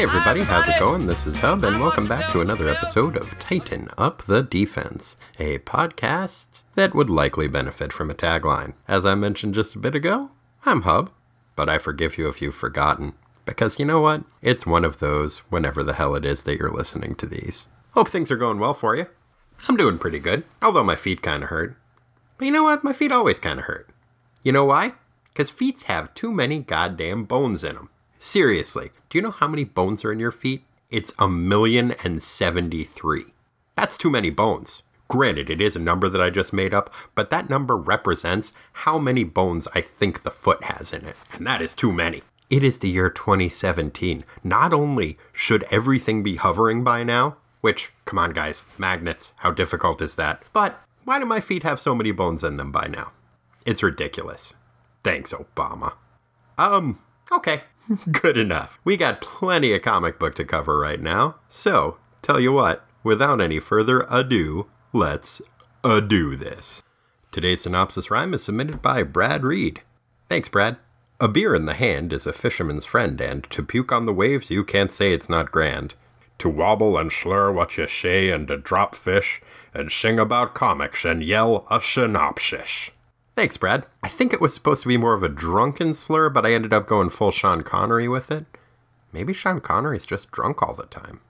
Hey 0.00 0.04
everybody, 0.04 0.40
how's 0.40 0.66
it 0.66 0.78
going? 0.78 1.06
This 1.06 1.26
is 1.26 1.38
Hub, 1.40 1.62
and 1.62 1.78
welcome 1.78 2.08
back 2.08 2.32
to 2.32 2.40
another 2.40 2.70
episode 2.70 3.18
of 3.18 3.38
Tighten 3.38 3.86
Up 3.98 4.22
the 4.22 4.42
Defense, 4.42 5.18
a 5.38 5.58
podcast 5.58 6.46
that 6.74 6.94
would 6.94 7.10
likely 7.10 7.48
benefit 7.48 7.92
from 7.92 8.10
a 8.10 8.14
tagline. 8.14 8.72
As 8.88 9.04
I 9.04 9.14
mentioned 9.14 9.54
just 9.54 9.74
a 9.74 9.78
bit 9.78 9.94
ago, 9.94 10.30
I'm 10.64 10.82
Hub, 10.82 11.10
but 11.54 11.68
I 11.68 11.76
forgive 11.76 12.16
you 12.16 12.30
if 12.30 12.40
you've 12.40 12.54
forgotten, 12.54 13.12
because 13.44 13.78
you 13.78 13.84
know 13.84 14.00
what? 14.00 14.24
It's 14.40 14.64
one 14.64 14.86
of 14.86 15.00
those 15.00 15.40
whenever 15.50 15.82
the 15.82 15.92
hell 15.92 16.14
it 16.14 16.24
is 16.24 16.44
that 16.44 16.56
you're 16.56 16.72
listening 16.72 17.14
to 17.16 17.26
these. 17.26 17.66
Hope 17.90 18.08
things 18.08 18.30
are 18.30 18.38
going 18.38 18.58
well 18.58 18.72
for 18.72 18.96
you. 18.96 19.04
I'm 19.68 19.76
doing 19.76 19.98
pretty 19.98 20.18
good, 20.18 20.44
although 20.62 20.82
my 20.82 20.96
feet 20.96 21.20
kind 21.20 21.42
of 21.42 21.50
hurt. 21.50 21.76
But 22.38 22.46
you 22.46 22.52
know 22.52 22.62
what? 22.62 22.82
My 22.82 22.94
feet 22.94 23.12
always 23.12 23.38
kind 23.38 23.58
of 23.58 23.66
hurt. 23.66 23.90
You 24.42 24.52
know 24.52 24.64
why? 24.64 24.94
Because 25.26 25.50
feet 25.50 25.82
have 25.82 26.14
too 26.14 26.32
many 26.32 26.58
goddamn 26.58 27.24
bones 27.24 27.62
in 27.62 27.74
them. 27.74 27.90
Seriously, 28.18 28.92
do 29.10 29.18
you 29.18 29.22
know 29.22 29.32
how 29.32 29.48
many 29.48 29.64
bones 29.64 30.04
are 30.04 30.12
in 30.12 30.20
your 30.20 30.30
feet? 30.30 30.62
It's 30.88 31.12
a 31.18 31.28
million 31.28 31.94
and 32.04 32.22
seventy 32.22 32.84
three. 32.84 33.26
That's 33.76 33.98
too 33.98 34.08
many 34.08 34.30
bones. 34.30 34.84
Granted, 35.08 35.50
it 35.50 35.60
is 35.60 35.74
a 35.74 35.80
number 35.80 36.08
that 36.08 36.20
I 36.20 36.30
just 36.30 36.52
made 36.52 36.72
up, 36.72 36.94
but 37.16 37.30
that 37.30 37.50
number 37.50 37.76
represents 37.76 38.52
how 38.72 38.98
many 38.98 39.24
bones 39.24 39.66
I 39.74 39.80
think 39.80 40.22
the 40.22 40.30
foot 40.30 40.62
has 40.62 40.92
in 40.92 41.04
it. 41.04 41.16
And 41.32 41.44
that 41.48 41.60
is 41.60 41.74
too 41.74 41.90
many. 41.90 42.22
It 42.48 42.62
is 42.62 42.78
the 42.78 42.88
year 42.88 43.10
2017. 43.10 44.22
Not 44.44 44.72
only 44.72 45.18
should 45.32 45.64
everything 45.64 46.22
be 46.22 46.36
hovering 46.36 46.84
by 46.84 47.02
now, 47.02 47.36
which, 47.60 47.90
come 48.04 48.20
on 48.20 48.30
guys, 48.30 48.62
magnets, 48.78 49.32
how 49.38 49.50
difficult 49.50 50.00
is 50.00 50.14
that? 50.14 50.44
But 50.52 50.80
why 51.04 51.18
do 51.18 51.26
my 51.26 51.40
feet 51.40 51.64
have 51.64 51.80
so 51.80 51.94
many 51.94 52.12
bones 52.12 52.44
in 52.44 52.56
them 52.56 52.70
by 52.70 52.86
now? 52.86 53.10
It's 53.66 53.82
ridiculous. 53.82 54.54
Thanks, 55.02 55.32
Obama. 55.32 55.94
Um, 56.56 57.00
okay. 57.32 57.62
Good 58.10 58.38
enough. 58.38 58.78
We 58.84 58.96
got 58.96 59.20
plenty 59.20 59.72
of 59.72 59.82
comic 59.82 60.18
book 60.18 60.34
to 60.36 60.44
cover 60.44 60.78
right 60.78 61.00
now. 61.00 61.36
So, 61.48 61.98
tell 62.22 62.40
you 62.40 62.52
what, 62.52 62.84
without 63.02 63.40
any 63.40 63.60
further 63.60 64.06
ado, 64.08 64.66
let's 64.92 65.42
ado 65.82 66.36
this. 66.36 66.82
Today's 67.32 67.62
synopsis 67.62 68.10
rhyme 68.10 68.34
is 68.34 68.44
submitted 68.44 68.82
by 68.82 69.02
Brad 69.02 69.44
Reed. 69.44 69.82
Thanks, 70.28 70.48
Brad. 70.48 70.76
A 71.20 71.28
beer 71.28 71.54
in 71.54 71.66
the 71.66 71.74
hand 71.74 72.12
is 72.12 72.26
a 72.26 72.32
fisherman's 72.32 72.86
friend, 72.86 73.20
and 73.20 73.44
to 73.50 73.62
puke 73.62 73.92
on 73.92 74.06
the 74.06 74.12
waves, 74.12 74.50
you 74.50 74.64
can't 74.64 74.90
say 74.90 75.12
it's 75.12 75.28
not 75.28 75.52
grand. 75.52 75.94
To 76.38 76.48
wobble 76.48 76.96
and 76.96 77.12
slur 77.12 77.52
what 77.52 77.76
you 77.76 77.86
say, 77.86 78.30
and 78.30 78.48
to 78.48 78.56
drop 78.56 78.94
fish, 78.94 79.42
and 79.74 79.92
sing 79.92 80.18
about 80.18 80.54
comics, 80.54 81.04
and 81.04 81.22
yell 81.22 81.66
a 81.70 81.80
synopsis. 81.82 82.90
Thanks, 83.36 83.56
Brad. 83.56 83.86
I 84.02 84.08
think 84.08 84.32
it 84.32 84.40
was 84.40 84.52
supposed 84.52 84.82
to 84.82 84.88
be 84.88 84.96
more 84.96 85.14
of 85.14 85.22
a 85.22 85.28
drunken 85.28 85.94
slur, 85.94 86.28
but 86.28 86.44
I 86.44 86.52
ended 86.52 86.72
up 86.72 86.86
going 86.86 87.10
full 87.10 87.30
Sean 87.30 87.62
Connery 87.62 88.08
with 88.08 88.30
it. 88.30 88.44
Maybe 89.12 89.32
Sean 89.32 89.60
Connery's 89.60 90.04
just 90.04 90.30
drunk 90.30 90.62
all 90.62 90.74
the 90.74 90.86
time. 90.86 91.20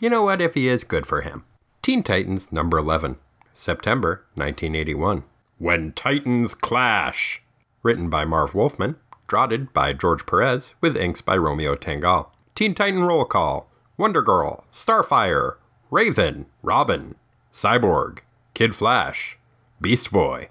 You 0.00 0.10
know 0.10 0.22
what? 0.22 0.40
If 0.40 0.54
he 0.54 0.68
is, 0.68 0.84
good 0.84 1.06
for 1.06 1.22
him. 1.22 1.44
Teen 1.82 2.02
Titans 2.02 2.52
number 2.52 2.78
11, 2.78 3.16
September 3.52 4.24
1981. 4.34 5.24
When 5.58 5.92
Titans 5.92 6.54
Clash. 6.54 7.40
Written 7.82 8.10
by 8.10 8.24
Marv 8.24 8.54
Wolfman, 8.54 8.96
draughted 9.26 9.72
by 9.72 9.92
George 9.92 10.26
Perez, 10.26 10.74
with 10.80 10.96
inks 10.96 11.20
by 11.20 11.36
Romeo 11.36 11.74
Tanghal. 11.76 12.28
Teen 12.54 12.74
Titan 12.74 13.04
Roll 13.04 13.24
Call 13.24 13.68
Wonder 13.96 14.22
Girl, 14.22 14.64
Starfire, 14.72 15.56
Raven, 15.90 16.46
Robin, 16.62 17.14
Cyborg, 17.52 18.20
Kid 18.52 18.74
Flash, 18.74 19.38
Beast 19.80 20.10
Boy. 20.10 20.48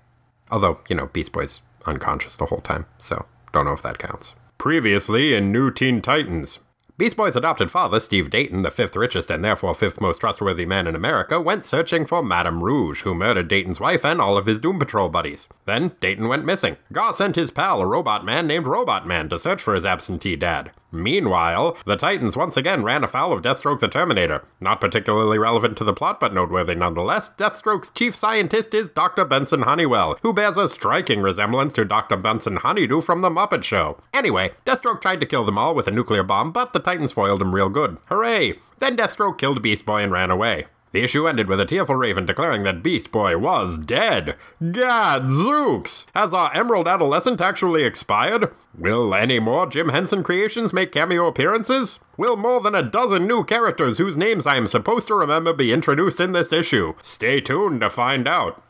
Although, 0.53 0.81
you 0.87 0.95
know, 0.95 1.07
Beast 1.07 1.31
Boy's 1.31 1.61
unconscious 1.87 2.37
the 2.37 2.45
whole 2.45 2.61
time, 2.61 2.85
so 2.99 3.25
don't 3.51 3.65
know 3.65 3.73
if 3.73 3.81
that 3.81 3.97
counts. 3.97 4.35
Previously 4.59 5.33
in 5.33 5.51
New 5.51 5.71
Teen 5.71 5.99
Titans. 5.99 6.59
Beast 6.95 7.17
Boy's 7.17 7.35
adopted 7.35 7.71
father, 7.71 7.99
Steve 7.99 8.29
Dayton, 8.29 8.61
the 8.61 8.69
fifth 8.69 8.95
richest 8.95 9.31
and 9.31 9.43
therefore 9.43 9.73
fifth 9.73 9.99
most 9.99 10.19
trustworthy 10.19 10.67
man 10.67 10.85
in 10.85 10.95
America, 10.95 11.41
went 11.41 11.65
searching 11.65 12.05
for 12.05 12.21
Madame 12.21 12.63
Rouge, 12.63 13.01
who 13.01 13.15
murdered 13.15 13.47
Dayton's 13.47 13.79
wife 13.79 14.05
and 14.05 14.21
all 14.21 14.37
of 14.37 14.45
his 14.45 14.59
Doom 14.59 14.77
Patrol 14.77 15.09
buddies. 15.09 15.49
Then, 15.65 15.93
Dayton 15.99 16.27
went 16.27 16.45
missing. 16.45 16.77
Gar 16.91 17.13
sent 17.13 17.35
his 17.35 17.49
pal, 17.49 17.81
a 17.81 17.87
robot 17.87 18.23
man 18.23 18.45
named 18.45 18.67
Robot 18.67 19.07
Man, 19.07 19.29
to 19.29 19.39
search 19.39 19.59
for 19.59 19.73
his 19.73 19.87
absentee 19.87 20.35
dad. 20.35 20.71
Meanwhile, 20.93 21.75
the 21.85 21.95
Titans 21.95 22.37
once 22.37 22.55
again 22.55 22.83
ran 22.83 23.03
afoul 23.03 23.33
of 23.33 23.41
Deathstroke 23.41 23.79
the 23.79 23.87
Terminator. 23.87 24.43
Not 24.61 24.79
particularly 24.79 25.39
relevant 25.39 25.75
to 25.77 25.83
the 25.83 25.93
plot, 25.93 26.19
but 26.19 26.35
noteworthy 26.35 26.75
nonetheless, 26.75 27.31
Deathstroke's 27.31 27.89
chief 27.89 28.15
scientist 28.15 28.75
is 28.75 28.89
Dr. 28.89 29.25
Benson 29.25 29.63
Honeywell, 29.63 30.19
who 30.21 30.33
bears 30.33 30.55
a 30.55 30.69
striking 30.69 31.21
resemblance 31.21 31.73
to 31.73 31.83
Dr. 31.83 32.15
Benson 32.15 32.57
Honeydew 32.57 33.01
from 33.01 33.21
The 33.21 33.31
Muppet 33.31 33.63
Show. 33.63 33.97
Anyway, 34.13 34.51
Deathstroke 34.67 35.01
tried 35.01 35.19
to 35.21 35.25
kill 35.25 35.43
them 35.43 35.57
all 35.57 35.73
with 35.73 35.87
a 35.87 35.91
nuclear 35.91 36.21
bomb, 36.21 36.51
but 36.51 36.73
the 36.73 36.79
Titans 36.79 37.11
foiled 37.11 37.41
him 37.41 37.55
real 37.55 37.69
good. 37.69 37.97
Hooray! 38.09 38.59
Then 38.77 38.95
Deathstroke 38.95 39.39
killed 39.39 39.63
Beast 39.63 39.87
Boy 39.87 40.03
and 40.03 40.11
ran 40.11 40.29
away. 40.29 40.67
The 40.93 41.03
issue 41.03 41.27
ended 41.27 41.47
with 41.47 41.59
a 41.59 41.65
tearful 41.65 41.95
Raven 41.95 42.27
declaring 42.27 42.61
that 42.63 42.83
Beast 42.83 43.11
Boy 43.11 43.35
was 43.35 43.79
dead. 43.79 44.35
God 44.61 45.23
zooks! 45.23 46.05
Has 46.13 46.35
our 46.35 46.53
Emerald 46.53 46.87
Adolescent 46.87 47.41
actually 47.41 47.83
expired? 47.83 48.53
Will 48.77 49.15
any 49.15 49.39
more 49.39 49.65
Jim 49.65 49.89
Henson 49.89 50.21
creations 50.21 50.71
make 50.71 50.91
cameo 50.91 51.25
appearances? 51.25 51.97
Will 52.15 52.37
more 52.37 52.61
than 52.61 52.75
a 52.75 52.83
dozen 52.83 53.25
new 53.25 53.43
characters 53.43 53.97
whose 53.97 54.15
names 54.15 54.45
I 54.45 54.55
am 54.55 54.67
supposed 54.67 55.07
to 55.07 55.15
remember 55.15 55.51
be 55.51 55.73
introduced 55.73 56.19
in 56.19 56.31
this 56.31 56.53
issue? 56.53 56.93
Stay 57.01 57.41
tuned 57.41 57.81
to 57.81 57.89
find 57.89 58.27
out. 58.27 58.61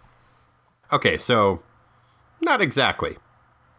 Okay, 0.93 1.17
so. 1.17 1.61
Not 2.39 2.61
exactly. 2.61 3.17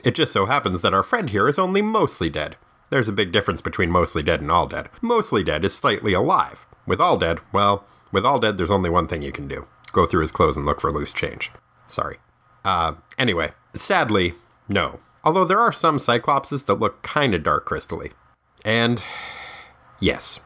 It 0.04 0.14
just 0.14 0.34
so 0.34 0.44
happens 0.44 0.82
that 0.82 0.92
our 0.92 1.02
friend 1.02 1.30
here 1.30 1.48
is 1.48 1.58
only 1.58 1.80
mostly 1.80 2.28
dead. 2.28 2.56
There's 2.90 3.08
a 3.08 3.12
big 3.12 3.32
difference 3.32 3.62
between 3.62 3.90
mostly 3.90 4.22
dead 4.22 4.42
and 4.42 4.50
all 4.50 4.66
dead. 4.66 4.90
Mostly 5.00 5.42
dead 5.42 5.64
is 5.64 5.72
slightly 5.72 6.12
alive. 6.12 6.66
With 6.86 7.00
all 7.00 7.16
dead, 7.16 7.40
well, 7.50 7.86
with 8.14 8.24
all 8.24 8.40
dead, 8.40 8.56
there's 8.56 8.70
only 8.70 8.88
one 8.88 9.06
thing 9.06 9.20
you 9.20 9.32
can 9.32 9.46
do 9.46 9.66
go 9.92 10.06
through 10.06 10.22
his 10.22 10.32
clothes 10.32 10.56
and 10.56 10.66
look 10.66 10.80
for 10.80 10.90
loose 10.92 11.12
change. 11.12 11.50
Sorry. 11.86 12.16
Uh, 12.64 12.94
anyway, 13.16 13.52
sadly, 13.74 14.34
no. 14.68 14.98
Although 15.22 15.44
there 15.44 15.60
are 15.60 15.72
some 15.72 15.98
Cyclopses 15.98 16.66
that 16.66 16.80
look 16.80 17.02
kinda 17.02 17.38
dark 17.38 17.66
crystally. 17.66 18.12
And 18.64 19.02
yes. 20.00 20.40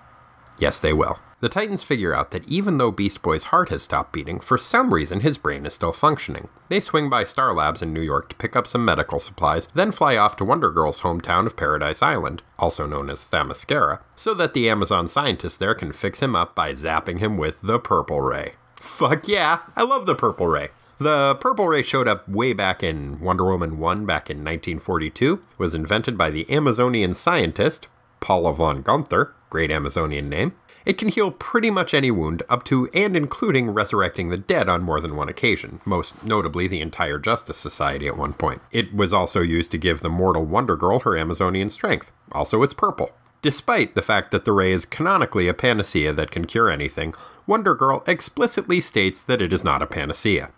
Yes, 0.58 0.78
they 0.78 0.92
will. 0.92 1.18
The 1.40 1.48
Titans 1.48 1.84
figure 1.84 2.12
out 2.12 2.32
that 2.32 2.48
even 2.48 2.78
though 2.78 2.90
Beast 2.90 3.22
Boy's 3.22 3.44
heart 3.44 3.68
has 3.68 3.82
stopped 3.82 4.12
beating, 4.12 4.40
for 4.40 4.58
some 4.58 4.92
reason 4.92 5.20
his 5.20 5.38
brain 5.38 5.66
is 5.66 5.72
still 5.72 5.92
functioning. 5.92 6.48
They 6.68 6.80
swing 6.80 7.08
by 7.08 7.22
Star 7.22 7.54
Labs 7.54 7.80
in 7.80 7.92
New 7.92 8.00
York 8.00 8.28
to 8.30 8.36
pick 8.36 8.56
up 8.56 8.66
some 8.66 8.84
medical 8.84 9.20
supplies, 9.20 9.68
then 9.68 9.92
fly 9.92 10.16
off 10.16 10.36
to 10.38 10.44
Wonder 10.44 10.72
Girl's 10.72 11.02
hometown 11.02 11.46
of 11.46 11.56
Paradise 11.56 12.02
Island, 12.02 12.42
also 12.58 12.86
known 12.86 13.08
as 13.08 13.24
Themyscira, 13.24 14.00
so 14.16 14.34
that 14.34 14.52
the 14.52 14.68
Amazon 14.68 15.06
scientists 15.06 15.58
there 15.58 15.76
can 15.76 15.92
fix 15.92 16.20
him 16.20 16.34
up 16.34 16.56
by 16.56 16.72
zapping 16.72 17.20
him 17.20 17.36
with 17.36 17.62
the 17.62 17.78
Purple 17.78 18.20
Ray. 18.20 18.54
Fuck 18.74 19.28
yeah, 19.28 19.60
I 19.76 19.84
love 19.84 20.06
the 20.06 20.16
Purple 20.16 20.48
Ray. 20.48 20.70
The 20.98 21.36
Purple 21.36 21.68
Ray 21.68 21.84
showed 21.84 22.08
up 22.08 22.28
way 22.28 22.52
back 22.52 22.82
in 22.82 23.20
Wonder 23.20 23.44
Woman 23.44 23.78
1 23.78 24.04
back 24.04 24.28
in 24.28 24.38
1942, 24.38 25.40
was 25.56 25.72
invented 25.72 26.18
by 26.18 26.30
the 26.30 26.50
Amazonian 26.50 27.14
scientist, 27.14 27.86
Paula 28.18 28.52
von 28.52 28.82
Gunther, 28.82 29.32
great 29.50 29.70
Amazonian 29.70 30.28
name. 30.28 30.54
It 30.84 30.98
can 30.98 31.08
heal 31.08 31.30
pretty 31.30 31.70
much 31.70 31.92
any 31.92 32.10
wound, 32.10 32.42
up 32.48 32.64
to 32.64 32.88
and 32.94 33.16
including 33.16 33.70
resurrecting 33.70 34.28
the 34.28 34.38
dead 34.38 34.68
on 34.68 34.82
more 34.82 35.00
than 35.00 35.16
one 35.16 35.28
occasion, 35.28 35.80
most 35.84 36.24
notably 36.24 36.66
the 36.66 36.80
entire 36.80 37.18
Justice 37.18 37.58
Society 37.58 38.06
at 38.06 38.16
one 38.16 38.32
point. 38.32 38.62
It 38.72 38.94
was 38.94 39.12
also 39.12 39.42
used 39.42 39.70
to 39.72 39.78
give 39.78 40.00
the 40.00 40.08
mortal 40.08 40.44
Wonder 40.44 40.76
Girl 40.76 41.00
her 41.00 41.16
Amazonian 41.16 41.70
strength. 41.70 42.10
Also, 42.32 42.62
it's 42.62 42.74
purple. 42.74 43.10
Despite 43.40 43.94
the 43.94 44.02
fact 44.02 44.30
that 44.32 44.44
the 44.44 44.52
ray 44.52 44.72
is 44.72 44.84
canonically 44.84 45.46
a 45.46 45.54
panacea 45.54 46.12
that 46.12 46.30
can 46.30 46.46
cure 46.46 46.68
anything, 46.68 47.14
Wonder 47.46 47.74
Girl 47.74 48.02
explicitly 48.06 48.80
states 48.80 49.22
that 49.24 49.40
it 49.40 49.52
is 49.52 49.62
not 49.62 49.82
a 49.82 49.86
panacea. 49.86 50.50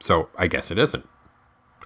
So, 0.00 0.28
I 0.36 0.46
guess 0.46 0.70
it 0.70 0.78
isn't. 0.78 1.08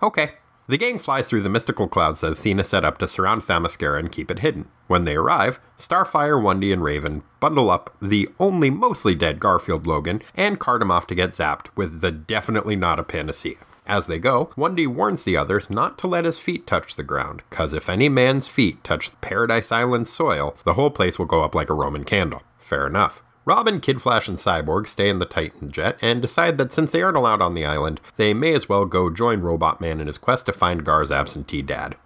Okay. 0.02 0.32
The 0.69 0.79
gang 0.79 0.99
flies 1.00 1.29
through 1.29 1.43
the 1.43 1.49
mystical 1.49 1.88
clouds 1.88 2.20
that 2.20 2.32
Athena 2.32 2.62
set 2.62 2.85
up 2.85 2.99
to 2.99 3.09
surround 3.09 3.43
Themyscira 3.43 3.99
and 3.99 4.12
keep 4.12 4.31
it 4.31 4.38
hidden. 4.38 4.69
When 4.87 5.05
they 5.05 5.17
arrive, 5.17 5.59
Starfire, 5.76 6.41
Wendy, 6.41 6.73
and 6.73 6.85
Raven 6.85 7.25
bundle 7.41 7.69
up 7.69 7.97
the 8.00 8.29
only 8.38 8.70
mostly 8.70 9.17
dead 9.17 9.41
Garfield 9.41 9.88
Logan 9.88 10.23
and 10.37 10.61
cart 10.61 10.81
him 10.81 10.91
off 10.91 11.09
to 11.09 11.17
get 11.17 11.31
zapped 11.31 11.67
with 11.75 12.00
the 12.00 12.12
definitely 12.12 12.76
not 12.76 13.00
a 13.00 13.03
panacea. 13.03 13.56
As 13.87 14.06
they 14.06 14.20
go, 14.20 14.50
Wendy 14.56 14.87
warns 14.87 15.25
the 15.25 15.37
others 15.37 15.69
not 15.69 15.99
to 15.99 16.06
let 16.06 16.25
his 16.25 16.38
feet 16.38 16.67
touch 16.67 16.94
the 16.94 17.03
ground, 17.03 17.43
cause 17.50 17.73
if 17.73 17.88
any 17.88 18.09
man's 18.09 18.47
feet 18.47 18.85
touch 18.85 19.20
Paradise 19.20 19.73
Island 19.73 20.06
soil, 20.06 20.55
the 20.64 20.75
whole 20.75 20.91
place 20.91 21.19
will 21.19 21.26
go 21.26 21.43
up 21.43 21.56
like 21.56 21.70
a 21.70 21.75
Roman 21.75 22.05
candle. 22.05 22.43
Fair 22.61 22.87
enough. 22.87 23.20
Robin, 23.44 23.80
Kid 23.80 24.00
Flash, 24.00 24.28
and 24.28 24.38
Cyborg 24.38 24.86
stay 24.86 25.08
in 25.08 25.18
the 25.18 25.26
Titan 25.26 25.72
jet 25.72 25.98
and 26.00 26.22
decide 26.22 26.58
that 26.58 26.72
since 26.72 26.92
they 26.92 27.02
aren't 27.02 27.16
allowed 27.16 27.42
on 27.42 27.54
the 27.54 27.64
island, 27.64 28.00
they 28.16 28.32
may 28.32 28.54
as 28.54 28.68
well 28.68 28.86
go 28.86 29.10
join 29.10 29.40
Robot 29.40 29.80
Man 29.80 30.00
in 30.00 30.06
his 30.06 30.18
quest 30.18 30.46
to 30.46 30.52
find 30.52 30.84
Gar's 30.84 31.10
absentee 31.10 31.62
dad. 31.62 31.96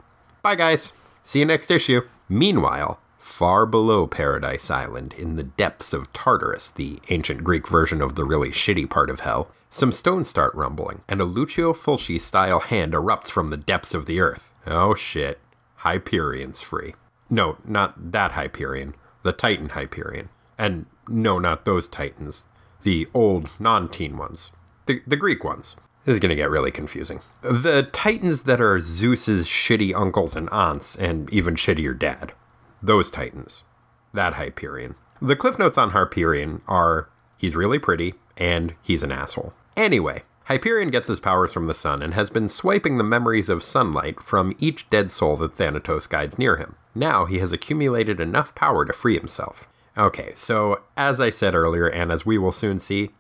Bye, 0.43 0.55
guys. 0.55 0.93
See 1.23 1.41
you 1.41 1.45
next 1.45 1.71
issue. 1.71 2.03
Meanwhile, 2.29 2.99
far 3.19 3.67
below 3.67 4.07
Paradise 4.07 4.71
Island, 4.71 5.13
in 5.19 5.37
the 5.37 5.43
depths 5.43 5.93
of 5.93 6.11
Tartarus, 6.15 6.71
the 6.71 7.01
ancient 7.11 7.45
Greek 7.45 7.69
version 7.69 8.01
of 8.01 8.15
the 8.15 8.25
really 8.25 8.51
shitty 8.51 8.89
part 8.89 9.11
of 9.11 9.21
hell, 9.21 9.51
some 9.69 9.93
stones 9.93 10.29
start 10.29 10.55
rumbling, 10.55 11.03
and 11.07 11.21
a 11.21 11.25
Lucio 11.25 11.75
Fulci 11.75 12.19
style 12.19 12.61
hand 12.61 12.95
erupts 12.95 13.31
from 13.31 13.49
the 13.49 13.59
depths 13.59 13.93
of 13.93 14.07
the 14.07 14.21
earth. 14.21 14.55
Oh 14.67 14.95
shit. 14.95 15.39
Hyperion's 15.81 16.63
free. 16.63 16.95
No, 17.29 17.59
not 17.65 18.13
that 18.13 18.33
Hyperion. 18.33 18.95
The 19.23 19.33
Titan 19.33 19.71
Hyperion. 19.71 20.31
And 20.59 20.87
no, 21.09 21.39
not 21.39 21.65
those 21.65 21.89
Titans. 21.89 22.47
The 22.83 23.09
old, 23.15 23.51
non 23.59 23.89
teen 23.89 24.17
ones. 24.17 24.51
The, 24.87 25.03
the 25.07 25.17
Greek 25.17 25.45
ones. 25.45 25.77
This 26.05 26.15
is 26.15 26.21
going 26.21 26.31
to 26.31 26.37
get 26.37 26.51
really 26.51 26.71
confusing. 26.71 27.21
The 27.43 27.89
Titans 27.93 28.45
that 28.45 28.61
are 28.61 28.79
Zeus's 28.79 29.47
shitty 29.47 29.93
uncles 29.95 30.37
and 30.37 30.49
aunts, 30.51 30.95
and 30.95 31.29
even 31.33 31.57
shittier 31.57 31.99
dad. 31.99 32.33
Those 32.81 33.11
Titans. 33.11 33.65
That 34.13 34.35
Hyperion. 34.35 34.95
The 35.21 35.35
cliff 35.35 35.59
notes 35.59 35.77
on 35.77 35.91
Hyperion 35.91 36.63
are 36.69 37.09
he's 37.37 37.57
really 37.57 37.79
pretty, 37.79 38.15
and 38.37 38.75
he's 38.83 39.03
an 39.03 39.11
asshole. 39.11 39.53
Anyway, 39.77 40.23
Hyperion 40.45 40.91
gets 40.91 41.09
his 41.09 41.19
powers 41.19 41.53
from 41.53 41.67
the 41.67 41.75
sun 41.75 42.03
and 42.03 42.15
has 42.15 42.31
been 42.31 42.49
swiping 42.49 42.99
the 42.99 43.05
memories 43.05 43.49
of 43.49 43.65
sunlight 43.65 44.23
from 44.23 44.55
each 44.61 44.89
dead 44.91 45.11
soul 45.11 45.37
that 45.39 45.57
Thanatos 45.57 46.07
guides 46.07 46.39
near 46.39 46.57
him. 46.57 46.77
Now 46.95 47.25
he 47.25 47.41
has 47.41 47.53
accumulated 47.53 48.21
enough 48.21 48.55
power 48.55 48.85
to 48.85 48.93
free 48.93 49.19
himself. 49.19 49.67
Okay, 49.99 50.33
so 50.35 50.83
as 50.97 51.21
I 51.21 51.31
said 51.31 51.55
earlier, 51.55 51.87
and 51.87 52.13
as 52.13 52.27
we 52.27 52.37
will 52.37 52.53
soon 52.53 52.79
see, 52.79 53.11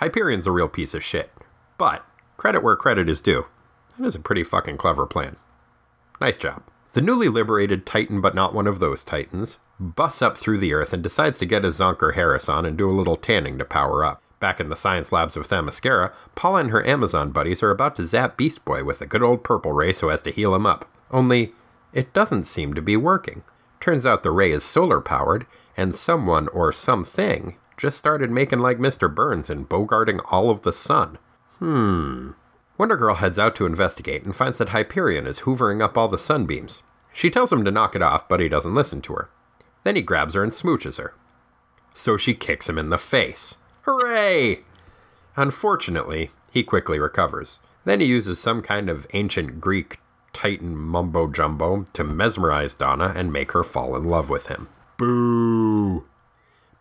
Hyperion's 0.00 0.46
a 0.46 0.50
real 0.50 0.68
piece 0.68 0.94
of 0.94 1.04
shit. 1.04 1.30
But 1.76 2.04
credit 2.36 2.62
where 2.62 2.76
credit 2.76 3.08
is 3.08 3.20
due. 3.20 3.46
That 3.98 4.06
is 4.06 4.14
a 4.14 4.20
pretty 4.20 4.42
fucking 4.42 4.78
clever 4.78 5.06
plan. 5.06 5.36
Nice 6.20 6.38
job. 6.38 6.62
The 6.92 7.00
newly 7.00 7.28
liberated 7.28 7.86
Titan, 7.86 8.20
but 8.20 8.34
not 8.34 8.54
one 8.54 8.66
of 8.66 8.78
those 8.78 9.04
Titans, 9.04 9.58
busts 9.78 10.22
up 10.22 10.36
through 10.36 10.58
the 10.58 10.74
earth 10.74 10.92
and 10.92 11.02
decides 11.02 11.38
to 11.38 11.46
get 11.46 11.64
his 11.64 11.78
Zonker 11.78 12.14
Harris 12.14 12.48
on 12.48 12.64
and 12.66 12.76
do 12.76 12.90
a 12.90 12.92
little 12.92 13.16
tanning 13.16 13.58
to 13.58 13.64
power 13.64 14.04
up. 14.04 14.22
Back 14.40 14.60
in 14.60 14.68
the 14.68 14.76
science 14.76 15.12
labs 15.12 15.36
of 15.36 15.46
Themyscira, 15.46 16.12
Paula 16.34 16.60
and 16.60 16.70
her 16.70 16.86
Amazon 16.86 17.30
buddies 17.30 17.62
are 17.62 17.70
about 17.70 17.96
to 17.96 18.06
zap 18.06 18.36
Beast 18.36 18.64
Boy 18.64 18.84
with 18.84 19.00
a 19.00 19.06
good 19.06 19.22
old 19.22 19.44
purple 19.44 19.72
ray 19.72 19.92
so 19.92 20.08
as 20.08 20.20
to 20.22 20.30
heal 20.30 20.54
him 20.54 20.66
up. 20.66 20.90
Only, 21.10 21.52
it 21.92 22.12
doesn't 22.12 22.44
seem 22.44 22.74
to 22.74 22.82
be 22.82 22.96
working. 22.96 23.42
Turns 23.80 24.04
out 24.04 24.22
the 24.22 24.30
ray 24.30 24.50
is 24.50 24.64
solar 24.64 25.00
powered, 25.00 25.46
and 25.76 25.94
someone 25.94 26.48
or 26.48 26.72
something 26.72 27.56
just 27.76 27.98
started 27.98 28.30
making 28.30 28.58
like 28.60 28.78
Mr. 28.78 29.12
Burns 29.12 29.50
and 29.50 29.68
bogarting 29.68 30.20
all 30.30 30.50
of 30.50 30.62
the 30.62 30.72
sun. 30.72 31.18
Hmm. 31.58 32.30
Wonder 32.78 32.96
Girl 32.96 33.16
heads 33.16 33.38
out 33.38 33.54
to 33.56 33.66
investigate 33.66 34.24
and 34.24 34.34
finds 34.34 34.58
that 34.58 34.70
Hyperion 34.70 35.26
is 35.26 35.40
hoovering 35.40 35.82
up 35.82 35.96
all 35.96 36.08
the 36.08 36.18
sunbeams. 36.18 36.82
She 37.12 37.30
tells 37.30 37.52
him 37.52 37.64
to 37.64 37.70
knock 37.70 37.94
it 37.94 38.02
off, 38.02 38.28
but 38.28 38.40
he 38.40 38.48
doesn't 38.48 38.74
listen 38.74 39.02
to 39.02 39.12
her. 39.14 39.30
Then 39.84 39.96
he 39.96 40.02
grabs 40.02 40.34
her 40.34 40.42
and 40.42 40.52
smooches 40.52 40.98
her. 40.98 41.14
So 41.94 42.16
she 42.16 42.34
kicks 42.34 42.68
him 42.68 42.78
in 42.78 42.90
the 42.90 42.98
face. 42.98 43.56
Hooray! 43.82 44.60
Unfortunately, 45.36 46.30
he 46.50 46.62
quickly 46.62 46.98
recovers. 46.98 47.58
Then 47.84 48.00
he 48.00 48.06
uses 48.06 48.38
some 48.38 48.62
kind 48.62 48.88
of 48.88 49.06
ancient 49.12 49.60
Greek 49.60 49.98
Titan 50.32 50.76
mumbo 50.76 51.26
jumbo 51.28 51.84
to 51.92 52.04
mesmerize 52.04 52.74
Donna 52.74 53.12
and 53.14 53.32
make 53.32 53.52
her 53.52 53.64
fall 53.64 53.96
in 53.96 54.04
love 54.04 54.30
with 54.30 54.46
him. 54.46 54.68
Boo! 54.96 56.04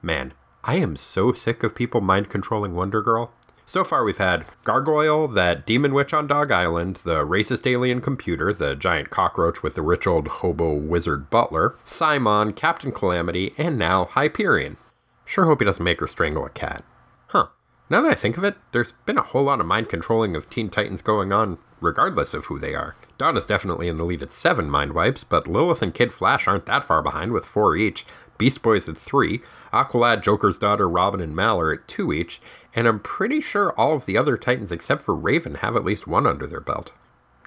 Man, 0.01 0.33
I 0.63 0.75
am 0.75 0.95
so 0.95 1.33
sick 1.33 1.63
of 1.63 1.75
people 1.75 2.01
mind 2.01 2.29
controlling 2.29 2.75
Wonder 2.75 3.01
Girl. 3.01 3.31
So 3.65 3.83
far, 3.83 4.03
we've 4.03 4.17
had 4.17 4.45
Gargoyle, 4.65 5.29
that 5.29 5.65
demon 5.65 5.93
witch 5.93 6.13
on 6.13 6.27
Dog 6.27 6.51
Island, 6.51 6.97
the 6.97 7.25
racist 7.25 7.65
alien 7.65 8.01
computer, 8.01 8.51
the 8.51 8.75
giant 8.75 9.11
cockroach 9.11 9.63
with 9.63 9.75
the 9.75 9.81
rich 9.81 10.05
old 10.05 10.27
hobo 10.27 10.73
wizard 10.73 11.29
butler, 11.29 11.75
Simon, 11.83 12.51
Captain 12.51 12.91
Calamity, 12.91 13.53
and 13.57 13.77
now 13.77 14.05
Hyperion. 14.05 14.77
Sure 15.23 15.45
hope 15.45 15.61
he 15.61 15.65
doesn't 15.65 15.83
make 15.83 16.01
her 16.01 16.07
strangle 16.07 16.45
a 16.45 16.49
cat. 16.49 16.83
Huh. 17.27 17.47
Now 17.89 18.01
that 18.01 18.11
I 18.11 18.15
think 18.15 18.37
of 18.37 18.43
it, 18.43 18.57
there's 18.73 18.91
been 19.05 19.17
a 19.17 19.23
whole 19.23 19.43
lot 19.43 19.61
of 19.61 19.65
mind 19.65 19.87
controlling 19.87 20.35
of 20.35 20.49
Teen 20.49 20.69
Titans 20.69 21.01
going 21.01 21.31
on, 21.31 21.57
regardless 21.79 22.33
of 22.33 22.47
who 22.47 22.59
they 22.59 22.75
are. 22.75 22.97
Dawn 23.21 23.37
is 23.37 23.45
definitely 23.45 23.87
in 23.87 23.97
the 23.97 24.03
lead 24.03 24.23
at 24.23 24.31
seven 24.31 24.67
mind 24.67 24.93
wipes, 24.93 25.23
but 25.23 25.47
Lilith 25.47 25.83
and 25.83 25.93
Kid 25.93 26.11
Flash 26.11 26.47
aren't 26.47 26.65
that 26.65 26.83
far 26.83 27.03
behind 27.03 27.33
with 27.33 27.45
four 27.45 27.75
each. 27.75 28.03
Beast 28.39 28.63
Boys 28.63 28.89
at 28.89 28.97
three, 28.97 29.41
Aqualad, 29.71 30.23
Joker's 30.23 30.57
daughter, 30.57 30.89
Robin, 30.89 31.21
and 31.21 31.35
Mal 31.35 31.61
are 31.61 31.71
at 31.71 31.87
two 31.87 32.11
each, 32.11 32.41
and 32.73 32.87
I'm 32.87 32.99
pretty 32.99 33.39
sure 33.39 33.73
all 33.73 33.93
of 33.93 34.07
the 34.07 34.17
other 34.17 34.37
Titans 34.37 34.71
except 34.71 35.03
for 35.03 35.13
Raven 35.13 35.53
have 35.53 35.75
at 35.75 35.85
least 35.85 36.07
one 36.07 36.25
under 36.25 36.47
their 36.47 36.59
belt. 36.59 36.93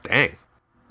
Dang. 0.04 0.36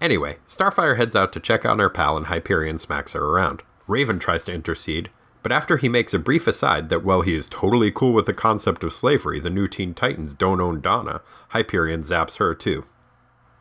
Anyway, 0.02 0.40
Starfire 0.46 0.98
heads 0.98 1.16
out 1.16 1.32
to 1.32 1.40
check 1.40 1.64
on 1.64 1.80
her 1.80 1.90
pal 1.90 2.18
and 2.18 2.26
Hyperion 2.26 2.78
smacks 2.78 3.14
her 3.14 3.24
around. 3.24 3.64
Raven 3.88 4.20
tries 4.20 4.44
to 4.44 4.54
intercede, 4.54 5.10
but 5.44 5.54
after 5.54 5.78
he 5.78 5.88
makes 5.88 6.14
a 6.14 6.20
brief 6.20 6.46
aside 6.46 6.90
that 6.90 7.06
while 7.06 7.22
he 7.22 7.36
is 7.36 7.48
totally 7.48 7.90
cool 7.90 8.12
with 8.12 8.26
the 8.26 8.34
concept 8.34 8.84
of 8.84 8.92
slavery, 8.92 9.40
the 9.40 9.50
new 9.50 9.70
Teen 9.70 9.94
Titans 9.94 10.34
don't 10.34 10.60
own 10.60 10.82
Donna, 10.82 11.22
Hyperion 11.52 12.02
zaps 12.02 12.36
her 12.40 12.54
too. 12.54 12.84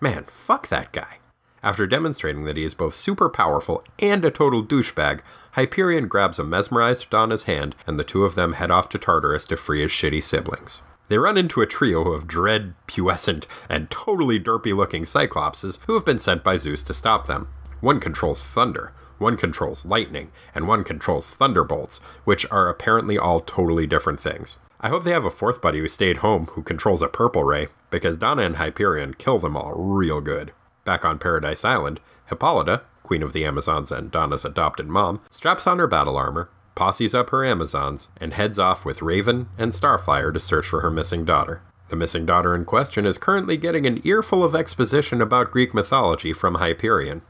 Man, 0.03 0.25
fuck 0.25 0.67
that 0.67 0.91
guy. 0.91 1.19
After 1.63 1.87
demonstrating 1.87 2.43
that 2.43 2.57
he 2.57 2.65
is 2.65 2.75
both 2.75 2.93
super 2.93 3.29
powerful 3.29 3.85
and 4.01 4.25
a 4.25 4.33
total 4.33 4.65
douchebag, 4.65 5.21
Hyperion 5.53 6.09
grabs 6.09 6.41
a 6.41 6.45
mesmerized 6.45 7.09
Donna's 7.09 7.45
hand, 7.45 7.77
and 7.87 8.01
the 8.01 8.05
two 8.05 8.25
of 8.25 8.35
them 8.35 8.55
head 8.55 8.73
off 8.73 8.89
to 8.89 8.99
Tartarus 8.99 9.45
to 9.45 9.57
free 9.57 9.81
his 9.81 9.93
shitty 9.93 10.21
siblings. 10.21 10.83
They 11.07 11.19
run 11.19 11.39
into 11.39 11.61
a 11.61 11.67
trio 11.67 12.11
of 12.11 12.27
dread, 12.27 12.75
puissant, 12.89 13.47
and 13.69 13.93
totally 13.93 14.41
derpy 14.41 14.75
looking 14.75 15.05
Cyclopses 15.05 15.79
who 15.87 15.95
have 15.95 16.05
been 16.05 16.19
sent 16.19 16.43
by 16.43 16.57
Zeus 16.57 16.83
to 16.83 16.95
stop 16.95 17.29
them. 17.29 17.47
One 17.81 18.01
controls 18.01 18.45
thunder, 18.45 18.93
one 19.19 19.37
controls 19.37 19.87
lightning, 19.87 20.33
and 20.53 20.67
one 20.67 20.83
controls 20.83 21.33
thunderbolts, 21.33 21.99
which 22.25 22.45
are 22.51 22.69
apparently 22.69 23.19
all 23.19 23.39
totally 23.39 23.87
different 23.87 24.19
things. 24.19 24.57
I 24.85 24.89
hope 24.89 25.05
they 25.05 25.13
have 25.13 25.25
a 25.25 25.31
fourth 25.31 25.61
buddy 25.61 25.79
who 25.79 25.89
stayed 25.89 26.19
home 26.19 26.47
who 26.47 26.63
controls 26.63 27.03
a 27.03 27.09
purple 27.09 27.45
ray, 27.45 27.69
because 27.91 28.17
Donna 28.17 28.43
and 28.43 28.57
Hyperion 28.57 29.15
kill 29.15 29.39
them 29.39 29.57
all 29.57 29.75
real 29.75 30.21
good. 30.21 30.53
Back 30.85 31.05
on 31.05 31.21
Paradise 31.21 31.65
Island, 31.65 32.01
Hippolyta, 32.27 32.83
queen 33.05 33.23
of 33.23 33.33
the 33.33 33.45
Amazons 33.45 33.93
and 33.93 34.11
Donna's 34.11 34.45
adopted 34.45 34.89
mom, 34.89 35.21
straps 35.31 35.69
on 35.69 35.79
her 35.79 35.87
battle 35.87 36.17
armor, 36.17 36.51
posses 36.75 37.15
up 37.15 37.31
her 37.31 37.45
Amazons, 37.45 38.09
and 38.21 38.35
heads 38.35 38.59
off 38.59 38.85
with 38.85 39.03
Raven 39.03 39.49
and 39.57 39.71
Starfire 39.71 40.35
to 40.35 40.41
search 40.41 40.67
for 40.67 40.81
her 40.81 40.91
missing 40.91 41.25
daughter. 41.25 41.63
The 41.89 41.97
missing 41.97 42.27
daughter 42.27 42.53
in 42.53 42.65
question 42.65 43.07
is 43.07 43.19
currently 43.19 43.57
getting 43.57 43.87
an 43.87 44.01
earful 44.05 44.43
of 44.43 44.57
exposition 44.57 45.21
about 45.21 45.53
Greek 45.53 45.73
mythology 45.75 46.33
from 46.33 46.57
Hyperion. 46.57 47.23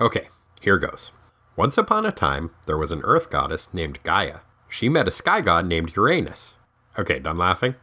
Okay, 0.00 0.28
here 0.60 0.78
goes. 0.78 1.12
Once 1.54 1.78
upon 1.78 2.04
a 2.04 2.10
time, 2.10 2.50
there 2.66 2.78
was 2.78 2.90
an 2.90 3.02
earth 3.04 3.30
goddess 3.30 3.72
named 3.72 4.02
Gaia. 4.02 4.40
She 4.68 4.88
met 4.88 5.06
a 5.06 5.12
sky 5.12 5.40
god 5.40 5.66
named 5.66 5.94
Uranus. 5.94 6.55
Okay, 6.98 7.18
done 7.18 7.36
laughing? 7.36 7.74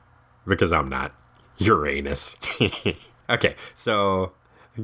Because 0.45 0.71
I'm 0.71 0.89
not. 0.89 1.13
Uranus. 1.57 2.35
okay, 3.29 3.55
so 3.75 4.33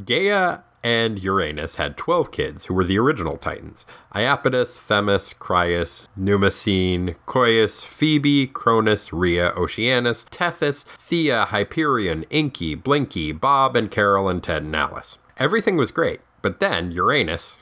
Gaia 0.06 0.60
and 0.84 1.22
Uranus 1.22 1.76
had 1.76 1.98
12 1.98 2.32
kids 2.32 2.66
who 2.66 2.74
were 2.74 2.84
the 2.84 2.98
original 2.98 3.38
Titans 3.38 3.86
Iapetus, 4.14 4.80
Themis, 4.80 5.34
Crius, 5.34 6.08
Mnemosyne, 6.18 7.16
Coeus, 7.26 7.86
Phoebe, 7.86 8.48
Cronus, 8.48 9.12
Rhea, 9.12 9.52
Oceanus, 9.56 10.26
Tethys, 10.26 10.86
Thea, 10.98 11.46
Hyperion, 11.46 12.24
Inky, 12.30 12.76
Blinky, 12.76 13.32
Bob, 13.32 13.76
and 13.76 13.92
Carol, 13.92 14.30
and 14.30 14.42
Ted 14.42 14.64
and 14.64 14.76
Alice. 14.76 15.18
Everything 15.38 15.76
was 15.76 15.92
great, 15.92 16.22
but 16.42 16.60
then 16.60 16.92
Uranus 16.92 17.58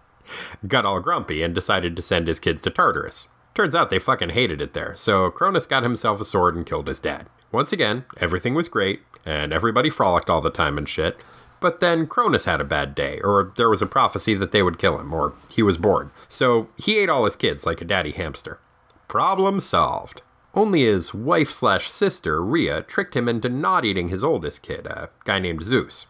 got 0.66 0.84
all 0.84 1.00
grumpy 1.00 1.42
and 1.42 1.54
decided 1.54 1.96
to 1.96 2.02
send 2.02 2.28
his 2.28 2.40
kids 2.40 2.62
to 2.62 2.70
Tartarus. 2.70 3.28
Turns 3.54 3.74
out 3.74 3.90
they 3.90 3.98
fucking 3.98 4.30
hated 4.30 4.62
it 4.62 4.72
there, 4.72 4.96
so 4.96 5.30
Cronus 5.30 5.66
got 5.66 5.82
himself 5.82 6.20
a 6.20 6.24
sword 6.24 6.56
and 6.56 6.64
killed 6.64 6.88
his 6.88 7.00
dad. 7.00 7.28
Once 7.50 7.72
again, 7.72 8.04
everything 8.16 8.54
was 8.54 8.68
great, 8.68 9.02
and 9.26 9.52
everybody 9.52 9.90
frolicked 9.90 10.30
all 10.30 10.40
the 10.40 10.50
time 10.50 10.78
and 10.78 10.88
shit, 10.88 11.18
but 11.60 11.80
then 11.80 12.06
Cronus 12.06 12.46
had 12.46 12.60
a 12.60 12.64
bad 12.64 12.94
day, 12.94 13.20
or 13.22 13.52
there 13.56 13.70
was 13.70 13.82
a 13.82 13.86
prophecy 13.86 14.34
that 14.34 14.52
they 14.52 14.62
would 14.62 14.78
kill 14.78 14.98
him, 14.98 15.14
or 15.14 15.34
he 15.52 15.62
was 15.62 15.76
bored. 15.76 16.10
So 16.28 16.68
he 16.76 16.98
ate 16.98 17.08
all 17.08 17.24
his 17.24 17.36
kids 17.36 17.64
like 17.64 17.80
a 17.80 17.84
daddy 17.84 18.10
hamster. 18.10 18.58
Problem 19.06 19.60
solved. 19.60 20.22
Only 20.54 20.80
his 20.84 21.14
wife 21.14 21.52
slash 21.52 21.90
sister, 21.90 22.42
Rhea, 22.42 22.82
tricked 22.82 23.14
him 23.14 23.28
into 23.28 23.48
not 23.48 23.84
eating 23.84 24.08
his 24.08 24.24
oldest 24.24 24.62
kid, 24.62 24.86
a 24.86 25.10
guy 25.24 25.38
named 25.38 25.62
Zeus. 25.62 26.06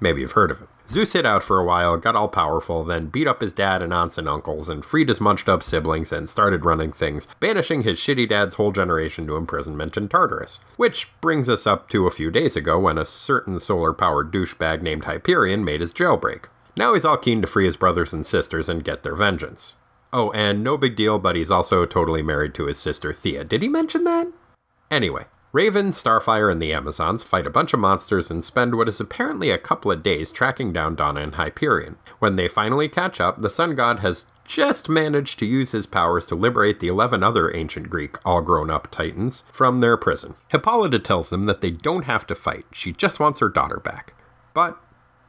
Maybe 0.00 0.20
you've 0.20 0.32
heard 0.32 0.50
of 0.50 0.58
him. 0.60 0.68
Zeus 0.90 1.12
hid 1.12 1.26
out 1.26 1.42
for 1.42 1.58
a 1.58 1.64
while, 1.64 1.98
got 1.98 2.16
all 2.16 2.28
powerful, 2.28 2.82
then 2.82 3.06
beat 3.06 3.26
up 3.26 3.42
his 3.42 3.52
dad 3.52 3.82
and 3.82 3.92
aunts 3.92 4.16
and 4.16 4.26
uncles, 4.26 4.70
and 4.70 4.82
freed 4.82 5.08
his 5.08 5.20
munched 5.20 5.46
up 5.46 5.62
siblings 5.62 6.12
and 6.12 6.28
started 6.28 6.64
running 6.64 6.92
things, 6.92 7.28
banishing 7.40 7.82
his 7.82 7.98
shitty 7.98 8.26
dad's 8.26 8.54
whole 8.54 8.72
generation 8.72 9.26
to 9.26 9.36
imprisonment 9.36 9.98
in 9.98 10.08
Tartarus. 10.08 10.60
Which 10.76 11.10
brings 11.20 11.48
us 11.48 11.66
up 11.66 11.90
to 11.90 12.06
a 12.06 12.10
few 12.10 12.30
days 12.30 12.56
ago 12.56 12.78
when 12.78 12.96
a 12.96 13.04
certain 13.04 13.60
solar 13.60 13.92
powered 13.92 14.32
douchebag 14.32 14.80
named 14.80 15.04
Hyperion 15.04 15.62
made 15.62 15.82
his 15.82 15.92
jailbreak. 15.92 16.46
Now 16.74 16.94
he's 16.94 17.04
all 17.04 17.18
keen 17.18 17.42
to 17.42 17.46
free 17.46 17.66
his 17.66 17.76
brothers 17.76 18.14
and 18.14 18.24
sisters 18.24 18.68
and 18.68 18.82
get 18.84 19.02
their 19.02 19.16
vengeance. 19.16 19.74
Oh, 20.10 20.30
and 20.30 20.64
no 20.64 20.78
big 20.78 20.96
deal, 20.96 21.18
but 21.18 21.36
he's 21.36 21.50
also 21.50 21.84
totally 21.84 22.22
married 22.22 22.54
to 22.54 22.64
his 22.64 22.78
sister 22.78 23.12
Thea. 23.12 23.44
Did 23.44 23.60
he 23.60 23.68
mention 23.68 24.04
that? 24.04 24.28
Anyway, 24.90 25.26
Raven, 25.50 25.92
Starfire, 25.92 26.52
and 26.52 26.60
the 26.60 26.74
Amazons 26.74 27.24
fight 27.24 27.46
a 27.46 27.50
bunch 27.50 27.72
of 27.72 27.80
monsters 27.80 28.30
and 28.30 28.44
spend 28.44 28.74
what 28.74 28.88
is 28.88 29.00
apparently 29.00 29.50
a 29.50 29.56
couple 29.56 29.90
of 29.90 30.02
days 30.02 30.30
tracking 30.30 30.74
down 30.74 30.94
Donna 30.94 31.22
and 31.22 31.36
Hyperion. 31.36 31.96
When 32.18 32.36
they 32.36 32.48
finally 32.48 32.86
catch 32.86 33.18
up, 33.18 33.38
the 33.38 33.48
sun 33.48 33.74
god 33.74 34.00
has 34.00 34.26
just 34.44 34.90
managed 34.90 35.38
to 35.38 35.46
use 35.46 35.70
his 35.70 35.86
powers 35.86 36.26
to 36.26 36.34
liberate 36.34 36.80
the 36.80 36.88
11 36.88 37.22
other 37.22 37.54
ancient 37.56 37.88
Greek, 37.88 38.16
all 38.26 38.42
grown 38.42 38.68
up 38.68 38.90
Titans 38.90 39.42
from 39.50 39.80
their 39.80 39.96
prison. 39.96 40.34
Hippolyta 40.48 40.98
tells 40.98 41.30
them 41.30 41.44
that 41.44 41.62
they 41.62 41.70
don't 41.70 42.04
have 42.04 42.26
to 42.26 42.34
fight, 42.34 42.66
she 42.70 42.92
just 42.92 43.18
wants 43.18 43.40
her 43.40 43.48
daughter 43.48 43.80
back. 43.80 44.12
But 44.52 44.78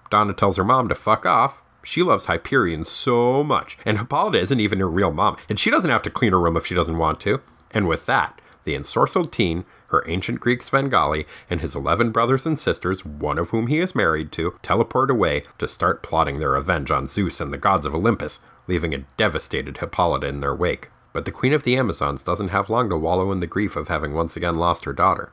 Donna 0.10 0.34
tells 0.34 0.58
her 0.58 0.66
mom 0.66 0.90
to 0.90 0.96
fuck 0.96 1.26
off. 1.26 1.64
She 1.82 2.04
loves 2.04 2.26
Hyperion 2.26 2.84
so 2.84 3.42
much, 3.42 3.78
and 3.86 3.98
Hippolyta 3.98 4.40
isn't 4.40 4.60
even 4.60 4.80
her 4.80 4.90
real 4.90 5.14
mom, 5.14 5.38
and 5.48 5.58
she 5.58 5.72
doesn't 5.72 5.90
have 5.90 6.04
to 6.04 6.10
clean 6.10 6.34
her 6.34 6.40
room 6.42 6.58
if 6.58 6.66
she 6.66 6.76
doesn't 6.76 6.98
want 6.98 7.22
to. 7.22 7.42
And 7.72 7.88
with 7.88 8.06
that, 8.08 8.42
the 8.66 8.76
ensorcelled 8.76 9.32
teen, 9.32 9.64
her 9.90 10.04
ancient 10.08 10.40
Greek 10.40 10.62
Svengali, 10.62 11.26
and 11.50 11.62
his 11.62 11.76
11 11.76 12.12
brothers 12.12 12.46
and 12.46 12.58
sisters, 12.58 13.06
one 13.06 13.38
of 13.38 13.50
whom 13.50 13.68
he 13.68 13.80
is 13.80 13.96
married 13.96 14.32
to, 14.34 14.56
teleport 14.62 15.12
away 15.12 15.44
to 15.58 15.68
start 15.68 16.04
plotting 16.04 16.40
their 16.40 16.52
revenge 16.52 16.92
on 16.92 17.08
Zeus 17.08 17.40
and 17.40 17.54
the 17.54 17.58
gods 17.58 17.86
of 17.86 17.94
Olympus, 17.94 18.40
leaving 18.68 18.94
a 18.94 19.06
devastated 19.18 19.78
Hippolyta 19.78 20.28
in 20.28 20.42
their 20.42 20.56
wake. 20.56 20.90
But 21.14 21.26
the 21.26 21.32
Queen 21.32 21.54
of 21.54 21.64
the 21.64 21.76
Amazons 21.76 22.24
doesn't 22.24 22.50
have 22.50 22.70
long 22.70 22.90
to 22.90 22.98
wallow 22.98 23.32
in 23.32 23.40
the 23.40 23.48
grief 23.48 23.76
of 23.76 23.88
having 23.88 24.14
once 24.14 24.38
again 24.38 24.56
lost 24.56 24.86
her 24.86 24.94
daughter 24.94 25.32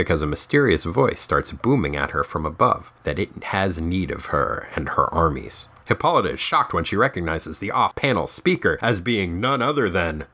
because 0.00 0.22
a 0.22 0.26
mysterious 0.26 0.84
voice 0.84 1.20
starts 1.20 1.52
booming 1.52 1.94
at 1.94 2.12
her 2.12 2.24
from 2.24 2.46
above 2.46 2.90
that 3.02 3.18
it 3.18 3.44
has 3.44 3.78
need 3.78 4.10
of 4.10 4.26
her 4.26 4.66
and 4.74 4.88
her 4.90 5.12
armies. 5.12 5.68
Hippolyta 5.84 6.30
is 6.30 6.40
shocked 6.40 6.72
when 6.72 6.84
she 6.84 6.96
recognizes 6.96 7.58
the 7.58 7.70
off 7.70 7.94
panel 7.94 8.26
speaker 8.26 8.78
as 8.80 8.98
being 8.98 9.42
none 9.42 9.60
other 9.60 9.90
than. 9.90 10.24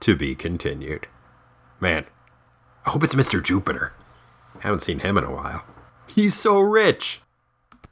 To 0.00 0.14
be 0.14 0.34
continued. 0.34 1.06
Man, 1.80 2.04
I 2.86 2.90
hope 2.90 3.02
it's 3.02 3.14
Mr. 3.14 3.42
Jupiter. 3.42 3.92
Haven't 4.60 4.80
seen 4.82 4.98
him 5.00 5.16
in 5.16 5.24
a 5.24 5.32
while. 5.32 5.64
He's 6.06 6.34
so 6.34 6.60
rich! 6.60 7.20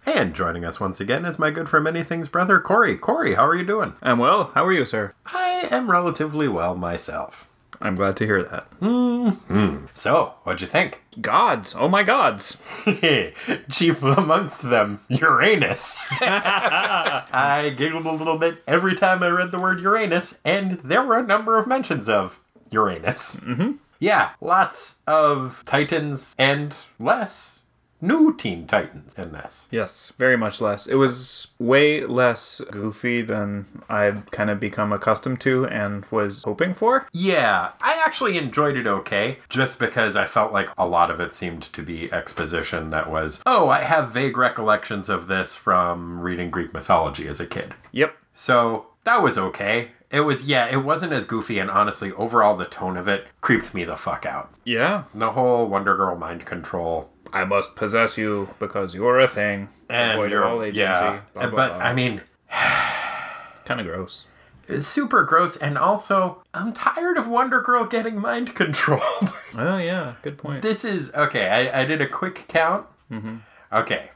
And 0.04 0.34
joining 0.34 0.64
us 0.64 0.80
once 0.80 1.00
again 1.00 1.24
is 1.24 1.38
my 1.38 1.50
good 1.50 1.68
for 1.68 1.80
many 1.80 2.02
things 2.02 2.28
brother, 2.28 2.60
Corey. 2.60 2.96
Corey, 2.96 3.34
how 3.34 3.46
are 3.46 3.54
you 3.54 3.64
doing? 3.64 3.94
I'm 4.02 4.18
well. 4.18 4.50
How 4.54 4.66
are 4.66 4.72
you, 4.72 4.84
sir? 4.84 5.14
I 5.26 5.68
am 5.70 5.90
relatively 5.90 6.48
well 6.48 6.74
myself. 6.74 7.46
I'm 7.80 7.94
glad 7.94 8.16
to 8.16 8.26
hear 8.26 8.42
that. 8.42 8.64
Hmm. 8.80 9.86
So, 9.94 10.34
what'd 10.42 10.60
you 10.60 10.66
think? 10.66 11.00
Gods! 11.20 11.74
Oh 11.76 11.88
my 11.88 12.02
gods! 12.02 12.58
Chief 13.70 14.02
amongst 14.02 14.62
them, 14.62 15.00
Uranus. 15.08 15.96
I 16.10 17.74
giggled 17.76 18.06
a 18.06 18.12
little 18.12 18.38
bit 18.38 18.62
every 18.66 18.94
time 18.94 19.22
I 19.22 19.28
read 19.28 19.50
the 19.50 19.58
word 19.58 19.80
Uranus, 19.80 20.38
and 20.44 20.72
there 20.80 21.02
were 21.02 21.18
a 21.18 21.26
number 21.26 21.58
of 21.58 21.66
mentions 21.66 22.08
of 22.08 22.40
Uranus. 22.70 23.36
Mm-hmm. 23.36 23.72
Yeah, 24.02 24.30
lots 24.40 24.96
of 25.06 25.62
Titans 25.64 26.34
and 26.36 26.74
less 26.98 27.60
new 28.00 28.36
Teen 28.36 28.66
Titans 28.66 29.14
in 29.14 29.30
this. 29.30 29.68
Yes, 29.70 30.12
very 30.18 30.36
much 30.36 30.60
less. 30.60 30.88
It 30.88 30.96
was 30.96 31.46
way 31.60 32.04
less 32.04 32.60
goofy 32.72 33.22
than 33.22 33.84
I'd 33.88 34.28
kind 34.32 34.50
of 34.50 34.58
become 34.58 34.92
accustomed 34.92 35.40
to 35.42 35.68
and 35.68 36.04
was 36.10 36.42
hoping 36.42 36.74
for. 36.74 37.06
Yeah, 37.12 37.70
I 37.80 38.02
actually 38.04 38.38
enjoyed 38.38 38.76
it 38.76 38.88
okay, 38.88 39.38
just 39.48 39.78
because 39.78 40.16
I 40.16 40.26
felt 40.26 40.52
like 40.52 40.70
a 40.76 40.88
lot 40.88 41.08
of 41.08 41.20
it 41.20 41.32
seemed 41.32 41.72
to 41.72 41.82
be 41.84 42.12
exposition 42.12 42.90
that 42.90 43.08
was, 43.08 43.40
oh, 43.46 43.68
I 43.68 43.82
have 43.82 44.10
vague 44.10 44.36
recollections 44.36 45.08
of 45.08 45.28
this 45.28 45.54
from 45.54 46.20
reading 46.20 46.50
Greek 46.50 46.74
mythology 46.74 47.28
as 47.28 47.38
a 47.38 47.46
kid. 47.46 47.72
Yep. 47.92 48.16
So 48.34 48.86
that 49.04 49.22
was 49.22 49.38
okay. 49.38 49.92
It 50.12 50.20
was, 50.20 50.44
yeah, 50.44 50.66
it 50.70 50.84
wasn't 50.84 51.12
as 51.14 51.24
goofy, 51.24 51.58
and 51.58 51.70
honestly, 51.70 52.12
overall, 52.12 52.54
the 52.56 52.66
tone 52.66 52.96
of 52.98 53.08
it 53.08 53.26
creeped 53.40 53.72
me 53.72 53.84
the 53.84 53.96
fuck 53.96 54.26
out. 54.26 54.50
Yeah. 54.64 55.04
The 55.14 55.32
whole 55.32 55.66
Wonder 55.66 55.96
Girl 55.96 56.14
mind 56.16 56.44
control. 56.44 57.08
I 57.32 57.44
must 57.46 57.76
possess 57.76 58.18
you 58.18 58.50
because 58.58 58.94
you're 58.94 59.18
a 59.18 59.26
thing. 59.26 59.70
Avoid 59.88 60.30
you're- 60.30 60.44
all 60.46 60.62
agency. 60.62 60.80
Yeah, 60.82 61.20
Blah, 61.32 61.46
blah, 61.48 61.56
but 61.56 61.76
blah. 61.78 61.86
I 61.86 61.94
mean, 61.94 62.20
kind 63.64 63.80
of 63.80 63.86
gross. 63.86 64.26
it's 64.68 64.86
super 64.86 65.24
gross, 65.24 65.56
and 65.56 65.78
also, 65.78 66.42
I'm 66.52 66.72
tired 66.74 67.16
of 67.16 67.26
Wonder 67.26 67.60
Girl 67.62 67.84
getting 67.86 68.20
mind 68.20 68.54
controlled. 68.54 69.32
Oh 69.56 69.78
yeah, 69.78 70.14
good 70.22 70.36
point. 70.38 70.60
this 70.62 70.84
is 70.84 71.12
okay. 71.14 71.48
I, 71.48 71.82
I 71.82 71.84
did 71.86 72.00
a 72.02 72.06
quick 72.08 72.44
count. 72.48 72.86
Mm-hmm. 73.10 73.36
Okay, 73.72 74.10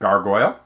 Gargoyle. 0.00 0.58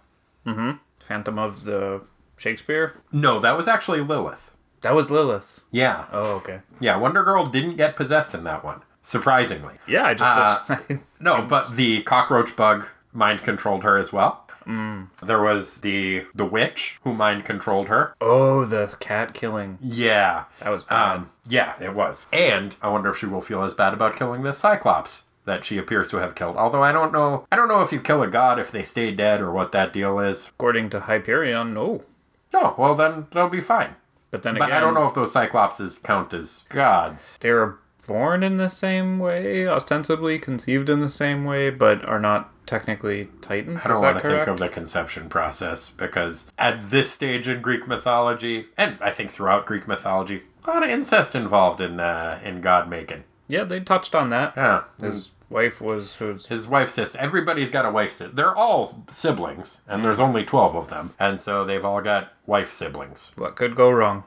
Phantom 1.07 1.39
of 1.39 1.65
the 1.65 2.01
Shakespeare. 2.37 2.95
No, 3.13 3.39
that 3.41 3.57
was 3.57 3.69
actually 3.69 4.01
Lilith. 4.01 4.50
That 4.83 4.95
was 4.95 5.11
Lilith. 5.11 5.61
Yeah, 5.71 6.07
Oh 6.13 6.33
okay. 6.37 6.61
yeah. 6.81 6.97
Wonder 6.97 7.23
Girl 7.23 7.47
didn't 7.47 7.77
get 7.77 7.97
possessed 7.97 8.35
in 8.35 8.45
that 8.45 8.65
one, 8.65 8.81
surprisingly. 9.03 9.75
Yeah, 9.87 10.05
I 10.07 10.15
just. 10.15 10.71
No, 11.21 11.43
but 11.43 11.77
the 11.77 12.03
cockroach 12.03 12.57
bug 12.57 12.87
mind 13.13 13.43
controlled 13.43 13.83
her 13.85 13.99
as 13.99 14.11
well. 14.13 14.47
Mm. 14.67 15.09
There 15.23 15.43
was 15.43 15.81
the 15.83 16.25
the 16.35 16.47
witch 16.47 16.99
who 17.05 17.13
mind 17.13 17.45
controlled 17.45 17.89
her. 17.89 18.15
oh, 18.21 18.65
the 18.65 18.95
cat 19.01 19.35
killing. 19.35 19.77
Yeah. 19.83 20.45
That 20.61 20.71
was 20.71 20.85
bad. 20.85 21.17
Um, 21.17 21.31
yeah, 21.49 21.75
it 21.83 21.95
was. 21.95 22.27
And 22.33 22.77
I 22.81 22.89
wonder 22.89 23.11
if 23.11 23.19
she 23.19 23.27
will 23.27 23.41
feel 23.43 23.63
as 23.65 23.75
bad 23.75 23.93
about 23.93 24.17
killing 24.17 24.43
this 24.43 24.59
Cyclops 24.59 25.25
that 25.45 25.65
she 25.65 25.77
appears 25.79 26.09
to 26.11 26.19
have 26.19 26.35
killed. 26.35 26.57
Although 26.57 26.83
I 26.83 26.93
don't 26.93 27.13
know. 27.13 27.47
I 27.53 27.57
don't 27.57 27.69
know 27.69 27.81
if 27.83 27.93
you 27.93 28.01
kill 28.01 28.23
a 28.23 28.29
god 28.29 28.59
if 28.59 28.71
they 28.71 28.83
stay 28.85 29.11
dead 29.11 29.41
or 29.41 29.51
what 29.51 29.73
that 29.73 29.93
deal 29.93 30.19
is. 30.21 30.49
According 30.49 30.89
to 30.91 31.01
Hyperion, 31.01 31.75
no. 31.75 32.05
No, 32.53 32.75
well 32.79 32.95
then 32.95 33.27
they'll 33.33 33.49
be 33.49 33.61
fine. 33.61 33.97
But 34.31 34.43
then 34.43 34.55
But 34.55 34.65
again, 34.69 34.77
I 34.77 34.81
don't 34.81 34.95
know 34.95 35.07
if 35.07 35.15
those 35.15 35.33
Cyclopses 35.33 36.03
count 36.03 36.33
as 36.33 36.65
gods. 36.69 37.37
they 37.41 37.51
were 37.51 37.79
born 38.07 38.43
in 38.43 38.57
the 38.57 38.69
same 38.69 39.19
way, 39.19 39.67
ostensibly 39.67 40.39
conceived 40.39 40.89
in 40.89 41.01
the 41.01 41.09
same 41.09 41.45
way, 41.45 41.71
but 41.71 42.05
are 42.05 42.21
not 42.21 42.51
technically 42.67 43.29
titans. 43.41 43.81
I 43.85 43.89
don't 43.89 44.01
want 44.01 44.17
to 44.19 44.23
think 44.23 44.47
of 44.47 44.59
the 44.59 44.69
conception 44.69 45.29
process 45.29 45.91
because 45.91 46.51
at 46.59 46.91
this 46.91 47.11
stage 47.13 47.49
in 47.49 47.61
Greek 47.61 47.87
mythology, 47.89 48.67
and 48.77 48.97
I 49.01 49.11
think 49.11 49.31
throughout 49.31 49.67
Greek 49.67 49.89
mythology, 49.89 50.43
a 50.65 50.71
lot 50.71 50.83
of 50.83 50.91
incest 50.91 51.35
involved 51.35 51.81
in 51.81 51.99
uh, 52.01 52.41
in 52.45 52.61
god 52.61 52.89
making. 52.89 53.25
Yeah, 53.49 53.65
they 53.65 53.81
touched 53.81 54.15
on 54.15 54.31
that. 54.31 54.55
Yeah, 54.57 54.85
wife 55.51 55.81
was 55.81 56.15
who's 56.15 56.47
his 56.47 56.67
wife's 56.67 56.95
sister. 56.95 57.19
Everybody's 57.19 57.71
got 57.71 57.85
a 57.85 57.91
wife 57.91 58.13
sister. 58.13 58.35
They're 58.35 58.57
all 58.57 59.05
siblings, 59.11 59.81
and 59.87 60.05
there's 60.05 60.21
only 60.21 60.45
twelve 60.45 60.75
of 60.75 60.89
them, 60.89 61.15
and 61.19 61.39
so 61.39 61.65
they've 61.65 61.85
all 61.85 62.01
got 62.01 62.33
wife 62.47 62.73
siblings. 62.73 63.33
what 63.37 63.57
could 63.57 63.77
go 63.77 63.91
wrong? 63.91 64.25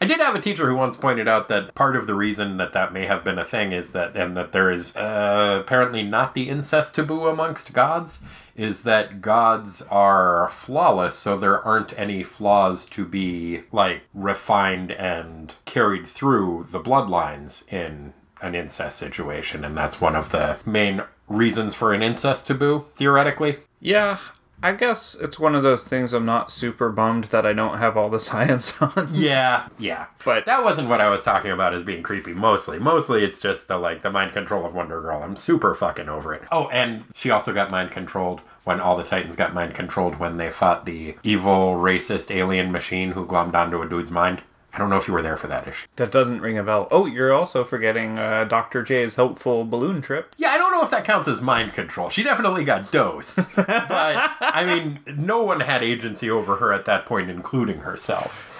I 0.00 0.06
did 0.06 0.20
have 0.20 0.36
a 0.36 0.40
teacher 0.40 0.68
who 0.68 0.76
once 0.76 0.96
pointed 0.96 1.26
out 1.26 1.48
that 1.48 1.74
part 1.74 1.96
of 1.96 2.06
the 2.06 2.14
reason 2.14 2.58
that 2.58 2.72
that 2.74 2.92
may 2.92 3.06
have 3.06 3.24
been 3.24 3.40
a 3.40 3.44
thing 3.44 3.72
is 3.72 3.90
that, 3.92 4.16
and 4.16 4.36
that 4.36 4.52
there 4.52 4.70
is 4.70 4.94
uh, 4.94 5.58
apparently 5.60 6.04
not 6.04 6.34
the 6.34 6.48
incest 6.48 6.94
taboo 6.94 7.26
amongst 7.26 7.72
gods, 7.72 8.20
is 8.54 8.84
that 8.84 9.20
gods 9.20 9.82
are 9.90 10.48
flawless, 10.50 11.16
so 11.16 11.36
there 11.36 11.60
aren't 11.60 11.98
any 11.98 12.22
flaws 12.22 12.86
to 12.86 13.04
be, 13.04 13.62
like, 13.72 14.02
refined 14.14 14.92
and 14.92 15.56
carried 15.64 16.06
through 16.06 16.68
the 16.70 16.80
bloodlines 16.80 17.70
in 17.72 18.12
an 18.42 18.54
incest 18.54 18.98
situation, 18.98 19.64
and 19.64 19.76
that's 19.76 20.00
one 20.00 20.16
of 20.16 20.30
the 20.30 20.58
main 20.66 21.02
reasons 21.28 21.74
for 21.74 21.92
an 21.92 22.02
incest 22.02 22.46
taboo, 22.46 22.86
theoretically. 22.96 23.58
Yeah, 23.80 24.18
I 24.62 24.72
guess 24.72 25.16
it's 25.20 25.38
one 25.38 25.54
of 25.54 25.62
those 25.62 25.88
things 25.88 26.12
I'm 26.12 26.26
not 26.26 26.50
super 26.52 26.90
bummed 26.90 27.24
that 27.24 27.46
I 27.46 27.52
don't 27.54 27.78
have 27.78 27.96
all 27.96 28.10
the 28.10 28.20
science 28.30 28.80
on. 28.82 29.08
Yeah, 29.12 29.68
yeah. 29.78 30.06
But- 30.24 30.44
that 30.46 30.64
wasn't 30.64 30.88
what 30.88 31.00
I 31.00 31.08
was 31.08 31.22
talking 31.22 31.50
about 31.50 31.72
as 31.74 31.82
being 31.82 32.02
creepy. 32.02 32.34
Mostly, 32.34 32.78
mostly 32.78 33.24
it's 33.24 33.40
just 33.40 33.68
the 33.68 33.78
like 33.78 34.02
the 34.02 34.10
mind 34.10 34.32
control 34.32 34.66
of 34.66 34.74
Wonder 34.74 35.00
Girl. 35.00 35.22
I'm 35.22 35.36
super 35.36 35.74
fucking 35.74 36.08
over 36.08 36.34
it. 36.34 36.42
Oh, 36.52 36.68
and 36.68 37.04
she 37.14 37.30
also 37.30 37.54
got 37.54 37.70
mind 37.70 37.90
controlled 37.90 38.40
when 38.64 38.80
all 38.80 38.96
the 38.98 39.04
Titans 39.04 39.36
got 39.36 39.54
mind 39.54 39.74
controlled 39.74 40.18
when 40.18 40.36
they 40.36 40.50
fought 40.50 40.84
the 40.84 41.16
evil 41.22 41.76
racist 41.76 42.30
alien 42.34 42.70
machine 42.70 43.12
who 43.12 43.24
glommed 43.26 43.54
onto 43.54 43.80
a 43.80 43.88
dude's 43.88 44.10
mind. 44.10 44.42
I 44.72 44.78
don't 44.78 44.90
know 44.90 44.96
if 44.96 45.08
you 45.08 45.14
were 45.14 45.22
there 45.22 45.36
for 45.36 45.46
that 45.48 45.66
issue. 45.66 45.86
That 45.96 46.12
doesn't 46.12 46.40
ring 46.40 46.58
a 46.58 46.62
bell. 46.62 46.86
Oh, 46.90 47.06
you're 47.06 47.32
also 47.32 47.64
forgetting 47.64 48.18
uh, 48.18 48.44
Dr. 48.44 48.82
J's 48.82 49.16
helpful 49.16 49.64
balloon 49.64 50.00
trip. 50.00 50.34
Yeah, 50.36 50.50
I 50.50 50.58
don't 50.58 50.72
know 50.72 50.82
if 50.82 50.90
that 50.90 51.04
counts 51.04 51.26
as 51.28 51.42
mind 51.42 51.72
control. 51.72 52.10
She 52.10 52.22
definitely 52.22 52.64
got 52.64 52.90
dosed. 52.92 53.36
but, 53.56 53.66
I 53.66 54.64
mean, 54.64 55.00
no 55.16 55.42
one 55.42 55.60
had 55.60 55.82
agency 55.82 56.30
over 56.30 56.56
her 56.56 56.72
at 56.72 56.84
that 56.84 57.06
point, 57.06 57.30
including 57.30 57.80
herself. 57.80 58.50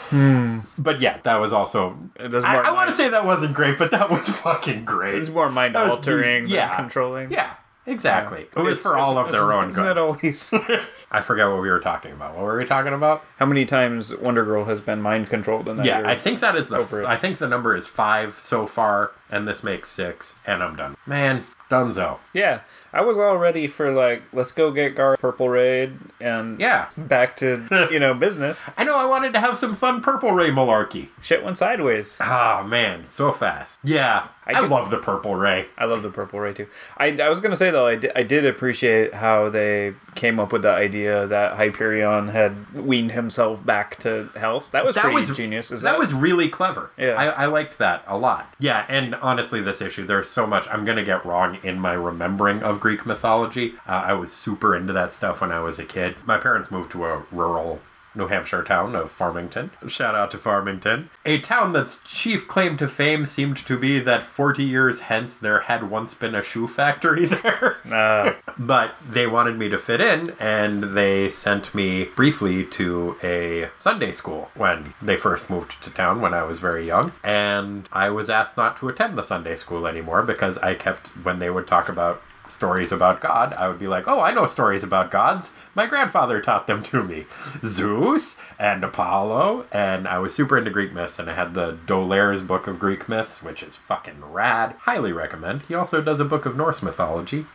But 0.79 1.00
yeah, 1.00 1.19
that 1.23 1.37
was 1.37 1.52
also. 1.52 1.97
It 2.19 2.31
was 2.33 2.45
I, 2.45 2.55
more 2.55 2.67
I 2.67 2.73
want 2.73 2.90
to 2.90 2.97
say 2.97 3.09
that 3.09 3.25
wasn't 3.25 3.55
great, 3.55 3.79
but 3.79 3.90
that 3.93 4.11
was 4.11 4.29
fucking 4.29 4.85
great. 4.85 5.14
It's 5.14 5.29
more 5.29 5.50
mind 5.50 5.75
was 5.75 5.90
altering 5.90 6.49
yeah. 6.49 6.76
controlling. 6.76 7.31
Yeah, 7.31 7.55
exactly. 7.87 8.43
It 8.43 8.57
was 8.57 8.79
It's- 8.79 8.83
for 8.83 8.97
all 8.97 9.19
of 9.19 9.33
their 9.33 9.53
own 9.53 9.69
Isn't 9.71 9.83
good. 9.83 9.91
it 9.93 9.99
always? 9.99 10.53
I 11.13 11.23
forgot 11.23 11.53
what 11.53 11.63
we 11.63 11.71
were 11.71 11.81
talking 11.81 12.13
about. 12.13 12.35
What 12.35 12.45
were 12.45 12.57
we 12.57 12.65
talking 12.65 12.93
about? 12.93 13.25
How 13.39 13.47
many 13.47 13.65
times 13.65 14.15
Wonder 14.17 14.45
Girl 14.45 14.65
has 14.67 14.81
been 14.81 15.03
mind 15.03 15.29
controlled 15.29 15.69
in 15.69 15.77
that 15.79 15.87
Yeah, 15.87 15.99
year? 15.99 16.07
I 16.07 16.15
think 16.15 16.41
that 16.41 16.55
is 16.57 16.69
the. 16.69 16.79
Over. 16.79 17.05
I 17.05 17.17
think 17.17 17.39
the 17.39 17.49
number 17.49 17.75
is 17.75 17.87
five 17.87 18.37
so 18.41 18.67
far, 18.67 19.13
and 19.31 19.47
this 19.49 19.65
makes 19.65 19.89
six, 19.89 20.37
and 20.47 20.63
I'm 20.63 20.77
done. 20.77 20.97
Man, 21.07 21.45
Dunzo. 21.69 22.19
Yeah, 22.33 22.61
I 22.93 23.01
was 23.03 23.19
all 23.19 23.37
ready 23.37 23.67
for 23.69 23.93
like, 23.93 24.23
let's 24.33 24.51
go 24.53 24.71
get 24.73 24.95
Gar 24.97 25.17
Purple 25.17 25.49
Raid 25.49 25.93
and 26.21 26.59
Yeah, 26.61 26.89
back 26.97 27.37
to 27.37 27.67
you 27.93 27.99
know 28.01 28.13
business. 28.15 28.63
I 28.77 28.83
know. 28.85 28.97
I 28.97 29.05
wanted 29.05 29.33
to 29.35 29.41
have 29.41 29.57
some 29.57 29.75
fun 29.77 30.01
Purple 30.03 30.33
Ray 30.33 30.51
malarkey. 30.51 31.09
Shit 31.23 31.43
went 31.45 31.59
sideways. 31.59 32.17
Ah 32.21 32.65
man, 32.67 33.07
so 33.07 33.31
fast. 33.33 33.79
Yeah, 33.85 34.27
I, 34.54 34.64
I 34.64 34.66
love 34.66 34.90
the 34.90 34.99
Purple 34.99 35.35
Ray. 35.35 35.66
I 35.78 35.85
love 35.85 36.02
the 36.02 36.11
Purple 36.11 36.40
Ray 36.40 36.52
too. 36.52 36.66
I, 36.97 37.09
I 37.09 37.28
was 37.28 37.40
gonna 37.40 37.57
say 37.57 37.71
though, 37.71 37.87
I 37.87 37.97
did, 37.97 38.12
I 38.14 38.23
did 38.23 38.47
appreciate 38.47 39.14
how 39.14 39.49
they 39.49 39.95
came 40.14 40.40
up 40.40 40.52
with 40.52 40.62
the 40.62 40.71
idea 40.71 41.26
that 41.26 41.57
Hyperion 41.57 42.28
had 42.28 42.73
weaned 42.75 43.12
himself 43.12 43.64
back 43.64 43.97
to 44.00 44.28
health. 44.37 44.69
That 44.73 44.85
was 44.85 44.95
That 44.97 45.12
was 45.12 45.35
genius. 45.37 45.71
Is 45.71 45.83
that, 45.83 45.92
that, 45.92 45.99
was 45.99 46.12
really 46.12 46.49
clever. 46.49 46.90
Yeah. 46.97 47.12
I, 47.12 47.26
I 47.26 47.47
liked 47.47 47.78
that 47.78 48.04
a 48.07 48.19
lot. 48.19 48.52
Yeah, 48.59 48.85
and 48.88 49.14
honestly, 49.16 49.61
this 49.61 49.80
issue, 49.80 50.04
there's 50.04 50.28
so 50.28 50.47
much 50.47 50.66
I'm 50.69 50.85
going 50.85 50.97
to 50.97 51.04
get 51.04 51.25
wrong 51.25 51.59
in 51.62 51.78
my 51.78 51.92
remembering 51.92 52.62
of 52.62 52.80
Greek 52.80 53.07
mythology. 53.07 53.75
Uh, 53.87 54.02
I 54.07 54.12
was 54.14 54.33
super 54.33 54.76
into 54.76 54.92
that 54.92 55.12
stuff 55.12 55.40
when 55.40 55.52
I 55.52 55.61
was 55.61 55.78
a 55.78 55.85
kid. 55.85 56.16
My 56.25 56.38
parents 56.38 56.71
moved 56.71 56.90
to 56.92 57.04
a 57.04 57.25
rural 57.30 57.80
New 58.14 58.26
Hampshire 58.26 58.62
town 58.62 58.95
of 58.95 59.11
Farmington. 59.11 59.71
Shout 59.88 60.14
out 60.14 60.31
to 60.33 60.38
Farmington. 60.38 61.11
A 61.25 61.38
town 61.38 61.73
that's 61.73 61.99
chief 62.05 62.49
claim 62.49 62.76
to 62.79 62.88
fame 62.88 63.26
seemed 63.26 63.57
to 63.59 63.79
be 63.79 63.99
that 64.00 64.25
40 64.25 64.62
years 64.64 65.02
hence 65.02 65.35
there 65.37 65.61
had 65.61 65.90
once 65.90 66.14
been 66.14 66.35
a 66.35 66.43
shoe 66.43 66.67
factory 66.67 67.26
there. 67.26 67.76
Uh, 67.90 68.35
but 68.59 68.95
they 69.09 69.26
wanted 69.26 69.59
me 69.59 69.69
to 69.69 69.79
fit 69.79 70.00
in 70.00 70.35
and 70.40 70.95
they 70.95 71.31
sent 71.31 71.75
me 71.75 72.05
briefly 72.05 72.64
to 72.64 73.17
a 73.23 73.69
Sunday 73.79 74.12
school 74.12 74.50
when 74.55 74.95
they 75.00 75.17
first 75.17 75.49
moved 75.50 75.83
to 75.83 75.90
town 75.90 76.21
when 76.21 76.35
I 76.35 76.43
was 76.43 76.59
very 76.59 76.87
young. 76.87 77.12
And 77.23 77.88
I 77.93 78.11
was 78.11 78.29
asked 78.29 78.57
not 78.57 78.76
to 78.79 78.88
attend 78.88 79.17
the 79.17 79.23
Sunday 79.23 79.57
school 79.57 79.87
anymore 79.87 80.23
because 80.23 80.59
I 80.59 80.75
kept, 80.75 81.09
when 81.25 81.38
they 81.38 81.50
would 81.50 81.67
talk 81.67 81.88
about 81.88 82.23
stories 82.50 82.92
about 82.92 83.21
God, 83.21 83.52
I 83.54 83.69
would 83.69 83.78
be 83.78 83.87
like, 83.87 84.07
oh, 84.07 84.21
I 84.21 84.33
know 84.33 84.47
stories 84.47 84.83
about 84.83 85.11
gods. 85.11 85.52
My 85.75 85.87
grandfather 85.87 86.40
taught 86.40 86.66
them 86.66 86.83
to 86.85 87.02
me. 87.02 87.26
Zeus 87.64 88.37
and 88.59 88.85
Apollo. 88.85 89.66
And 89.73 90.07
I 90.09 90.19
was 90.19 90.35
super 90.35 90.59
into 90.59 90.71
Greek 90.71 90.92
myths, 90.92 91.19
and 91.19 91.30
I 91.30 91.35
had 91.35 91.54
the 91.54 91.78
D'Aulaire's 91.87 92.42
book 92.42 92.66
of 92.66 92.78
Greek 92.78 93.09
myths, 93.09 93.42
which 93.42 93.62
is 93.62 93.76
fucking 93.76 94.25
rad. 94.25 94.75
Highly 94.80 95.12
recommend. 95.12 95.62
He 95.62 95.75
also 95.75 96.00
does 96.02 96.21
a 96.21 96.25
book 96.25 96.47
of 96.47 96.57
Norse 96.57 96.83
mythology. 96.83 97.47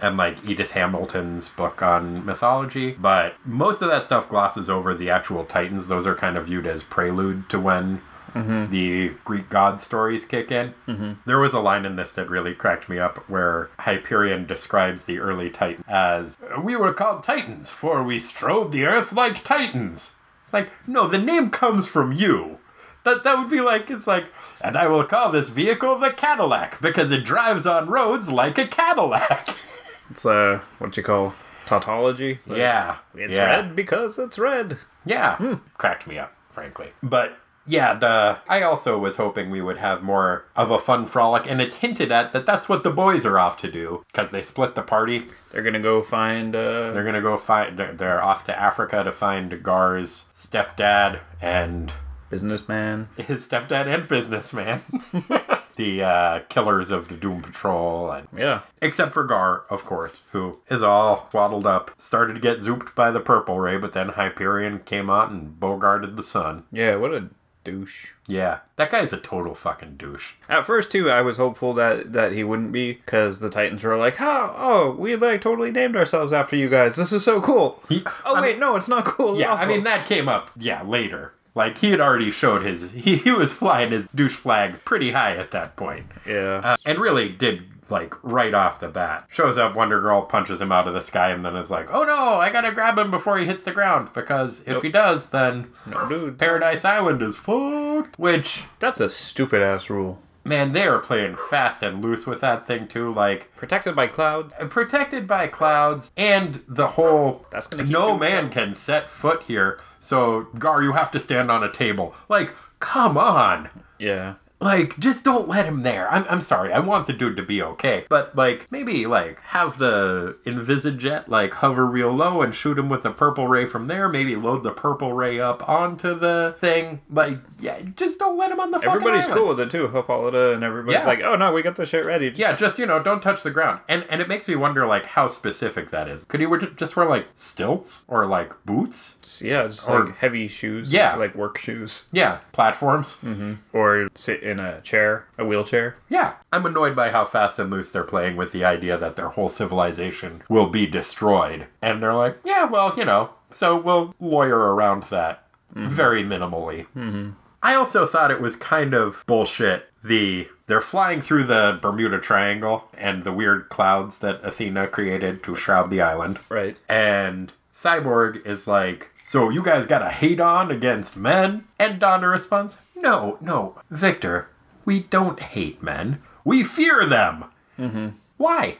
And 0.00 0.16
like 0.16 0.42
Edith 0.42 0.70
Hamilton's 0.70 1.50
book 1.50 1.82
on 1.82 2.24
mythology. 2.24 2.92
But 2.92 3.34
most 3.44 3.82
of 3.82 3.88
that 3.88 4.04
stuff 4.04 4.26
glosses 4.26 4.70
over 4.70 4.94
the 4.94 5.10
actual 5.10 5.44
Titans. 5.44 5.86
Those 5.86 6.06
are 6.06 6.14
kind 6.14 6.38
of 6.38 6.46
viewed 6.46 6.66
as 6.66 6.82
prelude 6.82 7.50
to 7.50 7.60
when 7.60 8.00
Mm-hmm. 8.34 8.70
the 8.70 9.12
Greek 9.24 9.48
god 9.48 9.80
stories 9.80 10.24
kick 10.24 10.50
in. 10.50 10.74
Mm-hmm. 10.86 11.12
There 11.26 11.38
was 11.38 11.54
a 11.54 11.60
line 11.60 11.84
in 11.84 11.96
this 11.96 12.12
that 12.12 12.30
really 12.30 12.54
cracked 12.54 12.88
me 12.88 12.98
up 12.98 13.28
where 13.28 13.70
Hyperion 13.80 14.46
describes 14.46 15.04
the 15.04 15.18
early 15.18 15.50
Titan 15.50 15.84
as 15.88 16.36
We 16.62 16.76
were 16.76 16.92
called 16.92 17.22
Titans, 17.22 17.70
for 17.70 18.02
we 18.02 18.18
strode 18.18 18.72
the 18.72 18.86
earth 18.86 19.12
like 19.12 19.44
Titans. 19.44 20.14
It's 20.44 20.52
like, 20.52 20.70
no, 20.86 21.06
the 21.06 21.18
name 21.18 21.50
comes 21.50 21.86
from 21.86 22.12
you. 22.12 22.58
That, 23.04 23.24
that 23.24 23.38
would 23.38 23.50
be 23.50 23.60
like, 23.60 23.90
it's 23.90 24.06
like, 24.06 24.26
and 24.60 24.76
I 24.76 24.86
will 24.88 25.04
call 25.04 25.32
this 25.32 25.48
vehicle 25.48 25.98
the 25.98 26.10
Cadillac 26.10 26.80
because 26.82 27.10
it 27.10 27.24
drives 27.24 27.66
on 27.66 27.88
roads 27.88 28.30
like 28.30 28.58
a 28.58 28.66
Cadillac. 28.66 29.48
it's 30.10 30.26
uh, 30.26 30.60
what 30.78 30.96
you 30.96 31.02
call 31.02 31.34
tautology. 31.66 32.40
Like, 32.46 32.58
yeah. 32.58 32.98
It's 33.14 33.36
yeah. 33.36 33.46
red 33.46 33.76
because 33.76 34.18
it's 34.18 34.38
red. 34.38 34.76
Yeah, 35.04 35.36
hmm. 35.36 35.54
cracked 35.78 36.06
me 36.06 36.18
up, 36.18 36.34
frankly. 36.48 36.90
But 37.02 37.38
yeah, 37.70 37.94
the, 37.94 38.38
I 38.48 38.62
also 38.62 38.98
was 38.98 39.16
hoping 39.16 39.48
we 39.50 39.60
would 39.62 39.78
have 39.78 40.02
more 40.02 40.44
of 40.56 40.70
a 40.70 40.78
fun 40.78 41.06
frolic, 41.06 41.48
and 41.50 41.62
it's 41.62 41.76
hinted 41.76 42.10
at 42.12 42.32
that 42.32 42.44
that's 42.44 42.68
what 42.68 42.84
the 42.84 42.90
boys 42.90 43.24
are 43.24 43.38
off 43.38 43.56
to 43.58 43.70
do 43.70 44.02
because 44.12 44.30
they 44.32 44.42
split 44.42 44.74
the 44.74 44.82
party. 44.82 45.26
They're 45.50 45.62
gonna 45.62 45.80
go 45.80 46.02
find. 46.02 46.54
Uh, 46.56 46.92
They're 46.92 47.04
gonna 47.04 47.22
go 47.22 47.36
find. 47.36 47.78
They're, 47.78 47.92
they're 47.92 48.22
off 48.22 48.44
to 48.44 48.58
Africa 48.58 49.04
to 49.04 49.12
find 49.12 49.62
Gar's 49.62 50.24
stepdad 50.34 51.20
and 51.40 51.92
businessman. 52.28 53.08
his 53.16 53.46
stepdad 53.48 53.86
and 53.86 54.08
businessman. 54.08 54.82
the 55.76 56.02
uh, 56.02 56.40
killers 56.48 56.90
of 56.90 57.08
the 57.08 57.16
Doom 57.16 57.42
Patrol, 57.42 58.10
and 58.10 58.28
Yeah. 58.36 58.60
except 58.82 59.12
for 59.12 59.24
Gar, 59.24 59.64
of 59.70 59.84
course, 59.84 60.22
who 60.32 60.58
is 60.68 60.82
all 60.82 61.28
swaddled 61.30 61.66
up. 61.66 61.90
Started 61.98 62.34
to 62.34 62.40
get 62.40 62.58
zooped 62.58 62.94
by 62.94 63.10
the 63.10 63.20
Purple 63.20 63.58
Ray, 63.58 63.78
but 63.78 63.92
then 63.92 64.10
Hyperion 64.10 64.80
came 64.80 65.08
out 65.08 65.30
and 65.30 65.58
bogarted 65.58 66.16
the 66.16 66.22
sun. 66.22 66.64
Yeah. 66.70 66.96
What 66.96 67.14
a 67.14 67.28
douche. 67.70 68.06
Yeah, 68.26 68.60
that 68.76 68.90
guy's 68.90 69.12
a 69.12 69.16
total 69.18 69.54
fucking 69.54 69.96
douche. 69.96 70.32
At 70.48 70.64
first, 70.66 70.90
too, 70.92 71.10
I 71.10 71.20
was 71.22 71.36
hopeful 71.36 71.72
that 71.74 72.12
that 72.12 72.32
he 72.32 72.44
wouldn't 72.44 72.72
be, 72.72 72.92
because 72.94 73.40
the 73.40 73.50
Titans 73.50 73.82
were 73.82 73.96
like, 73.96 74.16
"How? 74.16 74.54
Oh, 74.56 74.90
we 74.92 75.16
like 75.16 75.40
totally 75.40 75.70
named 75.70 75.96
ourselves 75.96 76.32
after 76.32 76.56
you 76.56 76.68
guys. 76.68 76.96
This 76.96 77.12
is 77.12 77.24
so 77.24 77.40
cool." 77.40 77.82
He, 77.88 78.04
Oh 78.24 78.34
I 78.36 78.40
wait, 78.40 78.50
mean- 78.52 78.60
no, 78.60 78.76
it's 78.76 78.88
not 78.88 79.04
cool. 79.04 79.38
yeah, 79.38 79.54
It's 79.54 79.62
I 79.62 79.66
mean 79.66 79.84
that 79.84 80.06
came 80.06 80.28
up, 80.28 80.50
yeah, 80.56 80.82
later. 80.82 81.32
Like 81.56 81.78
he 81.78 81.90
had 81.90 82.00
already 82.00 82.30
showed 82.30 82.62
his, 82.62 82.90
he, 82.92 83.16
he 83.16 83.32
was 83.32 83.52
flying 83.52 83.90
his 83.90 84.06
douche 84.14 84.36
flag 84.36 84.84
pretty 84.84 85.10
high 85.10 85.36
at 85.36 85.50
that 85.50 85.74
point, 85.74 86.06
yeah. 86.26 86.60
uh, 86.62 86.76
and 86.86 86.98
really 87.00 87.28
did 87.28 87.62
like 87.90 88.14
right 88.22 88.54
off 88.54 88.80
the 88.80 88.88
bat. 88.88 89.26
Shows 89.28 89.58
up, 89.58 89.74
Wonder 89.74 90.00
Girl 90.00 90.22
punches 90.22 90.60
him 90.60 90.72
out 90.72 90.88
of 90.88 90.94
the 90.94 91.00
sky, 91.02 91.30
and 91.30 91.44
then 91.44 91.56
is 91.56 91.70
like, 91.70 91.88
"Oh 91.92 92.04
no, 92.04 92.34
I 92.40 92.50
gotta 92.50 92.72
grab 92.72 92.96
him 92.98 93.10
before 93.10 93.38
he 93.38 93.46
hits 93.46 93.64
the 93.64 93.72
ground 93.72 94.10
because 94.14 94.60
if 94.60 94.68
Nope. 94.74 94.82
he 94.84 94.88
does, 94.90 95.30
then 95.30 95.70
no, 95.86 96.08
dude, 96.08 96.38
Paradise 96.38 96.84
Island 96.84 97.20
is 97.22 97.36
fucked." 97.36 98.18
Which 98.18 98.62
that's 98.78 99.00
a 99.00 99.10
stupid 99.10 99.62
ass 99.62 99.90
rule. 99.90 100.20
man, 100.44 100.72
they 100.72 100.86
are 100.86 100.98
playing 100.98 101.36
fast 101.50 101.82
and 101.82 102.02
loose 102.02 102.26
with 102.26 102.40
that 102.40 102.66
thing 102.66 102.88
too. 102.88 103.12
Like 103.12 103.54
Protected 103.56 103.94
by 103.94 104.06
clouds. 104.06 104.54
protected 104.70 105.26
by 105.28 105.46
clouds 105.48 106.10
and 106.16 106.62
the 106.66 106.86
whole 106.88 107.44
That's 107.50 107.66
gonna 107.66 107.84
no 107.84 108.16
man 108.16 108.48
can 108.50 108.72
set 108.72 109.10
foot 109.10 109.42
here 109.42 109.78
so 110.00 110.46
gar 110.58 110.82
you 110.82 110.92
have 110.92 111.10
to 111.10 111.20
stand 111.20 111.50
on 111.50 111.62
a 111.62 111.70
table 111.70 112.14
like 112.30 112.54
come 112.78 113.18
on 113.18 113.68
Yeah. 113.98 114.34
Like 114.60 114.98
just 114.98 115.24
don't 115.24 115.48
let 115.48 115.64
him 115.66 115.82
there 115.82 116.10
i'm, 116.12 116.24
I'm 116.28 116.40
sorry 116.40 116.72
i 116.72 116.78
want 116.78 117.06
the 117.06 117.12
dude 117.12 117.36
to 117.38 117.42
be 117.42 117.62
okay 117.62 118.04
but 118.08 118.36
like 118.36 118.66
maybe 118.70 119.06
like 119.06 119.40
have 119.40 119.78
the 119.78 120.36
Invisijet 120.44 121.28
like 121.28 121.54
hover 121.54 121.86
real 121.86 122.12
low 122.12 122.42
and 122.42 122.54
shoot 122.54 122.78
him 122.78 122.88
with 122.88 123.02
the 123.02 123.10
purple 123.10 123.48
ray 123.48 123.66
from 123.66 123.86
there 123.86 124.08
maybe 124.08 124.36
load 124.36 124.62
the 124.62 124.72
purple 124.72 125.12
ray 125.12 125.40
up 125.40 125.66
onto 125.68 126.18
the 126.18 126.56
thing 126.60 127.00
like 127.10 127.38
yeah 127.58 127.80
just 127.96 128.18
don't 128.18 128.36
let 128.36 128.50
him 128.50 128.60
on 128.60 128.70
the 128.70 128.78
fucking 128.78 128.90
Everybody's 128.90 129.26
cool 129.28 129.48
with 129.48 129.60
it 129.60 129.70
too. 129.70 129.88
Hippolyta 129.88 130.52
and 130.52 130.62
everybody's 130.64 131.00
Yeah. 131.00 131.06
like, 131.06 131.20
"Oh 131.22 131.36
no, 131.36 131.52
we 131.52 131.62
got 131.62 131.76
the 131.76 131.86
shit 131.86 132.04
ready." 132.04 132.28
Just- 132.30 132.40
Yeah, 132.40 132.54
just 132.56 132.78
you 132.78 132.86
know, 132.86 133.02
don't 133.02 133.22
touch 133.22 133.42
the 133.42 133.50
ground, 133.50 133.80
and 133.88 134.04
and 134.10 134.20
it 134.20 134.28
makes 134.28 134.48
me 134.48 134.56
wonder 134.56 134.86
like 134.86 135.06
how 135.06 135.28
specific 135.28 135.90
that 135.90 136.08
is. 136.08 136.24
Could 136.24 136.40
he 136.40 136.46
just 136.76 136.96
wear 136.96 137.06
like 137.06 137.26
stilts 137.36 138.04
or 138.08 138.26
like 138.26 138.52
boots? 138.64 139.40
Yeah, 139.44 139.66
just 139.66 139.88
Or- 139.88 140.04
like 140.06 140.16
heavy 140.18 140.48
shoes. 140.48 140.92
Yeah. 140.92 141.16
like 141.16 141.34
work 141.34 141.58
shoes, 141.58 142.06
Yeah, 142.12 142.38
platforms. 142.52 143.18
Mm-hmm. 143.24 143.54
or 143.72 144.08
sit 144.14 144.42
in 144.50 144.60
a 144.60 144.80
chair, 144.82 145.26
a 145.38 145.44
wheelchair. 145.44 145.96
Yeah, 146.08 146.34
I'm 146.52 146.66
annoyed 146.66 146.94
by 146.94 147.10
how 147.10 147.24
fast 147.24 147.58
and 147.58 147.70
loose 147.70 147.92
they're 147.92 148.04
playing 148.04 148.36
with 148.36 148.52
the 148.52 148.64
idea 148.64 148.98
that 148.98 149.16
their 149.16 149.30
whole 149.30 149.48
civilization 149.48 150.42
will 150.48 150.68
be 150.68 150.86
destroyed, 150.86 151.66
and 151.80 152.02
they're 152.02 152.12
like, 152.12 152.38
yeah, 152.44 152.64
well, 152.64 152.94
you 152.96 153.04
know, 153.04 153.30
so 153.50 153.76
we'll 153.78 154.14
lawyer 154.20 154.58
around 154.74 155.04
that 155.04 155.44
mm-hmm. 155.74 155.88
very 155.88 156.22
minimally. 156.22 156.86
Mm-hmm. 156.96 157.30
I 157.62 157.74
also 157.74 158.06
thought 158.06 158.30
it 158.30 158.40
was 158.40 158.56
kind 158.56 158.94
of 158.94 159.24
bullshit. 159.26 159.86
The 160.02 160.48
they're 160.66 160.80
flying 160.80 161.20
through 161.20 161.44
the 161.44 161.78
Bermuda 161.82 162.20
Triangle 162.20 162.84
and 162.96 163.24
the 163.24 163.32
weird 163.32 163.68
clouds 163.68 164.18
that 164.18 164.40
Athena 164.42 164.86
created 164.86 165.42
to 165.42 165.56
shroud 165.56 165.90
the 165.90 166.00
island. 166.00 166.38
Right. 166.48 166.76
And 166.88 167.52
Cyborg 167.72 168.46
is 168.46 168.66
like, 168.66 169.10
So 169.24 169.50
you 169.50 169.62
guys 169.62 169.86
got 169.86 170.02
a 170.02 170.10
hate 170.10 170.40
on 170.40 170.70
against 170.70 171.16
men? 171.16 171.64
And 171.78 171.98
Donna 171.98 172.28
responds, 172.28 172.78
No, 173.00 173.38
no, 173.40 173.76
Victor, 173.90 174.48
we 174.84 175.00
don't 175.00 175.40
hate 175.40 175.82
men. 175.82 176.22
We 176.44 176.62
fear 176.62 177.06
them. 177.06 177.46
Mm-hmm. 177.78 178.08
Why? 178.36 178.78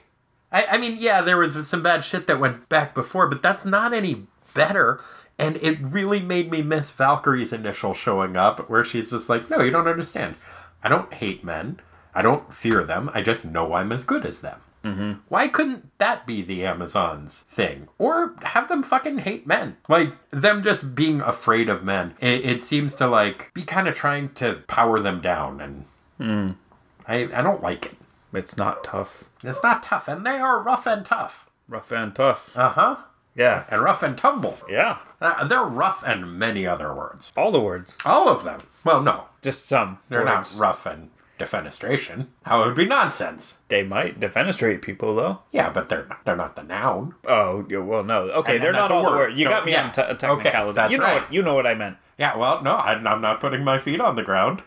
I, 0.53 0.67
I 0.67 0.79
mean, 0.79 0.97
yeah, 0.99 1.23
there 1.23 1.39
was 1.39 1.67
some 1.67 1.83
bad 1.83 2.05
shit 2.05 2.27
that 2.27 2.41
went 2.41 2.69
back 2.69 2.95
before, 2.95 3.29
but 3.29 3.43
that's 3.43 3.65
not 3.65 3.93
any 3.93 4.27
better. 4.55 5.01
And 5.39 5.57
it 5.57 5.79
really 5.81 6.21
made 6.21 6.51
me 6.51 6.61
miss 6.63 6.91
Valkyrie's 6.91 7.53
initial 7.53 7.95
showing 7.95 8.37
up, 8.37 8.69
where 8.69 8.85
she's 8.85 9.11
just 9.11 9.29
like, 9.29 9.49
No, 9.49 9.63
you 9.63 9.71
don't 9.71 9.89
understand. 9.89 10.35
I 10.83 10.89
don't 10.89 11.13
hate 11.15 11.45
men. 11.45 11.81
I 12.15 12.23
don't 12.23 12.53
fear 12.53 12.83
them. 12.85 13.11
I 13.15 13.23
just 13.23 13.45
know 13.45 13.75
I'm 13.75 13.93
as 13.93 14.05
good 14.05 14.27
as 14.27 14.41
them. 14.41 14.61
Why 15.29 15.47
couldn't 15.49 15.97
that 15.99 16.27
be 16.27 16.43
the 16.43 16.65
Amazons' 16.65 17.45
thing? 17.51 17.89
Or 17.99 18.35
have 18.43 18.69
them 18.69 18.83
fucking 18.83 19.19
hate 19.19 19.47
men? 19.47 19.77
Like, 19.89 20.13
them 20.31 20.63
just 20.63 20.95
being 20.95 21.21
afraid 21.21 21.69
of 21.69 21.85
men. 21.85 22.15
It, 22.21 22.45
it 22.45 22.63
seems 22.63 22.95
to, 22.97 23.07
like, 23.07 23.51
be 23.55 23.63
kind 23.63 23.89
of 23.89 23.95
trying 23.95 24.31
to 24.35 24.63
power 24.69 24.99
them 25.01 25.21
down, 25.21 25.61
and 26.19 26.57
I, 27.07 27.17
I 27.35 27.43
don't 27.43 27.63
like 27.63 27.87
it. 27.87 27.97
It's 28.33 28.57
not 28.57 28.85
tough. 28.85 29.25
It's 29.43 29.63
not 29.63 29.83
tough, 29.83 30.09
and 30.09 30.25
they 30.25 30.39
are 30.39 30.63
rough 30.63 30.87
and 30.87 31.05
tough. 31.05 31.51
Rough 31.69 31.91
and 31.93 32.15
tough. 32.15 32.51
Uh 32.57 32.71
huh. 32.71 32.97
Yeah. 33.35 33.65
And 33.71 33.83
rough 33.83 34.03
and 34.03 34.17
tumble. 34.19 34.57
Yeah. 34.69 34.99
Uh, 35.21 35.47
they're 35.47 35.63
rough 35.65 36.03
and 36.07 36.39
many 36.39 36.67
other 36.67 36.95
words. 36.95 37.33
All 37.37 37.51
the 37.53 37.61
words. 37.61 37.99
All 38.05 38.29
of 38.29 38.45
them. 38.45 38.61
Well, 38.85 39.03
no, 39.03 39.25
Just 39.43 39.67
some. 39.67 39.99
they're 40.09 40.25
words. 40.25 40.55
not 40.55 40.61
rough 40.61 40.87
and 40.87 41.11
defenestration. 41.41 42.27
How 42.45 42.63
it 42.63 42.67
would 42.67 42.77
be 42.77 42.85
nonsense. 42.87 43.59
They 43.69 43.83
might 43.83 44.21
defenestrate 44.21 44.83
people 44.83 45.17
though. 45.17 45.41
Yeah, 45.51 45.71
but 45.71 45.89
they're 45.89 46.07
not, 46.07 46.25
they're 46.25 46.37
not 46.37 46.55
the 46.57 46.63
noun. 46.63 47.15
Oh, 47.27 47.65
yeah, 47.69 47.79
well, 47.79 48.05
no. 48.05 48.23
Okay, 48.31 48.55
And- 48.57 48.63
they're 48.63 48.71
and 48.71 48.77
not 48.79 48.89
that's 48.89 48.93
a 48.93 48.95
all 48.95 49.03
the 49.05 49.09
word, 49.11 49.17
words. 49.31 49.39
You 49.41 49.45
so, 49.47 49.51
got 49.51 49.65
me 49.67 49.73
yeah. 49.73 49.85
on 49.87 49.93
t- 49.93 50.01
a 50.03 50.05
Okay, 50.05 50.17
technicality. 50.19 50.77
that's 50.77 50.93
you 50.93 50.99
know 50.99 51.05
right. 51.05 51.23
what? 51.23 51.33
You 51.33 51.43
know 51.43 51.55
what 51.55 51.67
I 51.67 51.75
meant. 51.75 51.97
Yeah, 52.19 52.37
well, 52.37 52.63
no, 52.63 52.73
I, 52.73 52.93
I'm 52.93 53.21
not 53.23 53.41
putting 53.41 53.65
my 53.65 53.79
feet 53.79 54.01
on 54.01 54.15
the 54.17 54.23
ground. 54.23 54.63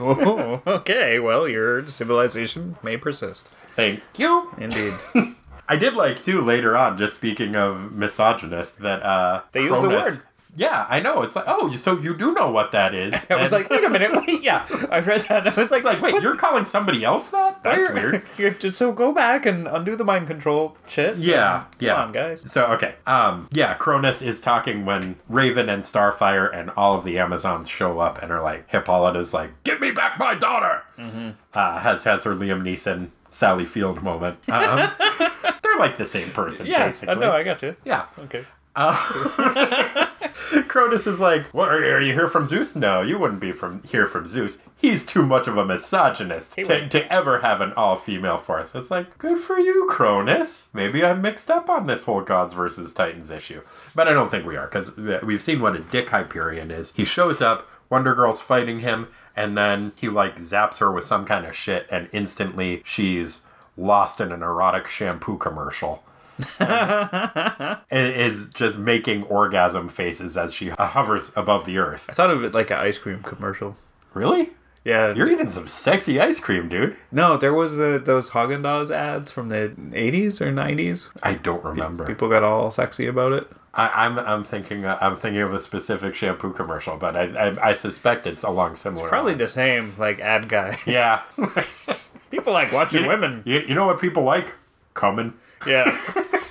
Oh, 0.00 0.60
okay, 0.66 1.18
well, 1.18 1.46
your 1.48 1.86
civilization 1.88 2.76
may 2.82 2.96
persist. 2.96 3.50
Thank 3.74 4.00
you. 4.16 4.50
Indeed. 4.58 4.94
I 5.68 5.76
did 5.76 5.94
like 5.94 6.22
too 6.22 6.40
later 6.40 6.76
on. 6.76 6.98
Just 6.98 7.14
speaking 7.16 7.54
of 7.54 7.92
misogynist, 7.92 8.80
that 8.80 9.02
uh, 9.02 9.42
They 9.52 9.62
use 9.62 9.80
the 9.80 9.88
Cronus- 9.88 10.14
word. 10.16 10.22
Yeah, 10.58 10.86
I 10.88 10.98
know. 11.00 11.22
It's 11.22 11.36
like, 11.36 11.44
oh, 11.46 11.74
so 11.76 11.98
you 11.98 12.16
do 12.16 12.32
know 12.34 12.50
what 12.50 12.72
that 12.72 12.94
is. 12.94 13.14
I 13.30 13.40
was 13.40 13.52
like, 13.52 13.70
wait 13.70 13.84
a 13.84 13.88
minute, 13.88 14.10
wait, 14.12 14.42
yeah. 14.42 14.66
I 14.90 14.98
read 15.00 15.20
that 15.28 15.46
and 15.46 15.48
I 15.48 15.58
was 15.58 15.70
like, 15.70 15.84
like, 15.84 16.02
wait, 16.02 16.20
you're 16.20 16.36
calling 16.36 16.64
somebody 16.64 17.04
else 17.04 17.30
that? 17.30 17.62
That's 17.62 17.92
weird. 17.92 18.22
You're 18.38 18.50
just 18.50 18.76
so 18.76 18.90
go 18.92 19.12
back 19.12 19.46
and 19.46 19.66
undo 19.68 19.94
the 19.96 20.04
mind 20.04 20.26
control 20.26 20.76
shit. 20.88 21.16
Yeah, 21.16 21.64
Come 21.70 21.76
yeah. 21.78 22.02
on, 22.02 22.12
guys. 22.12 22.50
So 22.50 22.66
okay, 22.72 22.94
um, 23.06 23.48
yeah, 23.52 23.74
Cronus 23.74 24.20
is 24.22 24.40
talking 24.40 24.84
when 24.84 25.16
Raven 25.28 25.68
and 25.68 25.82
Starfire 25.84 26.52
and 26.54 26.70
all 26.70 26.96
of 26.96 27.04
the 27.04 27.18
Amazons 27.18 27.68
show 27.68 28.00
up 28.00 28.20
and 28.22 28.32
are 28.32 28.42
like, 28.42 28.68
Hippolyta's 28.68 29.32
like, 29.32 29.50
"Give 29.64 29.80
me 29.80 29.90
back 29.92 30.18
my 30.18 30.34
daughter." 30.34 30.82
Mm-hmm. 30.98 31.30
Uh, 31.54 31.78
has 31.78 32.02
has 32.04 32.24
her 32.24 32.34
Liam 32.34 32.62
Neeson 32.62 33.10
Sally 33.30 33.64
Field 33.66 34.02
moment. 34.02 34.38
Um, 34.48 34.90
they're 35.62 35.78
like 35.78 35.98
the 35.98 36.04
same 36.04 36.30
person, 36.30 36.66
Yeah, 36.66 36.86
basically. 36.86 37.14
I 37.16 37.18
know, 37.20 37.32
I 37.32 37.42
got 37.44 37.62
you. 37.62 37.76
yeah. 37.84 38.06
Okay. 38.20 38.44
Oh. 38.80 40.14
Cronus 40.68 41.08
is 41.08 41.18
like, 41.18 41.42
"What 41.52 41.68
are 41.68 41.84
you, 41.84 41.92
are 41.92 42.00
you 42.00 42.12
here 42.12 42.28
from 42.28 42.46
Zeus? 42.46 42.76
No, 42.76 43.02
you 43.02 43.18
wouldn't 43.18 43.40
be 43.40 43.50
from 43.50 43.82
here 43.82 44.06
from 44.06 44.26
Zeus. 44.26 44.58
He's 44.76 45.04
too 45.04 45.26
much 45.26 45.48
of 45.48 45.56
a 45.56 45.64
misogynist 45.64 46.52
to, 46.52 46.88
to 46.88 47.12
ever 47.12 47.40
have 47.40 47.60
an 47.60 47.72
all-female 47.72 48.38
force." 48.38 48.74
It's 48.76 48.90
like, 48.90 49.18
good 49.18 49.40
for 49.40 49.58
you, 49.58 49.88
Cronus. 49.90 50.68
Maybe 50.72 51.04
I'm 51.04 51.20
mixed 51.20 51.50
up 51.50 51.68
on 51.68 51.86
this 51.88 52.04
whole 52.04 52.20
gods 52.20 52.54
versus 52.54 52.92
titans 52.92 53.30
issue, 53.30 53.62
but 53.96 54.06
I 54.06 54.12
don't 54.12 54.30
think 54.30 54.46
we 54.46 54.56
are 54.56 54.68
because 54.68 54.96
we've 54.96 55.42
seen 55.42 55.60
what 55.60 55.74
a 55.74 55.80
dick 55.80 56.10
Hyperion 56.10 56.70
is. 56.70 56.92
He 56.92 57.04
shows 57.04 57.42
up, 57.42 57.68
Wonder 57.90 58.14
Girl's 58.14 58.40
fighting 58.40 58.78
him, 58.80 59.08
and 59.34 59.58
then 59.58 59.92
he 59.96 60.08
like 60.08 60.36
zaps 60.36 60.78
her 60.78 60.92
with 60.92 61.04
some 61.04 61.24
kind 61.24 61.46
of 61.46 61.56
shit, 61.56 61.88
and 61.90 62.08
instantly 62.12 62.82
she's 62.84 63.42
lost 63.76 64.20
in 64.20 64.30
an 64.30 64.42
erotic 64.42 64.86
shampoo 64.86 65.36
commercial 65.36 66.04
and 66.60 67.80
is 67.90 68.48
just 68.48 68.78
making 68.78 69.24
orgasm 69.24 69.88
faces 69.88 70.36
as 70.36 70.54
she 70.54 70.68
hovers 70.68 71.32
above 71.36 71.66
the 71.66 71.78
earth. 71.78 72.06
I 72.08 72.12
thought 72.12 72.30
of 72.30 72.44
it 72.44 72.54
like 72.54 72.70
an 72.70 72.78
ice 72.78 72.98
cream 72.98 73.22
commercial. 73.22 73.76
Really? 74.14 74.50
Yeah. 74.84 75.12
You're 75.14 75.30
eating 75.30 75.50
some 75.50 75.68
sexy 75.68 76.20
ice 76.20 76.40
cream, 76.40 76.68
dude. 76.68 76.96
no, 77.12 77.36
there 77.36 77.52
was 77.52 77.76
the, 77.76 78.00
those 78.02 78.30
Haagen 78.30 78.62
Dazs 78.62 78.90
ads 78.90 79.30
from 79.30 79.48
the 79.50 79.74
80s 79.76 80.40
or 80.40 80.52
90s. 80.52 81.08
I 81.22 81.34
don't 81.34 81.62
remember. 81.64 82.06
People 82.06 82.28
got 82.28 82.42
all 82.42 82.70
sexy 82.70 83.06
about 83.06 83.32
it. 83.32 83.50
I, 83.74 84.06
I'm 84.06 84.18
I'm 84.18 84.44
thinking 84.44 84.86
uh, 84.86 84.96
I'm 85.00 85.16
thinking 85.16 85.42
of 85.42 85.52
a 85.52 85.60
specific 85.60 86.14
shampoo 86.14 86.52
commercial, 86.54 86.96
but 86.96 87.14
I 87.14 87.24
I, 87.48 87.68
I 87.70 87.72
suspect 87.74 88.26
it's 88.26 88.42
along 88.42 88.76
similar. 88.76 89.08
Probably 89.08 89.32
lines. 89.32 89.40
the 89.40 89.48
same, 89.48 89.94
like, 89.98 90.18
ad 90.20 90.48
guy. 90.48 90.78
Yeah. 90.86 91.22
People 92.30 92.52
like 92.54 92.72
watching 92.72 93.06
women. 93.06 93.42
you, 93.44 93.60
you 93.60 93.74
know 93.74 93.86
what 93.86 94.00
people 94.00 94.22
like? 94.22 94.54
Coming. 94.94 95.34
Yeah. 95.66 95.84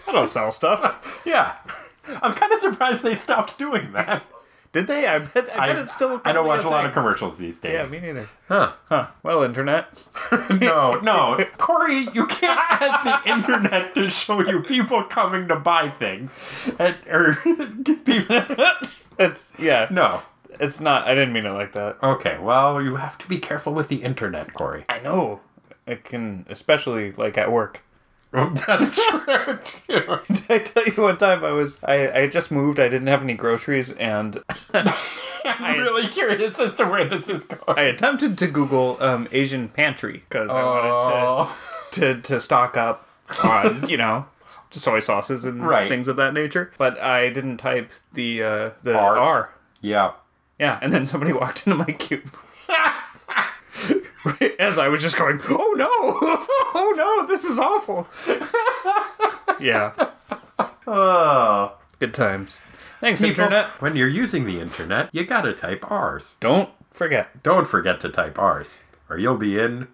I 0.08 0.12
don't 0.12 0.30
sell 0.30 0.52
stuff. 0.52 1.22
Yeah. 1.26 1.56
I'm 2.22 2.34
kind 2.34 2.54
of 2.54 2.60
surprised 2.60 3.04
they 3.04 3.16
stopped 3.16 3.58
doing 3.58 3.92
that. 3.94 4.24
Did 4.74 4.88
they? 4.88 5.08
I 5.08 5.20
bet, 5.20 5.50
I 5.58 5.68
bet 5.68 5.78
it's 5.80 5.94
still. 5.94 6.22
I 6.24 6.34
don't 6.34 6.46
watch 6.46 6.64
a 6.64 6.70
lot 6.70 6.86
of 6.86 6.94
commercials 6.94 7.38
these 7.38 7.58
days. 7.60 7.74
Yeah, 7.74 7.88
me 7.88 8.06
neither. 8.06 8.30
Huh. 8.48 8.74
Huh. 8.90 9.08
Well, 9.24 9.44
internet. 9.44 10.06
No, 10.60 11.00
no, 11.00 11.44
Corey, 11.58 12.08
you 12.14 12.26
can't 12.28 12.60
ask 12.60 13.04
the 13.04 13.30
internet 13.32 13.96
to 13.96 14.10
show 14.10 14.42
you 14.42 14.62
people 14.62 15.04
coming 15.04 15.48
to 15.48 15.56
buy 15.56 15.90
things, 15.90 16.38
and, 16.78 16.96
or 17.10 17.36
people. 18.06 18.44
it's 19.20 19.54
yeah. 19.58 19.88
No. 19.90 20.22
It's 20.60 20.82
not. 20.82 21.08
I 21.08 21.14
didn't 21.14 21.34
mean 21.34 21.46
it 21.46 21.52
like 21.52 21.74
that. 21.74 21.98
Okay, 22.02 22.38
well, 22.40 22.82
you 22.82 22.96
have 22.96 23.18
to 23.20 23.28
be 23.28 23.38
careful 23.40 23.74
with 23.74 23.88
the 23.88 24.04
internet, 24.04 24.54
Corey. 24.54 24.86
I 24.90 25.00
know. 25.00 25.42
It 25.86 26.04
can, 26.04 26.46
especially 26.50 27.14
like 27.14 27.38
at 27.38 27.52
work. 27.52 27.84
That's 28.68 28.96
true 29.10 29.60
too. 29.64 30.20
Did 30.34 30.52
I 30.52 30.58
tell 30.60 30.86
you 30.86 31.02
one 31.04 31.18
time 31.18 31.44
I 31.44 31.52
was 31.52 31.78
I, 31.84 32.22
I 32.22 32.28
just 32.28 32.52
moved, 32.52 32.80
I 32.80 32.88
didn't 32.90 33.08
have 33.08 33.22
any 33.22 33.34
groceries 33.34 33.92
and 33.92 34.42
I'm 34.74 35.80
really 35.80 36.08
curious 36.08 36.60
as 36.60 36.74
to 36.76 36.86
where 36.86 37.06
this 37.06 37.30
is 37.30 37.44
going. 37.44 37.78
I 37.80 37.84
attempted 37.84 38.38
to 38.40 38.48
Google 38.48 38.98
um, 39.02 39.28
Asian 39.32 39.70
pantry 39.70 40.24
because 40.30 40.52
I 40.52 40.62
Oh. 40.62 40.68
wanted 41.46 41.52
to, 41.92 42.16
to 42.16 42.22
to 42.34 42.40
stock 42.42 42.76
up 42.78 43.08
on, 43.44 43.88
you 43.88 43.98
know, 43.98 44.26
soy 44.72 45.00
sauces 45.00 45.46
and 45.46 45.66
Right. 45.66 45.88
things 45.88 46.08
of 46.08 46.16
that 46.18 46.34
nature. 46.34 46.72
But 46.78 47.00
I 47.00 47.30
didn't 47.30 47.58
type 47.58 47.90
the 48.14 48.44
uh, 48.44 48.70
the 48.84 48.96
R. 48.98 49.18
R. 49.18 49.54
Yeah. 49.82 50.12
Yeah, 50.60 50.80
and 50.82 50.92
then 50.92 51.06
somebody 51.06 51.32
walked 51.34 51.66
into 51.68 51.78
my 51.78 51.92
cube. 51.94 52.34
As 54.60 54.78
I 54.78 54.88
was 54.88 55.02
just 55.02 55.18
going, 55.18 55.40
oh 55.50 55.74
no, 55.78 55.88
oh 56.74 56.94
no, 56.98 57.26
this 57.28 57.44
is 57.46 57.58
awful. 57.60 58.08
yeah, 59.60 59.94
Oh. 60.88 61.76
good 62.00 62.14
times. 62.14 62.60
Thanks, 63.00 63.22
People, 63.22 63.44
internet. 63.46 63.68
when 63.82 63.96
you're 63.96 64.08
using 64.08 64.46
the 64.46 64.60
internet, 64.60 65.10
you 65.14 65.24
gotta 65.24 65.54
type 65.54 65.90
R's. 65.90 66.36
Don't 66.40 66.70
forget. 66.92 67.44
Don't 67.44 67.68
forget 67.68 68.00
to 68.02 68.10
type 68.10 68.40
R's, 68.40 68.80
or 69.10 69.18
you'll 69.20 69.38
be 69.38 69.60
in 69.60 69.88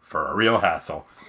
for 0.00 0.26
a 0.26 0.34
real 0.34 0.58
hassle. 0.60 1.06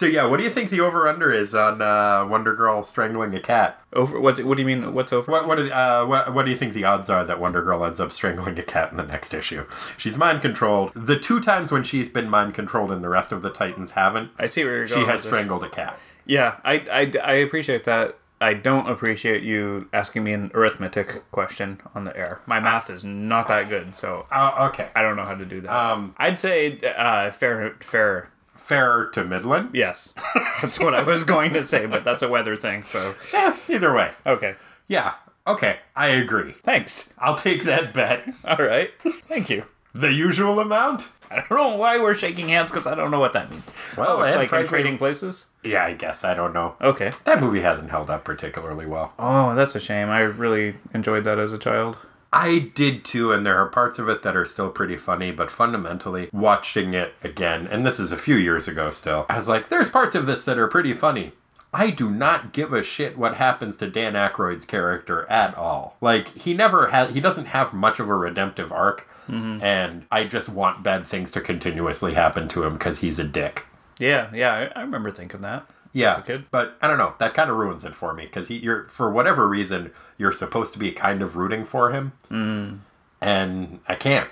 so 0.00 0.06
yeah, 0.06 0.24
what 0.24 0.38
do 0.38 0.44
you 0.44 0.50
think 0.50 0.70
the 0.70 0.80
over 0.80 1.06
under 1.06 1.30
is 1.30 1.54
on 1.54 1.82
uh, 1.82 2.26
Wonder 2.26 2.54
Girl 2.54 2.82
strangling 2.82 3.34
a 3.34 3.40
cat? 3.40 3.82
Over 3.92 4.18
what? 4.18 4.42
What 4.42 4.56
do 4.56 4.62
you 4.62 4.66
mean? 4.66 4.94
What's 4.94 5.12
over? 5.12 5.30
What 5.30 5.46
what, 5.46 5.58
the, 5.58 5.76
uh, 5.76 6.06
what 6.06 6.32
what 6.32 6.46
do 6.46 6.50
you 6.52 6.56
think 6.56 6.72
the 6.72 6.84
odds 6.84 7.10
are 7.10 7.22
that 7.22 7.38
Wonder 7.38 7.60
Girl 7.62 7.84
ends 7.84 8.00
up 8.00 8.10
strangling 8.10 8.58
a 8.58 8.62
cat 8.62 8.90
in 8.90 8.96
the 8.96 9.04
next 9.04 9.34
issue? 9.34 9.66
She's 9.98 10.16
mind 10.16 10.40
controlled. 10.40 10.92
The 10.94 11.18
two 11.18 11.38
times 11.38 11.70
when 11.70 11.84
she's 11.84 12.08
been 12.08 12.30
mind 12.30 12.54
controlled 12.54 12.92
and 12.92 13.04
the 13.04 13.10
rest 13.10 13.30
of 13.30 13.42
the 13.42 13.50
Titans 13.50 13.90
haven't, 13.90 14.30
I 14.38 14.46
see 14.46 14.64
where 14.64 14.78
you're 14.78 14.86
going. 14.86 15.02
she 15.02 15.06
has 15.06 15.18
with 15.18 15.22
this. 15.24 15.30
strangled 15.30 15.64
a 15.64 15.68
cat. 15.68 15.98
Yeah, 16.24 16.56
I, 16.64 16.74
I, 16.90 17.12
I 17.22 17.32
appreciate 17.34 17.84
that. 17.84 18.16
I 18.40 18.54
don't 18.54 18.88
appreciate 18.88 19.42
you 19.42 19.90
asking 19.92 20.24
me 20.24 20.32
an 20.32 20.50
arithmetic 20.54 21.30
question 21.30 21.78
on 21.94 22.04
the 22.04 22.16
air. 22.16 22.40
My 22.46 22.58
math 22.58 22.88
is 22.88 23.04
not 23.04 23.48
that 23.48 23.68
good, 23.68 23.94
so 23.94 24.24
Uh, 24.32 24.68
okay, 24.70 24.88
I 24.96 25.02
don't 25.02 25.16
know 25.16 25.24
how 25.24 25.34
to 25.34 25.44
do 25.44 25.60
that. 25.60 25.70
um, 25.70 26.14
I'd 26.16 26.38
say 26.38 26.80
uh, 26.96 27.30
fair, 27.32 27.76
fair. 27.80 28.30
Fair 28.70 29.06
to 29.14 29.24
Midland. 29.24 29.70
Yes, 29.74 30.14
that's 30.62 30.78
what 30.78 30.94
I 30.94 31.02
was 31.02 31.24
going 31.24 31.52
to 31.54 31.66
say, 31.66 31.86
but 31.86 32.04
that's 32.04 32.22
a 32.22 32.28
weather 32.28 32.56
thing. 32.56 32.84
So 32.84 33.14
Yeah, 33.32 33.56
either 33.68 33.92
way. 33.92 34.10
okay, 34.24 34.54
Yeah, 34.86 35.14
okay, 35.46 35.80
I 35.96 36.08
agree. 36.08 36.54
thanks. 36.62 37.12
I'll 37.18 37.34
take 37.36 37.64
that 37.64 37.92
bet. 37.92 38.32
All 38.44 38.56
right, 38.64 38.90
thank 39.28 39.50
you. 39.50 39.64
The 39.92 40.12
usual 40.12 40.60
amount. 40.60 41.08
I 41.32 41.36
don't 41.48 41.50
know 41.58 41.76
why 41.76 41.98
we're 41.98 42.14
shaking 42.14 42.48
hands 42.48 42.70
because 42.70 42.86
I 42.86 42.94
don't 42.94 43.10
know 43.10 43.18
what 43.20 43.32
that 43.32 43.50
means. 43.50 43.74
Well, 43.96 44.18
oh, 44.18 44.20
like 44.20 44.48
frankly- 44.48 44.68
trading 44.68 44.98
places. 44.98 45.46
Yeah, 45.64 45.84
I 45.84 45.92
guess 45.94 46.22
I 46.24 46.32
don't 46.34 46.54
know. 46.54 46.74
Okay. 46.80 47.12
That 47.24 47.40
movie 47.40 47.60
hasn't 47.60 47.90
held 47.90 48.08
up 48.08 48.24
particularly 48.24 48.86
well. 48.86 49.12
Oh, 49.18 49.54
that's 49.54 49.74
a 49.74 49.80
shame. 49.80 50.08
I 50.08 50.20
really 50.20 50.76
enjoyed 50.94 51.24
that 51.24 51.38
as 51.38 51.52
a 51.52 51.58
child. 51.58 51.98
I 52.32 52.70
did 52.74 53.04
too, 53.04 53.32
and 53.32 53.44
there 53.44 53.58
are 53.58 53.66
parts 53.66 53.98
of 53.98 54.08
it 54.08 54.22
that 54.22 54.36
are 54.36 54.46
still 54.46 54.70
pretty 54.70 54.96
funny, 54.96 55.32
but 55.32 55.50
fundamentally, 55.50 56.28
watching 56.32 56.94
it 56.94 57.14
again, 57.24 57.66
and 57.66 57.84
this 57.84 57.98
is 57.98 58.12
a 58.12 58.16
few 58.16 58.36
years 58.36 58.68
ago 58.68 58.90
still, 58.90 59.26
I 59.28 59.36
was 59.36 59.48
like, 59.48 59.68
there's 59.68 59.90
parts 59.90 60.14
of 60.14 60.26
this 60.26 60.44
that 60.44 60.58
are 60.58 60.68
pretty 60.68 60.94
funny. 60.94 61.32
I 61.72 61.90
do 61.90 62.10
not 62.10 62.52
give 62.52 62.72
a 62.72 62.82
shit 62.82 63.16
what 63.18 63.36
happens 63.36 63.76
to 63.76 63.90
Dan 63.90 64.14
Aykroyd's 64.14 64.64
character 64.64 65.24
at 65.30 65.56
all. 65.56 65.96
Like, 66.00 66.36
he 66.36 66.54
never 66.54 66.88
has, 66.88 67.14
he 67.14 67.20
doesn't 67.20 67.46
have 67.46 67.72
much 67.72 68.00
of 68.00 68.08
a 68.08 68.14
redemptive 68.14 68.70
arc, 68.72 69.08
mm-hmm. 69.28 69.62
and 69.62 70.06
I 70.10 70.24
just 70.24 70.48
want 70.48 70.82
bad 70.82 71.06
things 71.06 71.30
to 71.32 71.40
continuously 71.40 72.14
happen 72.14 72.48
to 72.48 72.64
him 72.64 72.74
because 72.74 72.98
he's 72.98 73.18
a 73.18 73.24
dick. 73.24 73.66
Yeah, 73.98 74.30
yeah, 74.32 74.70
I, 74.74 74.80
I 74.80 74.82
remember 74.82 75.10
thinking 75.10 75.40
that. 75.42 75.68
Yeah, 75.92 76.12
As 76.12 76.18
a 76.18 76.22
kid. 76.22 76.44
but 76.50 76.78
I 76.80 76.86
don't 76.88 76.98
know. 76.98 77.14
That 77.18 77.34
kind 77.34 77.50
of 77.50 77.56
ruins 77.56 77.84
it 77.84 77.94
for 77.94 78.14
me 78.14 78.24
because 78.24 78.48
he, 78.48 78.56
you're 78.58 78.84
for 78.88 79.10
whatever 79.10 79.48
reason, 79.48 79.90
you're 80.18 80.32
supposed 80.32 80.72
to 80.74 80.78
be 80.78 80.92
kind 80.92 81.20
of 81.22 81.36
rooting 81.36 81.64
for 81.64 81.90
him, 81.90 82.12
mm. 82.30 82.78
and 83.20 83.80
I 83.88 83.94
can't. 83.96 84.30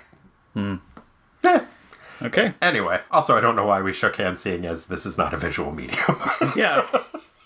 Hmm. 0.53 0.75
Eh. 1.43 1.59
Okay. 2.21 2.53
Anyway, 2.61 3.01
also 3.11 3.37
I 3.37 3.41
don't 3.41 3.55
know 3.55 3.65
why 3.65 3.81
we 3.81 3.93
shook 3.93 4.15
hands, 4.17 4.39
seeing 4.41 4.65
as 4.65 4.87
this 4.87 5.05
is 5.05 5.17
not 5.17 5.33
a 5.33 5.37
visual 5.37 5.71
medium. 5.71 5.97
Yeah. 6.55 6.85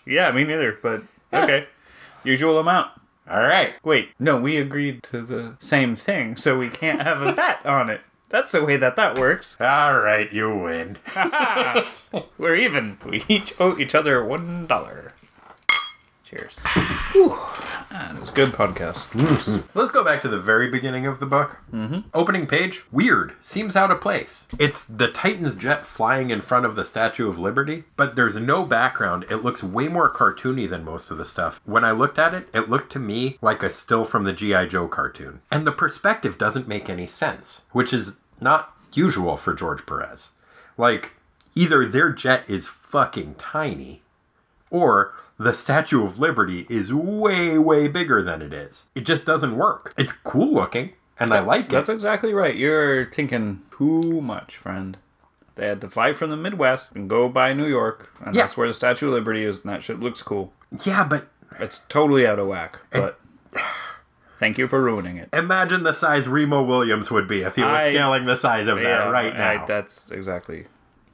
yeah, 0.06 0.32
me 0.32 0.44
neither, 0.44 0.78
but 0.82 1.02
eh. 1.32 1.44
okay. 1.44 1.68
Usual 2.24 2.60
amount. 2.60 2.90
All 3.30 3.42
right, 3.44 3.76
Wait, 3.86 4.10
no, 4.20 4.36
we 4.38 4.58
agreed 4.58 5.02
to 5.04 5.22
the 5.22 5.56
same 5.60 5.96
thing, 5.96 6.36
so 6.36 6.58
we 6.58 6.68
can't 6.70 7.02
have 7.02 7.22
a 7.22 7.32
bet 7.36 7.66
on 7.66 7.90
it. 7.90 8.02
That's 8.34 8.52
the 8.52 8.66
way 8.66 8.78
that 8.78 8.96
that 8.96 9.16
works. 9.16 9.58
all 9.62 10.00
right, 10.00 10.34
you 10.34 10.50
win. 10.50 10.98
We're 12.40 12.56
even. 12.56 12.98
We 13.06 13.24
each 13.28 13.54
owe 13.60 13.78
each 13.78 13.94
other 13.94 14.26
one 14.26 14.66
dollar. 14.66 15.14
Cheers. 16.26 16.58
Whew. 17.12 17.38
That 17.92 18.20
was 18.20 18.30
a 18.30 18.32
good 18.32 18.50
podcast. 18.50 19.12
So 19.40 19.80
let's 19.80 19.92
go 19.92 20.04
back 20.04 20.24
to 20.24 20.28
the 20.28 20.40
very 20.40 20.68
beginning 20.68 21.06
of 21.06 21.20
the 21.20 21.28
book. 21.28 21.58
Mm-hmm. 21.72 22.00
Opening 22.12 22.48
page, 22.48 22.82
weird, 22.92 23.34
seems 23.40 23.76
out 23.76 23.92
of 23.92 24.02
place. 24.02 24.48
It's 24.58 24.84
the 24.84 25.12
Titan's 25.12 25.56
jet 25.56 25.86
flying 25.86 26.32
in 26.32 26.42
front 26.42 26.66
of 26.66 26.76
the 26.76 26.86
Statue 26.86 27.30
of 27.30 27.38
Liberty, 27.38 27.84
but 27.96 28.16
there's 28.16 28.38
no 28.38 28.66
background. 28.66 29.26
It 29.30 29.44
looks 29.44 29.64
way 29.64 29.88
more 29.90 30.12
cartoony 30.12 30.68
than 30.68 30.84
most 30.84 31.12
of 31.12 31.20
the 31.20 31.26
stuff. 31.26 31.62
When 31.66 31.84
I 31.84 31.92
looked 31.92 32.18
at 32.18 32.34
it, 32.34 32.48
it 32.52 32.68
looked 32.68 32.92
to 32.94 33.00
me 33.00 33.38
like 33.44 33.62
a 33.62 33.70
still 33.70 34.04
from 34.04 34.24
the 34.24 34.34
G.I. 34.34 34.66
Joe 34.66 34.88
cartoon. 34.88 35.42
And 35.52 35.68
the 35.68 35.72
perspective 35.72 36.40
doesn't 36.40 36.68
make 36.68 36.90
any 36.90 37.06
sense, 37.06 37.66
which 37.74 37.94
is 37.94 38.18
not 38.44 38.74
usual 38.94 39.38
for 39.38 39.54
George 39.54 39.86
Perez. 39.86 40.30
Like, 40.78 41.14
either 41.56 41.86
their 41.86 42.12
jet 42.12 42.44
is 42.48 42.68
fucking 42.68 43.36
tiny, 43.36 44.02
or 44.70 45.14
the 45.38 45.54
Statue 45.54 46.04
of 46.06 46.20
Liberty 46.20 46.66
is 46.70 46.94
way, 46.94 47.58
way 47.58 47.88
bigger 47.88 48.22
than 48.22 48.42
it 48.42 48.54
is. 48.54 48.86
It 48.94 49.02
just 49.06 49.26
doesn't 49.26 49.58
work. 49.58 49.94
It's 49.98 50.12
cool 50.12 50.54
looking, 50.54 50.94
and 51.20 51.34
I 51.34 51.40
like 51.40 51.66
it. 51.66 51.70
That's 51.70 51.90
exactly 51.90 52.34
right. 52.34 52.56
You're 52.56 53.06
thinking 53.08 53.62
too 53.78 54.22
much, 54.22 54.58
friend. 54.58 54.98
They 55.56 55.68
had 55.68 55.82
to 55.82 55.90
fly 55.90 56.14
from 56.14 56.32
the 56.32 56.38
Midwest 56.38 56.88
and 56.96 57.08
go 57.10 57.30
by 57.30 57.54
New 57.54 57.68
York, 57.68 58.12
and 58.24 58.36
Yeah. 58.36 58.42
that's 58.44 58.58
where 58.58 58.68
the 58.68 58.74
Statue 58.74 59.08
of 59.08 59.14
Liberty 59.14 59.44
is, 59.44 59.62
and 59.62 59.72
that 59.72 59.84
shit 59.84 60.00
looks 60.00 60.22
cool. 60.22 60.54
Yeah, 60.84 61.04
but 61.04 61.28
It's 61.60 61.80
totally 61.88 62.26
out 62.26 62.40
of 62.40 62.48
whack, 62.48 62.80
but 62.92 63.20
thank 64.40 64.58
you 64.58 64.68
for 64.68 64.82
ruining 64.82 65.18
it. 65.18 65.30
imagine 65.34 65.84
the 65.84 65.94
size 65.94 66.28
Remo 66.28 66.62
Williams 66.64 67.10
would 67.12 67.28
be 67.28 67.42
if 67.42 67.56
he 67.56 67.62
was 67.64 67.72
I- 67.72 67.90
scaling 67.92 68.26
the 68.26 68.36
size 68.36 68.68
of 68.68 68.78
that 68.80 68.84
Yeah, 68.84 69.10
right 69.10 69.34
I- 69.34 69.56
now. 69.58 69.66
that's 69.66 70.12
exactly 70.12 70.66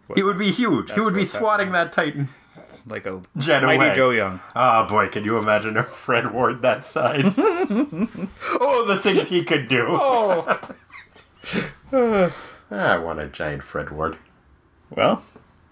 what 0.08 0.17
he 0.17 0.23
would 0.23 0.38
be 0.38 0.51
huge. 0.51 0.91
He 0.91 0.99
would 1.01 1.13
be 1.13 1.25
swatting 1.25 1.71
that 1.73 1.91
Titan. 1.93 2.29
like 2.88 3.05
a 3.05 3.21
Jet 3.38 3.62
mighty 3.63 3.86
away. 3.86 3.93
Joe 3.93 4.10
Young. 4.10 4.39
Oh 4.55 4.88
boy, 4.88 5.08
can 5.10 5.23
you 5.23 5.38
imagine 5.38 5.77
a 5.77 5.84
Fred 5.84 6.32
Ward 6.34 6.62
that 6.63 6.84
size? 6.84 7.36
oh, 7.39 8.86
the 8.88 8.97
things 8.97 9.27
he 9.29 9.43
could 9.43 9.67
do. 9.67 9.86
Oh, 11.91 12.32
ah, 12.71 12.93
I 12.93 12.97
want 12.97 13.19
a 13.19 13.27
giant 13.27 13.63
Fred 13.63 13.89
Ward. 13.91 14.17
well, 14.89 15.23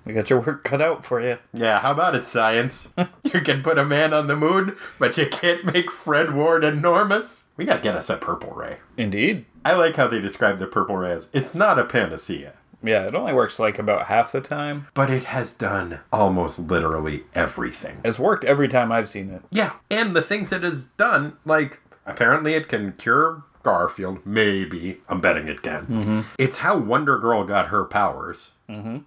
you 0.07 0.13
got 0.13 0.29
your 0.29 0.39
work 0.39 0.63
cut 0.63 0.81
out 0.81 1.03
for 1.05 1.21
you. 1.21 1.37
Yeah, 1.53 1.79
how 1.79 1.91
about 1.91 2.15
it, 2.15 2.23
science? 2.23 2.87
you 3.23 3.41
can 3.41 3.61
put 3.61 3.77
a 3.77 3.85
man 3.85 4.13
on 4.13 4.27
the 4.27 4.35
moon, 4.35 4.75
but 4.99 5.17
you 5.17 5.27
can't 5.27 5.65
make 5.65 5.91
Fred 5.91 6.33
Ward 6.33 6.63
enormous. 6.63 7.43
We 7.57 7.65
gotta 7.65 7.81
get 7.81 7.95
us 7.95 8.09
a 8.09 8.17
purple 8.17 8.51
ray. 8.51 8.77
Indeed. 8.97 9.45
I 9.65 9.73
like 9.73 9.95
how 9.95 10.07
they 10.07 10.19
describe 10.19 10.59
the 10.59 10.67
purple 10.67 10.95
ray 10.97 11.11
as 11.11 11.29
it's 11.33 11.53
not 11.53 11.77
a 11.79 11.83
panacea, 11.83 12.53
Yeah, 12.83 13.05
it 13.07 13.15
only 13.15 13.33
works 13.33 13.59
like 13.59 13.77
about 13.79 14.05
half 14.07 14.31
the 14.31 14.39
time. 14.41 14.87
but 14.93 15.09
it 15.09 15.25
has 15.25 15.51
done 15.51 15.99
almost 16.13 16.59
literally 16.59 17.23
everything. 17.35 17.99
It's 18.05 18.19
worked 18.19 18.45
every 18.45 18.67
time 18.67 18.91
I've 18.91 19.09
seen 19.09 19.29
it. 19.29 19.41
Yeah, 19.51 19.73
and 19.89 20.15
the 20.15 20.21
things 20.21 20.51
it 20.53 20.63
has 20.63 20.85
done, 20.85 21.35
like 21.43 21.79
apparently 22.05 22.53
it 22.53 22.69
can 22.69 22.93
cure 22.93 23.43
Garfield. 23.63 24.25
Maybe 24.25 25.01
I'm 25.09 25.19
betting 25.19 25.49
it 25.49 25.61
can. 25.61 26.25
It's 26.37 26.57
how 26.57 26.77
Wonder 26.77 27.17
Girl 27.19 27.43
got 27.43 27.67
her 27.67 27.83
powers, 27.83 28.51
mm-hmm. 28.69 28.99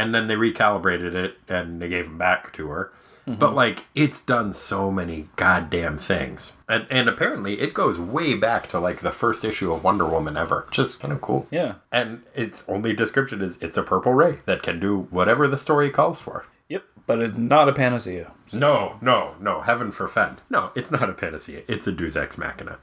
And 0.00 0.14
then 0.14 0.28
they 0.28 0.34
recalibrated 0.34 1.14
it 1.14 1.36
and 1.46 1.80
they 1.80 1.88
gave 1.88 2.06
them 2.06 2.16
back 2.16 2.52
to 2.54 2.68
her. 2.68 2.92
But 3.26 3.50
mhm. 3.50 3.54
like, 3.54 3.84
it's 3.94 4.22
done 4.22 4.54
so 4.54 4.90
many 4.90 5.28
goddamn 5.36 5.98
things, 5.98 6.54
and 6.68 6.86
and 6.90 7.08
apparently 7.08 7.60
it 7.60 7.74
goes 7.74 7.98
way 7.98 8.34
back 8.34 8.68
to 8.70 8.80
like 8.80 9.00
the 9.00 9.12
first 9.12 9.44
issue 9.44 9.72
of 9.72 9.84
Wonder 9.84 10.06
Woman 10.06 10.36
ever. 10.36 10.66
Just 10.70 11.00
kind 11.00 11.12
of 11.12 11.20
cool. 11.20 11.46
Yeah. 11.50 11.74
And 11.92 12.22
its 12.34 12.66
only 12.66 12.94
description 12.94 13.42
is 13.42 13.58
it's 13.60 13.76
a 13.76 13.82
purple 13.82 14.14
ray 14.14 14.38
that 14.46 14.62
can 14.62 14.80
do 14.80 15.06
whatever 15.10 15.46
the 15.46 15.58
story 15.58 15.90
calls 15.90 16.18
for. 16.20 16.46
Yep. 16.70 16.84
But 17.06 17.20
it's 17.20 17.36
not 17.36 17.68
a 17.68 17.72
panacea. 17.72 18.32
No, 18.52 18.96
no, 19.02 19.34
no. 19.38 19.60
Heaven 19.60 19.92
forfend. 19.92 20.38
No, 20.48 20.70
it's 20.74 20.90
not 20.90 21.10
a 21.10 21.12
panacea. 21.12 21.62
It's 21.68 21.86
a 21.86 21.92
Deus 21.92 22.16
Ex 22.16 22.38
Machina. 22.38 22.78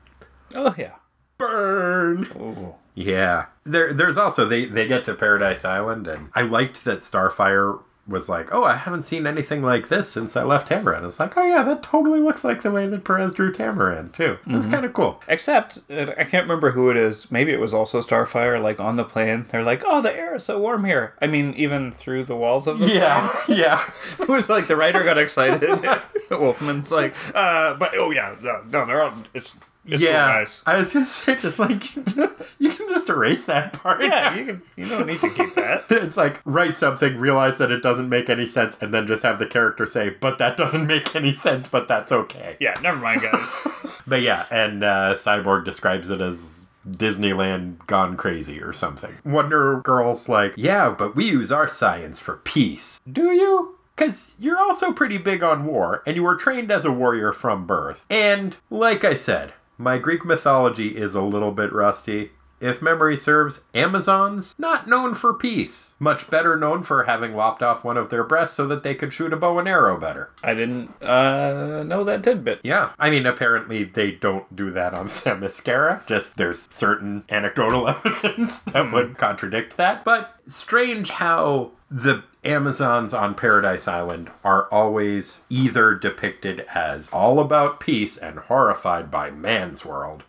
Oh 0.56 0.76
yeah. 0.78 0.94
Burn. 1.38 2.28
Oh. 2.40 2.76
Yeah. 2.96 3.46
There, 3.64 3.94
there's 3.94 4.18
also 4.18 4.46
they 4.46 4.66
they 4.66 4.88
get 4.88 5.04
to 5.06 5.14
Paradise 5.14 5.64
Island, 5.66 6.08
and 6.08 6.30
I 6.34 6.42
liked 6.42 6.84
that 6.86 7.00
Starfire 7.00 7.80
was 8.08 8.30
like, 8.30 8.48
"Oh, 8.56 8.64
I 8.64 8.76
haven't 8.76 9.04
seen 9.04 9.28
anything 9.28 9.62
like 9.62 9.90
this 9.90 10.10
since 10.10 10.36
I 10.38 10.44
left 10.44 10.70
Tamaran." 10.70 11.06
It's 11.06 11.20
like, 11.20 11.38
"Oh 11.38 11.44
yeah, 11.44 11.62
that 11.64 11.84
totally 11.84 12.22
looks 12.22 12.44
like 12.46 12.64
the 12.64 12.72
way 12.72 12.88
that 12.88 13.04
Perez 13.04 13.34
drew 13.34 13.52
Tamaran 13.52 14.14
too." 14.14 14.38
That's 14.48 14.66
kind 14.66 14.86
of 14.86 14.94
cool. 14.94 15.22
Except 15.28 15.80
I 15.90 16.24
can't 16.24 16.46
remember 16.46 16.72
who 16.72 16.90
it 16.90 16.96
is. 16.98 17.30
Maybe 17.30 17.52
it 17.52 17.60
was 17.60 17.74
also 17.74 18.02
Starfire. 18.02 18.60
Like 18.64 18.80
on 18.80 18.96
the 18.96 19.04
plane, 19.04 19.46
they're 19.50 19.62
like, 19.64 19.84
"Oh, 19.86 20.02
the 20.02 20.16
air 20.16 20.36
is 20.36 20.46
so 20.46 20.58
warm 20.58 20.86
here." 20.86 21.14
I 21.22 21.28
mean, 21.28 21.54
even 21.56 21.92
through 21.92 22.24
the 22.24 22.36
walls 22.38 22.66
of 22.66 22.80
the 22.80 22.88
Yeah, 22.88 23.30
yeah. 23.50 23.78
plane. 24.16 24.28
It 24.30 24.30
was 24.32 24.50
like 24.50 24.68
the 24.68 24.76
writer 24.78 25.04
got 25.04 25.18
excited. 25.18 25.62
Wolfman's 26.32 26.92
like, 26.92 27.14
uh, 27.36 27.74
"But 27.76 27.92
oh 27.98 28.12
yeah, 28.12 28.36
no, 28.42 28.62
no 28.72 28.86
they're 28.86 29.04
all 29.04 29.14
it's 29.34 29.54
it's 29.88 30.02
yeah, 30.02 30.28
nice." 30.28 30.62
I 30.66 30.78
was 30.78 30.94
just 30.94 31.16
saying, 31.24 31.40
just 31.40 31.60
like 31.60 31.96
you 32.60 32.72
can 32.72 32.90
just 32.90 33.10
erase 33.10 33.46
that 33.46 33.74
part. 33.74 34.02
Yeah, 34.02 34.36
you 34.36 34.46
can. 34.46 34.62
You 34.76 34.88
don't 34.88 35.08
need 35.08 35.22
to 35.22 35.30
keep 35.30 35.56
that. 35.56 35.86
It's 35.90 36.18
like 36.18 36.42
write 36.46 36.78
something, 36.78 37.18
realize 37.18 37.58
that 37.58 37.72
it 37.72 37.82
doesn't 37.82 38.10
make 38.10 38.30
any 38.30 38.46
sense, 38.46 38.78
and 38.80 38.94
then 38.94 39.08
just 39.08 39.24
have 39.24 39.40
the 39.40 39.48
character 39.48 39.86
say, 39.88 40.10
"But 40.10 40.38
that 40.38 40.58
doesn't 40.58 40.88
make 40.88 41.16
any 41.16 41.34
sense, 41.34 41.68
but 41.68 41.88
that's 41.88 42.12
okay." 42.12 42.58
Yeah, 42.60 42.80
never 42.82 42.98
mind, 42.98 43.22
guys. 43.22 43.68
But 44.06 44.22
yeah, 44.22 44.46
and 44.52 44.84
uh, 44.84 45.14
Cyborg 45.16 45.66
describes 45.66 46.10
it 46.10 46.22
as 46.22 46.58
Disneyland 46.90 47.86
gone 47.88 48.16
crazy 48.16 48.62
or 48.62 48.74
something. 48.74 49.16
Wonder 49.26 49.82
Girl's 49.82 50.30
like, 50.30 50.54
yeah, 50.56 50.90
but 50.90 51.16
we 51.16 51.26
use 51.26 51.52
our 51.52 51.68
science 51.68 52.20
for 52.20 52.38
peace. 52.38 53.00
Do 53.12 53.32
you? 53.32 53.78
Because 53.96 54.36
you're 54.38 54.60
also 54.60 54.92
pretty 54.92 55.18
big 55.18 55.42
on 55.42 55.66
war, 55.66 56.04
and 56.06 56.16
you 56.16 56.22
were 56.22 56.36
trained 56.36 56.72
as 56.72 56.86
a 56.86 56.92
warrior 56.92 57.34
from 57.34 57.66
birth. 57.66 58.06
And, 58.12 58.56
like 58.70 59.04
I 59.04 59.16
said, 59.16 59.54
my 59.78 59.98
Greek 59.98 60.26
mythology 60.26 60.98
is 60.98 61.14
a 61.14 61.22
little 61.22 61.52
bit 61.52 61.72
rusty. 61.72 62.32
If 62.60 62.82
memory 62.82 63.18
serves, 63.18 63.62
Amazons, 63.74 64.56
not 64.58 64.88
known 64.88 65.14
for 65.14 65.34
peace. 65.34 65.94
Much 66.00 66.30
better 66.30 66.58
known 66.58 66.84
for 66.84 67.04
having 67.04 67.36
lopped 67.36 67.62
off 67.62 67.84
one 67.84 67.98
of 67.98 68.10
their 68.10 68.24
breasts 68.24 68.56
so 68.56 68.68
that 68.68 68.84
they 68.84 68.96
could 68.96 69.14
shoot 69.14 69.34
a 69.34 69.38
bow 69.38 69.60
and 69.60 69.68
arrow 69.68 70.00
better. 70.00 70.32
I 70.44 70.54
didn't 70.54 70.92
uh, 71.04 71.84
know 71.84 72.04
that 72.04 72.24
tidbit. 72.24 72.62
Yeah, 72.64 72.92
I 72.98 73.10
mean, 73.10 73.26
apparently 73.26 73.84
they 73.84 74.12
don't 74.12 74.56
do 74.56 74.72
that 74.72 74.94
on 74.94 75.08
Themyscira. 75.08 76.06
Just 76.08 76.38
there's 76.38 76.68
certain 76.72 77.24
anecdotal 77.30 77.88
evidence 78.06 78.60
that 78.60 78.92
would 78.92 79.18
contradict 79.18 79.78
that. 79.78 80.04
But 80.04 80.36
strange 80.48 81.12
how 81.12 81.72
the 81.90 82.24
Amazons 82.44 83.14
on 83.14 83.36
Paradise 83.36 83.88
Island 83.88 84.32
are 84.44 84.68
always 84.72 85.40
either 85.50 85.94
depicted 85.94 86.66
as 86.74 87.10
all 87.12 87.40
about 87.40 87.80
peace 87.80 88.18
and 88.18 88.40
horrified 88.40 89.12
by 89.12 89.32
man's 89.32 89.86
world, 89.86 90.24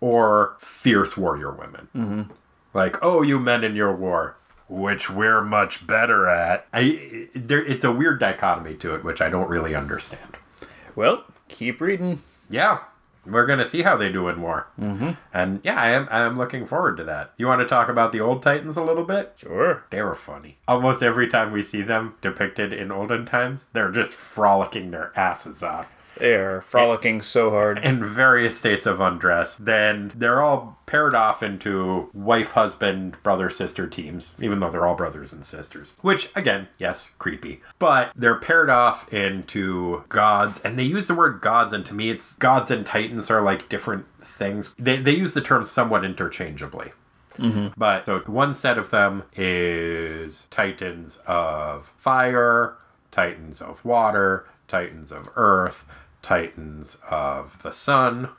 or 0.00 0.56
fierce 0.58 1.16
warrior 1.16 1.52
women. 1.52 1.88
Mm-hmm. 1.94 2.22
Like, 2.72 2.96
oh, 3.02 3.22
you 3.22 3.38
men 3.38 3.64
in 3.64 3.76
your 3.76 3.94
war. 3.94 4.36
Which 4.68 5.10
we're 5.10 5.42
much 5.42 5.84
better 5.84 6.28
at. 6.28 6.64
I, 6.72 7.28
there, 7.34 7.64
it's 7.64 7.84
a 7.84 7.90
weird 7.90 8.20
dichotomy 8.20 8.76
to 8.76 8.94
it, 8.94 9.02
which 9.02 9.20
I 9.20 9.28
don't 9.28 9.48
really 9.48 9.74
understand. 9.74 10.36
Well, 10.94 11.24
keep 11.48 11.80
reading. 11.80 12.22
Yeah, 12.48 12.78
we're 13.26 13.46
gonna 13.46 13.66
see 13.66 13.82
how 13.82 13.96
they 13.96 14.10
do 14.10 14.28
in 14.28 14.40
war, 14.40 14.68
mm-hmm. 14.80 15.10
and 15.34 15.60
yeah, 15.64 15.80
I 15.80 15.90
am 15.90 16.08
I 16.10 16.20
am 16.20 16.36
looking 16.36 16.66
forward 16.66 16.96
to 16.98 17.04
that. 17.04 17.32
You 17.36 17.48
want 17.48 17.60
to 17.60 17.66
talk 17.66 17.88
about 17.88 18.12
the 18.12 18.20
old 18.20 18.42
Titans 18.42 18.76
a 18.76 18.84
little 18.84 19.04
bit? 19.04 19.32
Sure. 19.36 19.84
They 19.90 20.02
were 20.02 20.14
funny. 20.14 20.58
Almost 20.68 21.02
every 21.02 21.26
time 21.26 21.52
we 21.52 21.62
see 21.64 21.82
them 21.82 22.14
depicted 22.22 22.72
in 22.72 22.92
olden 22.92 23.26
times, 23.26 23.66
they're 23.72 23.90
just 23.90 24.12
frolicking 24.12 24.90
their 24.90 25.12
asses 25.16 25.62
off 25.62 25.92
Are 26.22 26.60
frolicking 26.62 27.22
so 27.22 27.50
hard. 27.50 27.78
in 27.78 28.04
various 28.04 28.58
states 28.58 28.86
of 28.86 29.00
undress. 29.00 29.56
Then 29.56 30.12
they're 30.14 30.42
all 30.42 30.78
paired 30.86 31.14
off 31.14 31.42
into 31.42 32.10
wife, 32.12 32.52
husband, 32.52 33.16
brother, 33.22 33.48
sister 33.50 33.86
teams, 33.86 34.34
even 34.40 34.60
though 34.60 34.70
they're 34.70 34.86
all 34.86 34.94
brothers 34.94 35.32
and 35.32 35.44
sisters. 35.44 35.94
Which, 36.00 36.30
again, 36.34 36.68
yes, 36.78 37.10
creepy. 37.18 37.60
But 37.78 38.12
they're 38.16 38.38
paired 38.38 38.70
off 38.70 39.12
into 39.12 40.04
gods, 40.08 40.60
and 40.60 40.78
they 40.78 40.84
use 40.84 41.06
the 41.06 41.14
word 41.14 41.40
gods, 41.40 41.72
and 41.72 41.86
to 41.86 41.94
me, 41.94 42.10
it's 42.10 42.34
gods 42.34 42.70
and 42.70 42.84
titans 42.84 43.30
are 43.30 43.42
like 43.42 43.68
different 43.68 44.06
things. 44.18 44.74
They, 44.78 44.96
they 44.96 45.14
use 45.14 45.34
the 45.34 45.40
term 45.40 45.64
somewhat 45.64 46.04
interchangeably. 46.04 46.92
Mm-hmm. 47.38 47.68
But 47.76 48.06
so 48.06 48.18
one 48.26 48.54
set 48.54 48.76
of 48.76 48.90
them 48.90 49.22
is 49.34 50.46
titans 50.50 51.18
of 51.26 51.92
fire, 51.96 52.76
titans 53.10 53.60
of 53.60 53.84
water, 53.84 54.46
titans 54.68 55.10
of 55.12 55.28
earth, 55.36 55.86
titans 56.22 56.98
of 57.10 57.62
the 57.62 57.72
sun, 57.72 58.30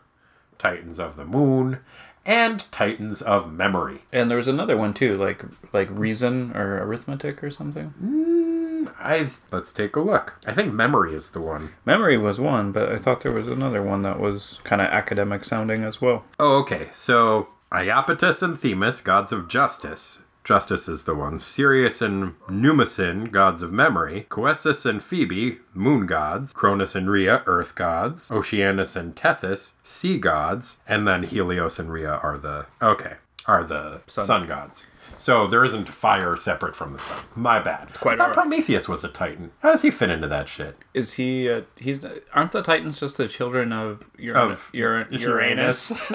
titans 0.57 0.99
of 0.99 1.15
the 1.15 1.25
moon, 1.25 1.79
and 2.25 2.71
titans 2.71 3.21
of 3.21 3.51
memory. 3.51 4.01
And 4.11 4.29
there 4.29 4.37
was 4.37 4.47
another 4.47 4.77
one 4.77 4.93
too, 4.93 5.17
like 5.17 5.43
like 5.73 5.87
reason 5.91 6.51
or 6.55 6.77
arithmetic 6.83 7.43
or 7.43 7.49
something. 7.49 7.93
Mm, 8.01 8.93
I 8.99 9.29
let's 9.51 9.71
take 9.71 9.95
a 9.95 10.01
look. 10.01 10.39
I 10.45 10.53
think 10.53 10.73
memory 10.73 11.15
is 11.15 11.31
the 11.31 11.41
one. 11.41 11.71
Memory 11.85 12.17
was 12.17 12.39
one, 12.39 12.71
but 12.71 12.89
I 12.89 12.97
thought 12.97 13.21
there 13.21 13.31
was 13.31 13.47
another 13.47 13.81
one 13.81 14.03
that 14.03 14.19
was 14.19 14.59
kind 14.63 14.81
of 14.81 14.87
academic 14.87 15.45
sounding 15.45 15.83
as 15.83 16.01
well. 16.01 16.25
Oh, 16.39 16.59
okay. 16.59 16.89
So 16.93 17.49
Iapetus 17.71 18.43
and 18.43 18.57
Themis, 18.57 19.01
gods 19.01 19.31
of 19.31 19.47
justice. 19.47 20.19
Justice 20.43 20.87
is 20.87 21.03
the 21.03 21.13
one. 21.13 21.37
Sirius 21.37 22.01
and 22.01 22.33
Mnemosyne, 22.47 23.31
gods 23.31 23.61
of 23.61 23.71
memory. 23.71 24.25
Coesus 24.29 24.85
and 24.85 25.01
Phoebe, 25.01 25.59
moon 25.73 26.05
gods. 26.07 26.51
Cronus 26.53 26.95
and 26.95 27.09
Rhea, 27.09 27.43
earth 27.45 27.75
gods. 27.75 28.31
Oceanus 28.31 28.95
and 28.95 29.15
Tethys, 29.15 29.71
sea 29.83 30.17
gods. 30.17 30.77
And 30.87 31.07
then 31.07 31.23
Helios 31.23 31.77
and 31.77 31.91
Rhea 31.91 32.19
are 32.23 32.37
the 32.37 32.65
okay, 32.81 33.15
are 33.45 33.63
the 33.63 34.01
sun, 34.07 34.47
gods. 34.47 34.85
So 35.19 35.45
there 35.45 35.63
isn't 35.63 35.87
fire 35.87 36.35
separate 36.35 36.75
from 36.75 36.93
the 36.93 36.99
sun. 36.99 37.19
My 37.35 37.59
bad. 37.59 37.89
It's 37.89 37.97
quite 37.97 38.19
I 38.19 38.25
thought. 38.25 38.33
Prometheus 38.33 38.89
was 38.89 39.03
a 39.03 39.09
titan. 39.09 39.51
How 39.59 39.71
does 39.71 39.83
he 39.83 39.91
fit 39.91 40.09
into 40.09 40.27
that 40.27 40.49
shit? 40.49 40.75
Is 40.95 41.13
he? 41.13 41.47
Uh, 41.47 41.61
he's 41.75 42.03
aren't 42.33 42.51
the 42.53 42.63
Titans 42.63 42.99
just 42.99 43.17
the 43.17 43.27
children 43.27 43.71
of 43.71 44.03
Uranus? 44.17 44.57
Of 44.57 44.69
Uranus. 44.73 45.91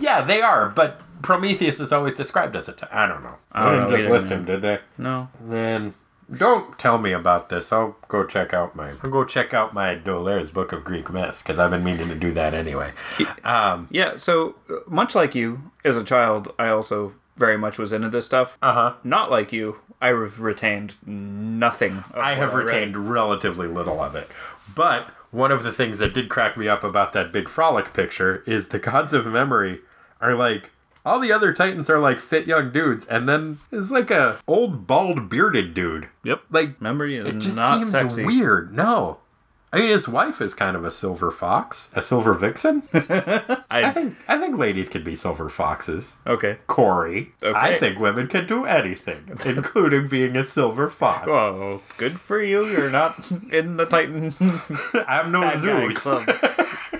Yeah, 0.00 0.22
they 0.22 0.40
are, 0.40 0.68
but 0.68 1.00
Prometheus 1.22 1.80
is 1.80 1.92
always 1.92 2.16
described 2.16 2.54
as 2.56 2.68
a 2.68 2.72
titan. 2.72 2.96
I 2.96 3.06
don't 3.06 3.22
know. 3.22 3.34
I 3.52 3.64
don't 3.64 3.90
They 3.90 3.96
didn't 3.96 3.98
just 3.98 4.10
list 4.10 4.28
him, 4.32 4.44
did 4.44 4.62
they? 4.62 4.78
no. 4.96 5.28
Then 5.40 5.94
don't 6.36 6.78
tell 6.78 6.98
me 6.98 7.12
about 7.12 7.48
this. 7.48 7.72
I'll 7.72 7.96
go 8.08 8.24
check 8.26 8.52
out 8.52 8.76
my. 8.76 8.92
I'll 9.02 9.10
go 9.10 9.24
check 9.24 9.54
out 9.54 9.72
my 9.72 9.94
D'Aulaire's 9.94 10.50
Book 10.50 10.72
of 10.72 10.84
Greek 10.84 11.10
Myths 11.10 11.42
because 11.42 11.58
I've 11.58 11.70
been 11.70 11.82
meaning 11.84 12.08
to 12.08 12.14
do 12.14 12.32
that 12.32 12.52
anyway. 12.54 12.92
Um, 13.44 13.88
Yeah, 13.90 14.16
so 14.16 14.56
uh, 14.70 14.74
much 14.86 15.14
like 15.14 15.34
you, 15.34 15.70
as 15.84 15.96
a 15.96 16.04
child, 16.04 16.52
I 16.58 16.68
also 16.68 17.14
very 17.36 17.56
much 17.56 17.78
was 17.78 17.92
into 17.92 18.10
this 18.10 18.26
stuff. 18.26 18.58
uh 18.60 18.72
huh. 18.72 18.94
Not 19.04 19.30
like 19.30 19.52
you, 19.52 19.78
I 20.02 20.08
have 20.08 20.40
retained 20.40 20.96
nothing. 21.06 21.98
of 22.12 22.16
I 22.16 22.34
have 22.34 22.52
read. 22.52 22.66
retained 22.66 23.08
relatively 23.10 23.66
little 23.68 24.00
of 24.00 24.14
it, 24.14 24.28
but 24.74 25.08
one 25.30 25.50
of 25.52 25.62
the 25.62 25.72
things 25.72 25.98
that 25.98 26.12
did 26.14 26.28
crack 26.28 26.56
me 26.56 26.68
up 26.68 26.82
about 26.84 27.12
that 27.14 27.32
big 27.32 27.48
frolic 27.48 27.92
picture 27.94 28.42
is 28.46 28.68
the 28.68 28.78
gods 28.78 29.12
of 29.12 29.26
memory 29.26 29.80
are 30.20 30.34
like. 30.34 30.70
All 31.08 31.18
the 31.20 31.32
other 31.32 31.52
titans 31.52 31.88
are 31.88 31.98
like 31.98 32.20
fit 32.20 32.46
young 32.46 32.70
dudes, 32.70 33.06
and 33.06 33.28
then 33.28 33.58
there's 33.70 33.90
like 33.90 34.10
a 34.10 34.38
old 34.46 34.86
bald 34.86 35.28
bearded 35.28 35.72
dude. 35.74 36.08
Yep. 36.24 36.42
Like 36.50 36.78
remember, 36.80 37.06
is 37.06 37.28
It 37.28 37.38
just 37.38 37.56
seems 37.56 37.90
sexy. 37.90 38.24
weird. 38.24 38.74
No. 38.74 39.18
I 39.70 39.80
mean, 39.80 39.90
his 39.90 40.08
wife 40.08 40.40
is 40.40 40.54
kind 40.54 40.76
of 40.76 40.84
a 40.86 40.90
silver 40.90 41.30
fox, 41.30 41.90
a 41.92 42.00
silver 42.00 42.32
vixen. 42.32 42.82
I 42.94 43.60
I, 43.70 43.90
think 43.90 44.16
I 44.26 44.38
think 44.38 44.56
ladies 44.56 44.88
can 44.88 45.04
be 45.04 45.14
silver 45.14 45.50
foxes. 45.50 46.14
okay. 46.26 46.56
Corey, 46.68 47.32
I 47.44 47.76
think 47.76 47.98
women 47.98 48.28
can 48.28 48.46
do 48.46 48.64
anything, 48.64 49.38
including 49.44 50.08
being 50.08 50.36
a 50.36 50.44
silver 50.44 50.88
fox. 50.88 51.26
Well, 51.26 51.82
good 51.98 52.18
for 52.18 52.40
you. 52.42 52.64
You're 52.66 52.88
not 52.90 53.30
in 53.52 53.76
the 53.76 53.84
Titan 53.84 54.32
I'm 55.06 55.32
no 55.32 55.54
Zeus. 55.56 56.06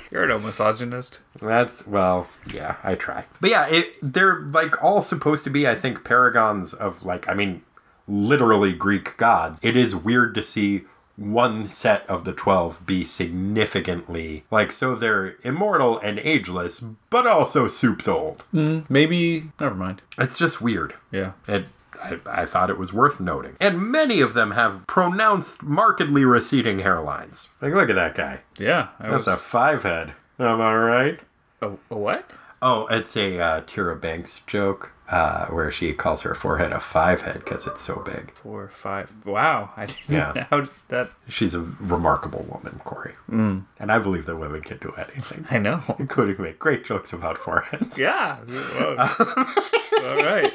Club. 0.08 0.18
You're 0.18 0.28
no 0.28 0.38
misogynist. 0.38 1.20
That's 1.40 1.86
well, 1.86 2.26
yeah, 2.52 2.76
I 2.82 2.94
try. 2.94 3.24
But 3.40 3.50
yeah, 3.50 3.66
it, 3.66 3.94
they're 4.02 4.40
like 4.40 4.82
all 4.82 5.02
supposed 5.02 5.44
to 5.44 5.50
be, 5.50 5.68
I 5.68 5.74
think, 5.74 6.04
paragons 6.04 6.74
of 6.74 7.04
like, 7.04 7.28
I 7.28 7.34
mean, 7.34 7.62
literally 8.06 8.72
Greek 8.72 9.16
gods. 9.16 9.60
It 9.62 9.76
is 9.76 9.94
weird 9.94 10.34
to 10.36 10.42
see 10.42 10.84
one 11.16 11.66
set 11.66 12.08
of 12.08 12.24
the 12.24 12.32
12 12.32 12.86
be 12.86 13.04
significantly 13.04 14.44
like 14.52 14.70
so 14.70 14.94
they're 14.94 15.34
immortal 15.42 15.98
and 15.98 16.20
ageless 16.20 16.80
but 17.10 17.26
also 17.26 17.66
soup's 17.66 18.06
old 18.06 18.42
hmm, 18.52 18.80
Maybe. 18.88 19.50
Never 19.58 19.74
mind. 19.74 20.00
it's 20.16 20.38
just 20.38 20.60
weird 20.60 20.94
Yeah. 21.10 21.32
it 21.48 21.64
I, 22.02 22.18
I 22.42 22.46
thought 22.46 22.70
it 22.70 22.78
was 22.78 22.92
worth 22.92 23.20
noting 23.20 23.56
and 23.60 23.80
many 23.90 24.20
of 24.20 24.34
them 24.34 24.52
have 24.52 24.86
pronounced 24.86 25.62
markedly 25.62 26.24
receding 26.24 26.78
hairlines 26.78 27.48
like 27.60 27.74
look 27.74 27.88
at 27.90 27.96
that 27.96 28.14
guy 28.14 28.40
Yeah. 28.58 28.88
I 29.00 29.04
that's 29.10 29.26
was, 29.26 29.28
a 29.28 29.36
five 29.36 29.82
head 29.82 30.12
am 30.38 30.60
i 30.60 30.74
right 30.74 31.20
a, 31.60 31.70
a 31.90 31.96
what? 31.96 32.30
Oh, 32.60 32.88
it's 32.88 33.16
a 33.16 33.38
uh, 33.40 33.60
Tyra 33.62 34.00
Banks 34.00 34.42
joke 34.48 34.90
uh, 35.08 35.46
where 35.46 35.70
she 35.70 35.92
calls 35.92 36.22
her 36.22 36.34
forehead 36.34 36.72
a 36.72 36.80
five 36.80 37.22
head 37.22 37.34
because 37.44 37.68
it's 37.68 37.82
so 37.82 38.02
big. 38.04 38.32
Four, 38.34 38.68
five. 38.68 39.08
Wow. 39.24 39.70
I 39.76 39.86
didn't 39.86 40.08
Yeah. 40.08 40.32
know 40.34 40.44
how 40.50 40.60
did 40.62 40.70
that. 40.88 41.10
She's 41.28 41.54
a 41.54 41.60
remarkable 41.78 42.44
woman, 42.48 42.80
Corey. 42.84 43.14
Mm. 43.30 43.62
And 43.78 43.92
I 43.92 44.00
believe 44.00 44.26
that 44.26 44.36
women 44.36 44.62
can 44.62 44.78
do 44.78 44.92
anything, 44.98 45.46
I 45.52 45.58
know. 45.58 45.82
including 46.00 46.42
make 46.42 46.58
great 46.58 46.84
jokes 46.84 47.12
about 47.12 47.38
foreheads. 47.38 47.96
Yeah. 47.96 48.38
Whoa. 48.38 48.96
All 50.08 50.16
right. 50.16 50.52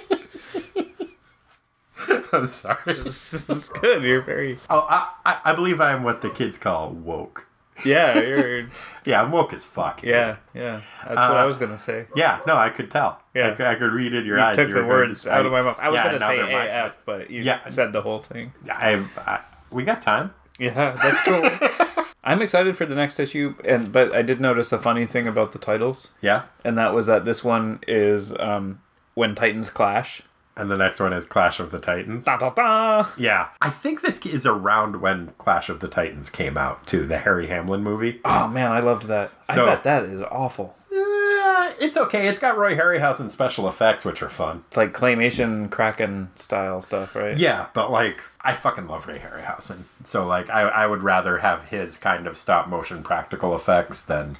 I'm 2.34 2.46
sorry. 2.46 2.78
This 3.04 3.50
is 3.50 3.70
good. 3.70 4.04
You're 4.04 4.22
very. 4.22 4.60
Oh, 4.70 4.86
I, 4.90 5.40
I, 5.46 5.54
believe 5.54 5.80
I 5.82 5.92
am 5.92 6.04
what 6.04 6.22
the 6.22 6.30
kids 6.30 6.58
call 6.58 6.92
woke. 6.92 7.48
Yeah. 7.86 8.20
You're. 8.20 8.64
Yeah, 9.06 9.22
I'm 9.22 9.32
woke 9.34 9.52
as 9.52 9.66
fuck. 9.66 10.02
Yeah. 10.02 10.38
Yeah. 10.54 10.80
That's 11.04 11.18
what 11.18 11.36
I 11.36 11.44
was 11.44 11.58
gonna 11.58 11.78
say. 11.78 12.06
Yeah, 12.16 12.40
no, 12.48 12.56
I 12.56 12.70
could 12.70 12.90
tell. 12.90 13.20
Yeah. 13.34 13.50
I, 13.50 13.52
could- 13.52 13.66
I 13.66 13.76
could 13.76 13.92
read 13.92 14.14
in 14.14 14.26
your 14.26 14.38
You 14.38 14.44
eyes. 14.44 14.56
took 14.56 14.70
You 14.70 14.76
the 14.76 14.86
words 14.86 15.28
out 15.28 15.46
of 15.46 15.52
my 15.52 15.62
mouth. 15.62 15.78
I 15.78 15.90
was 15.90 15.98
yeah, 15.98 16.04
gonna 16.06 16.20
say 16.20 16.42
mine. 16.42 16.68
AF, 16.70 16.96
but 17.06 17.30
you 17.30 17.42
Yeah. 17.44 17.68
said 17.68 17.92
the 17.92 18.02
whole 18.02 18.20
thing. 18.20 18.54
I, 18.70 19.06
I, 19.18 19.42
we 19.72 19.84
got 19.84 20.02
time. 20.02 20.34
Yeah, 20.58 20.92
that's 20.92 21.20
cool. 21.22 22.06
I'm 22.24 22.42
excited 22.42 22.78
for 22.78 22.86
the 22.86 22.96
next 22.96 23.20
issue, 23.20 23.56
and 23.66 23.92
but 23.92 24.14
I 24.16 24.22
did 24.22 24.40
notice 24.40 24.72
a 24.72 24.80
funny 24.80 25.06
thing 25.06 25.28
about 25.28 25.52
the 25.52 25.60
titles, 25.60 26.12
Yeah. 26.22 26.44
and 26.64 26.78
that 26.78 26.94
was 26.94 27.08
that 27.08 27.26
this 27.26 27.44
one 27.44 27.80
is 27.86 28.34
um, 28.40 28.80
when 29.16 29.36
Titans 29.36 29.70
clash. 29.70 30.22
And 30.56 30.70
the 30.70 30.78
next 30.78 31.00
one 31.00 31.14
is 31.14 31.26
Clash 31.26 31.60
of 31.60 31.72
the 31.72 31.80
Titans. 31.80 32.26
Da 32.26 32.38
da 32.38 32.52
da. 32.52 33.08
Yeah. 33.18 33.48
I 33.62 33.70
think 33.72 34.02
this 34.02 34.24
is 34.26 34.46
around 34.46 35.02
when 35.02 35.34
Clash 35.40 35.68
of 35.70 35.80
the 35.80 35.88
Titans 35.88 36.30
came 36.30 36.58
out, 36.58 36.86
too. 36.86 37.08
The 37.08 37.18
Harry 37.18 37.48
Hamlin 37.48 37.82
movie. 37.84 38.22
Oh 38.24 38.48
man, 38.48 38.72
I 38.72 38.80
loved 38.80 39.08
that. 39.08 39.32
So- 39.54 39.64
I 39.64 39.66
bet 39.74 39.84
that 39.84 40.04
is 40.04 40.22
awful. 40.22 40.76
Uh, 40.92 41.74
it's 41.80 41.98
okay. 41.98 42.28
It's 42.28 42.40
got 42.40 42.58
Roy 42.58 42.76
Harryhausen 42.76 43.32
special 43.32 43.68
effects, 43.68 44.06
which 44.06 44.22
are 44.22 44.30
fun. 44.30 44.64
It's 44.68 44.78
like 44.78 44.94
claymation 44.94 45.70
Kraken 45.72 46.30
style 46.36 46.82
stuff, 46.82 47.16
right? 47.16 47.38
Yeah, 47.38 47.68
but 47.74 47.92
like, 47.92 48.22
I 48.42 48.54
fucking 48.54 48.88
love 48.88 49.08
Ray 49.08 49.18
Harryhausen. 49.20 49.84
So 50.06 50.26
like, 50.28 50.50
I, 50.50 50.62
I 50.64 50.88
would 50.88 51.02
rather 51.04 51.40
have 51.40 51.66
his 51.66 51.98
kind 51.98 52.28
of 52.28 52.38
stop 52.38 52.68
motion 52.68 53.02
practical 53.04 53.56
effects 53.56 54.04
than 54.04 54.38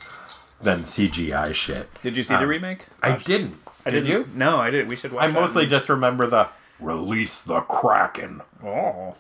than 0.62 0.84
CGI 0.84 1.54
shit. 1.54 1.90
Did 2.04 2.16
you 2.18 2.24
see 2.24 2.36
the 2.38 2.48
remake? 2.48 2.86
I 3.02 3.18
didn't. 3.18 3.58
I 3.86 3.90
Did 3.90 4.08
you? 4.08 4.28
No, 4.34 4.60
I 4.60 4.70
didn't. 4.72 4.88
We 4.88 4.96
should 4.96 5.12
watch. 5.12 5.24
I 5.24 5.28
that. 5.28 5.34
mostly 5.40 5.66
just 5.68 5.90
remember 5.90 6.28
the 6.28 6.48
release 6.80 7.44
the 7.44 7.62
Kraken. 7.62 8.42
Oh, 8.64 9.16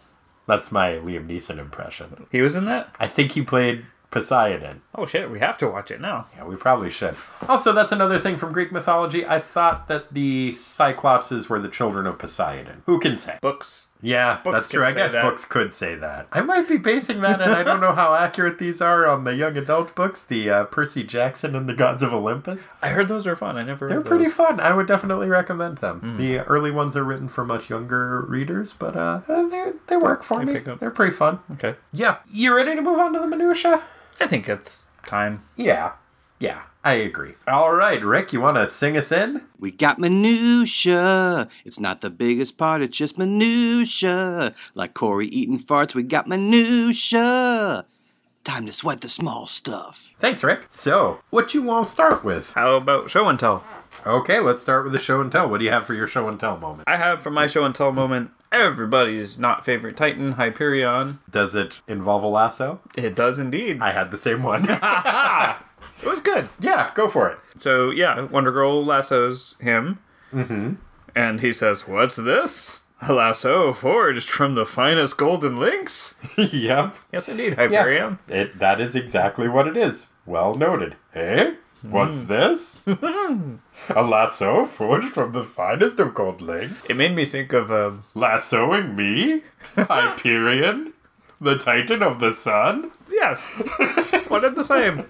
That's 0.47 0.71
my 0.71 0.91
Liam 0.93 1.28
Neeson 1.28 1.58
impression. 1.60 2.28
he 2.32 2.41
was 2.41 2.56
in 2.56 2.65
that. 2.65 2.93
I 2.99 3.08
think 3.08 3.34
he 3.34 3.41
played 3.41 3.86
Poseidon. 4.12 4.82
Oh 4.93 5.06
shit, 5.06 5.30
we 5.32 5.39
have 5.39 5.58
to 5.60 5.67
watch 5.67 5.89
it 5.91 5.99
now. 5.99 6.28
Yeah, 6.36 6.45
we 6.45 6.56
probably 6.56 6.91
should. 6.91 7.15
Also, 7.47 7.71
that's 7.73 7.91
another 7.91 8.19
thing 8.19 8.38
from 8.38 8.54
Greek 8.54 8.71
mythology. 8.71 9.26
I 9.26 9.39
thought 9.39 9.88
that 9.88 10.13
the 10.13 10.52
Cyclopses 10.52 11.49
were 11.49 11.60
the 11.60 11.69
children 11.69 12.06
of 12.06 12.19
Poseidon. 12.19 12.84
Who 12.86 12.99
can 12.99 13.17
say? 13.17 13.38
Books. 13.41 13.88
Yeah, 14.04 14.42
Books 14.44 14.63
that's 14.63 14.72
true. 14.72 14.84
I 14.84 14.94
guess 14.94 15.13
that. 15.13 15.24
books 15.24 15.46
could 15.46 15.74
say 15.74 15.96
that. 15.96 16.28
I 16.34 16.42
might 16.42 16.68
be 16.68 16.76
basing 16.78 17.22
that, 17.22 17.42
and 17.42 17.52
I 17.54 17.63
don't 17.63 17.80
know 17.80 17.94
how 17.94 18.13
accurate 18.13 18.60
these 18.60 18.82
are 18.82 19.08
on 19.08 19.24
the 19.24 19.34
young 19.34 19.56
adult 19.56 19.96
books, 19.96 20.24
the 20.24 20.50
uh, 20.50 20.63
Percy 20.66 21.04
Jackson 21.04 21.56
and 21.56 21.70
the 21.70 21.74
Gods 21.74 22.04
of 22.04 22.13
Olympus. 22.13 22.68
I 22.82 22.89
heard 22.89 23.08
those 23.08 23.26
are 23.26 23.38
fun. 23.38 23.56
I 23.56 23.63
never. 23.63 23.88
They're 23.88 24.02
pretty 24.02 24.26
those. 24.26 24.34
fun. 24.34 24.60
I 24.60 24.74
would 24.74 24.88
definitely 24.88 25.30
recommend 25.30 25.78
them. 25.78 26.02
Hmm. 26.02 26.18
The 26.18 26.39
early 26.39 26.70
ones 26.70 26.98
are 26.98 27.04
written 27.06 27.30
for 27.30 27.46
much 27.46 27.70
younger 27.70 28.22
readers, 28.28 28.74
but 28.74 28.98
uh, 28.98 29.22
they 29.28 29.72
they 29.88 29.96
work 29.98 30.24
for 30.24 30.44
They 30.46 30.54
me. 30.54 30.60
They're 30.80 30.92
pretty 30.92 31.13
fun. 31.13 31.39
Okay. 31.54 31.76
Yeah, 31.94 32.18
you 32.30 32.54
ready 32.54 32.76
to 32.76 32.82
move 32.82 33.00
on 33.00 33.13
to 33.13 33.20
the 33.20 33.28
minutia? 33.28 33.84
I 34.20 34.28
think 34.28 34.50
it's 34.50 34.88
time. 35.06 35.44
Yeah, 35.56 35.94
yeah, 36.39 36.63
I 36.86 36.93
agree. 36.96 37.36
All 37.48 37.74
right, 37.74 38.04
Rick, 38.04 38.34
you 38.34 38.41
want 38.41 38.58
to 38.58 38.67
sing 38.67 38.98
us 38.98 39.12
in? 39.12 39.43
We 39.58 39.72
got 39.72 40.00
minutia. 40.00 41.48
It's 41.63 41.80
not 41.80 42.02
the 42.02 42.10
biggest 42.10 42.58
part, 42.58 42.82
it's 42.82 42.98
just 42.98 43.17
minutia. 43.17 44.54
Like 44.74 44.93
Corey 44.93 45.28
eating 45.28 45.60
farts, 45.60 45.96
we 45.96 46.04
got 46.04 46.28
minutia. 46.28 47.86
Time 48.43 48.65
to 48.65 48.74
sweat 48.74 49.00
the 49.00 49.08
small 49.08 49.46
stuff. 49.46 50.13
Thanks, 50.19 50.43
Rick. 50.43 50.65
So, 50.69 51.22
what 51.30 51.54
you 51.54 51.62
want 51.62 51.86
to 51.86 51.91
start 51.91 52.26
with? 52.26 52.52
How 52.52 52.76
about 52.76 53.10
show 53.10 53.30
and 53.30 53.39
tell? 53.39 53.63
Okay, 54.06 54.41
let's 54.41 54.62
start 54.62 54.84
with 54.84 54.91
the 54.91 55.00
show 55.00 55.22
and 55.22 55.32
tell. 55.32 55.50
What 55.50 55.60
do 55.60 55.65
you 55.65 55.72
have 55.72 55.86
for 55.86 55.93
your 55.93 56.08
show 56.08 56.28
and 56.28 56.38
tell 56.38 56.58
moment? 56.58 56.89
I 56.89 56.98
have 56.98 57.24
for 57.24 57.32
my 57.32 57.48
show 57.48 57.63
and 57.63 57.74
tell 57.74 57.93
moment 57.93 58.32
everybody's 58.52 59.39
not 59.39 59.63
favorite 59.63 59.96
Titan, 59.96 60.34
Hyperion. 60.34 61.19
Does 61.30 61.56
it 61.56 61.80
involve 61.88 62.24
a 62.24 62.28
lasso? 62.28 62.82
It 62.98 63.15
does 63.15 63.39
indeed. 63.39 63.80
I 63.82 63.93
had 63.93 64.12
the 64.12 64.17
same 64.17 64.43
one. 64.43 64.63
It 66.04 66.10
was 66.10 66.22
good. 66.22 66.50
yeah, 66.60 66.92
go 66.96 67.08
for 67.08 67.30
it. 67.30 67.39
So 67.56 67.89
yeah, 67.89 68.22
Wonder 68.22 68.52
Girl 68.52 68.84
lassos 68.84 69.56
him, 69.62 70.00
mm-hmm. 70.34 70.74
and 71.16 71.42
he 71.42 71.54
says, 71.54 71.88
"What's 71.88 72.18
this? 72.18 72.82
A 73.02 73.13
lasso 73.13 73.74
forged 73.74 74.30
from 74.30 74.56
the 74.56 74.66
finest 74.66 75.18
golden 75.18 75.58
links?" 75.58 76.16
yep. 76.38 76.96
Yes, 77.12 77.30
indeed, 77.30 77.54
Hyperion. 77.54 78.20
It, 78.28 78.60
that 78.60 78.82
is 78.82 78.96
exactly 78.96 79.48
what 79.48 79.68
it 79.68 79.78
is. 79.78 80.08
Well 80.26 80.56
noted. 80.56 80.96
Eh? 81.16 81.56
What's 81.84 82.24
this? 82.24 82.82
a 82.88 84.02
lasso 84.04 84.66
forged 84.66 85.13
from 85.13 85.34
the 85.34 85.44
finest 85.44 86.00
of 86.00 86.13
gold 86.13 86.42
links? 86.42 86.86
It 86.89 86.96
made 86.96 87.13
me 87.13 87.26
think 87.26 87.52
of 87.52 87.72
um, 87.72 88.04
Lassoing 88.13 88.96
me? 88.96 89.44
Hyperion? 89.76 90.94
The 91.42 91.58
Titan 91.58 92.02
of 92.02 92.20
the 92.22 92.32
Sun? 92.34 92.92
yes, 93.12 93.48
one 94.28 94.46
and 94.46 94.56
the 94.56 94.63
same. 94.63 95.08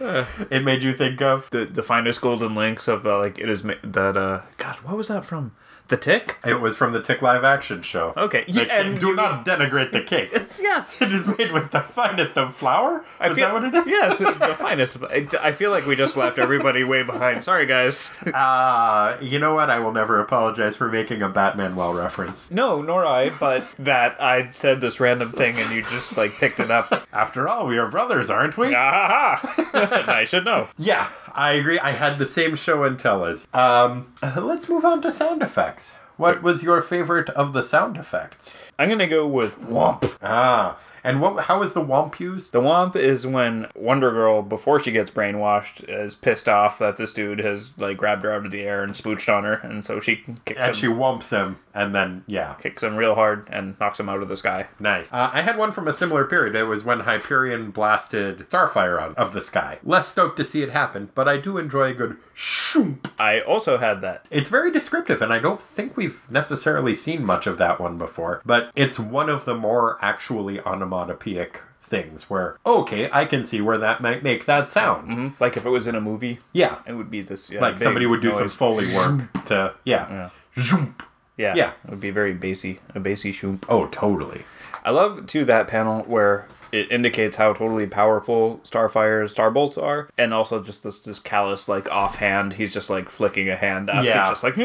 It 0.50 0.62
made 0.64 0.82
you 0.82 0.94
think 0.94 1.20
of. 1.20 1.50
The 1.50 1.64
the 1.64 1.82
finest 1.82 2.20
golden 2.20 2.54
links 2.54 2.88
of 2.88 3.06
uh, 3.06 3.18
like 3.18 3.38
it 3.38 3.48
is 3.48 3.64
ma- 3.64 3.74
that 3.82 4.16
uh 4.16 4.42
God, 4.56 4.76
what 4.76 4.96
was 4.96 5.08
that 5.08 5.24
from? 5.24 5.52
The 5.88 5.96
Tick. 5.96 6.36
It 6.46 6.60
was 6.60 6.76
from 6.76 6.92
the 6.92 7.00
Tick 7.02 7.22
Live 7.22 7.44
Action 7.44 7.80
show. 7.80 8.12
Okay, 8.16 8.44
yeah, 8.46 8.64
and 8.64 8.98
do 9.00 9.08
you- 9.08 9.16
not 9.16 9.46
denigrate 9.46 9.90
the 9.92 10.02
cake. 10.02 10.28
It's 10.32 10.60
yes. 10.62 11.00
It 11.00 11.10
is 11.12 11.26
made 11.26 11.50
with 11.52 11.70
the 11.70 11.80
finest 11.80 12.36
of 12.36 12.54
flour. 12.54 13.04
I 13.18 13.28
is 13.28 13.34
feel, 13.36 13.46
that 13.46 13.54
what 13.54 13.64
it 13.64 13.74
is? 13.74 13.86
Yes, 13.86 14.18
the 14.18 14.54
finest. 14.58 14.98
I, 15.02 15.26
I 15.40 15.52
feel 15.52 15.70
like 15.70 15.86
we 15.86 15.96
just 15.96 16.14
left 16.16 16.38
everybody 16.38 16.84
way 16.84 17.02
behind. 17.04 17.42
Sorry, 17.44 17.66
guys. 17.66 18.10
Uh, 18.38 19.16
you 19.20 19.38
know 19.38 19.54
what? 19.54 19.68
I 19.70 19.78
will 19.80 19.92
never 19.92 20.20
apologize 20.20 20.76
for 20.76 20.88
making 20.88 21.22
a 21.22 21.28
Batman 21.28 21.74
well 21.74 21.92
reference. 21.94 22.50
No, 22.50 22.80
nor 22.82 23.04
I. 23.04 23.30
But 23.30 23.64
that 23.76 24.20
I 24.22 24.50
said 24.50 24.80
this 24.80 25.00
random 25.00 25.32
thing 25.32 25.56
and 25.58 25.70
you 25.74 25.82
just 25.82 26.16
like 26.16 26.32
picked 26.34 26.60
it 26.60 26.70
up. 26.70 27.06
After 27.12 27.48
all, 27.48 27.66
we 27.66 27.78
are 27.78 27.88
brothers, 27.90 28.30
aren't 28.30 28.56
we? 28.56 28.74
Ah, 28.74 29.36
ha, 29.42 29.54
ha. 29.72 30.04
I 30.12 30.24
should 30.24 30.44
know. 30.44 30.68
Yeah, 30.78 31.08
I 31.38 31.52
agree. 31.52 31.78
I 31.78 31.92
had 31.92 32.18
the 32.18 32.26
same 32.26 32.56
show 32.56 32.82
and 32.82 32.98
tell 32.98 33.24
as. 33.24 33.46
Um, 33.54 34.12
let's 34.36 34.68
move 34.68 34.84
on 34.84 35.00
to 35.02 35.12
sound 35.12 35.40
effects. 35.40 35.94
What 36.16 36.42
was 36.42 36.64
your 36.64 36.82
favorite 36.82 37.30
of 37.30 37.52
the 37.52 37.62
sound 37.62 37.96
effects? 37.96 38.56
I'm 38.76 38.88
gonna 38.88 39.06
go 39.06 39.24
with 39.24 39.56
Womp. 39.60 40.16
Ah, 40.20 40.76
and 41.08 41.22
what? 41.22 41.44
How 41.46 41.62
is 41.62 41.72
the 41.72 41.84
womp 41.84 42.20
used? 42.20 42.52
The 42.52 42.60
Womp 42.60 42.94
is 42.94 43.26
when 43.26 43.68
Wonder 43.74 44.10
Girl, 44.10 44.42
before 44.42 44.78
she 44.78 44.92
gets 44.92 45.10
brainwashed, 45.10 45.88
is 45.88 46.14
pissed 46.14 46.48
off 46.48 46.78
that 46.80 46.98
this 46.98 47.14
dude 47.14 47.38
has 47.38 47.70
like 47.78 47.96
grabbed 47.96 48.24
her 48.24 48.32
out 48.32 48.44
of 48.44 48.52
the 48.52 48.60
air 48.60 48.82
and 48.82 48.92
spooched 48.92 49.34
on 49.34 49.44
her, 49.44 49.54
and 49.54 49.84
so 49.84 50.00
she 50.00 50.16
kicks 50.44 50.60
And 50.60 50.68
him, 50.68 50.74
she 50.74 50.86
whomps 50.86 51.30
him, 51.30 51.58
and 51.74 51.94
then 51.94 52.24
yeah, 52.26 52.54
kicks 52.54 52.82
him 52.82 52.96
real 52.96 53.14
hard 53.14 53.48
and 53.50 53.78
knocks 53.80 53.98
him 53.98 54.08
out 54.10 54.20
of 54.20 54.28
the 54.28 54.36
sky. 54.36 54.66
Nice. 54.78 55.10
Uh, 55.10 55.30
I 55.32 55.40
had 55.40 55.56
one 55.56 55.72
from 55.72 55.88
a 55.88 55.94
similar 55.94 56.26
period. 56.26 56.54
It 56.54 56.64
was 56.64 56.84
when 56.84 57.00
Hyperion 57.00 57.70
blasted 57.70 58.48
Starfire 58.50 59.00
out 59.00 59.16
of 59.16 59.32
the 59.32 59.40
sky. 59.40 59.78
Less 59.82 60.08
stoked 60.08 60.36
to 60.36 60.44
see 60.44 60.62
it 60.62 60.70
happen, 60.70 61.08
but 61.14 61.26
I 61.26 61.38
do 61.38 61.56
enjoy 61.56 61.90
a 61.90 61.94
good 61.94 62.18
shoomp. 62.36 63.10
I 63.18 63.40
also 63.40 63.78
had 63.78 64.02
that. 64.02 64.26
It's 64.30 64.50
very 64.50 64.70
descriptive, 64.70 65.22
and 65.22 65.32
I 65.32 65.38
don't 65.38 65.60
think 65.60 65.96
we've 65.96 66.20
necessarily 66.30 66.94
seen 66.94 67.24
much 67.24 67.46
of 67.46 67.56
that 67.58 67.80
one 67.80 67.96
before, 67.96 68.42
but 68.44 68.70
it's 68.76 68.98
one 68.98 69.30
of 69.30 69.46
the 69.46 69.54
more 69.54 69.98
actually 70.02 70.60
onomatopoeic 70.98 71.60
things 71.82 72.28
where, 72.28 72.58
okay, 72.66 73.08
I 73.12 73.24
can 73.24 73.42
see 73.44 73.60
where 73.62 73.78
that 73.78 74.00
might 74.00 74.22
make 74.22 74.44
that 74.44 74.68
sound. 74.68 75.08
Mhm. 75.08 75.40
Like 75.40 75.56
if 75.56 75.64
it 75.64 75.70
was 75.70 75.86
in 75.86 75.94
a 75.94 76.00
movie, 76.00 76.38
Yeah. 76.52 76.76
it 76.86 76.92
would 76.94 77.10
be 77.10 77.22
this. 77.22 77.50
Yeah, 77.50 77.60
Like 77.60 77.78
somebody 77.78 78.04
would 78.06 78.20
do 78.20 78.30
some. 78.30 78.48
Foley 78.48 78.94
work 78.94 79.44
to, 79.46 79.74
yeah. 79.84 80.30
Zoomp. 80.56 81.00
Yeah, 81.36 81.54
yeah. 81.56 81.70
It 81.84 81.90
would 81.90 82.00
be 82.00 82.10
very 82.10 82.34
bassy, 82.34 82.80
a 82.94 83.00
bassy 83.00 83.32
shoom. 83.32 83.60
Oh, 83.68 83.86
totally. 83.86 84.42
I 84.84 84.90
love 84.90 85.26
too 85.26 85.44
that 85.46 85.68
panel 85.68 86.02
where 86.02 86.46
it 86.72 86.90
indicates 86.90 87.36
how 87.36 87.52
totally 87.52 87.86
powerful 87.86 88.60
Starfire's 88.62 89.34
starbolts 89.34 89.80
are, 89.80 90.08
and 90.18 90.34
also 90.34 90.62
just 90.62 90.82
this 90.82 91.00
this 91.00 91.18
callous 91.18 91.68
like 91.68 91.90
offhand. 91.90 92.54
He's 92.54 92.72
just 92.72 92.90
like 92.90 93.08
flicking 93.08 93.48
a 93.48 93.56
hand 93.56 93.90
up. 93.90 94.04
Yeah. 94.04 94.28
He's 94.28 94.40
just 94.40 94.44
like. 94.44 94.54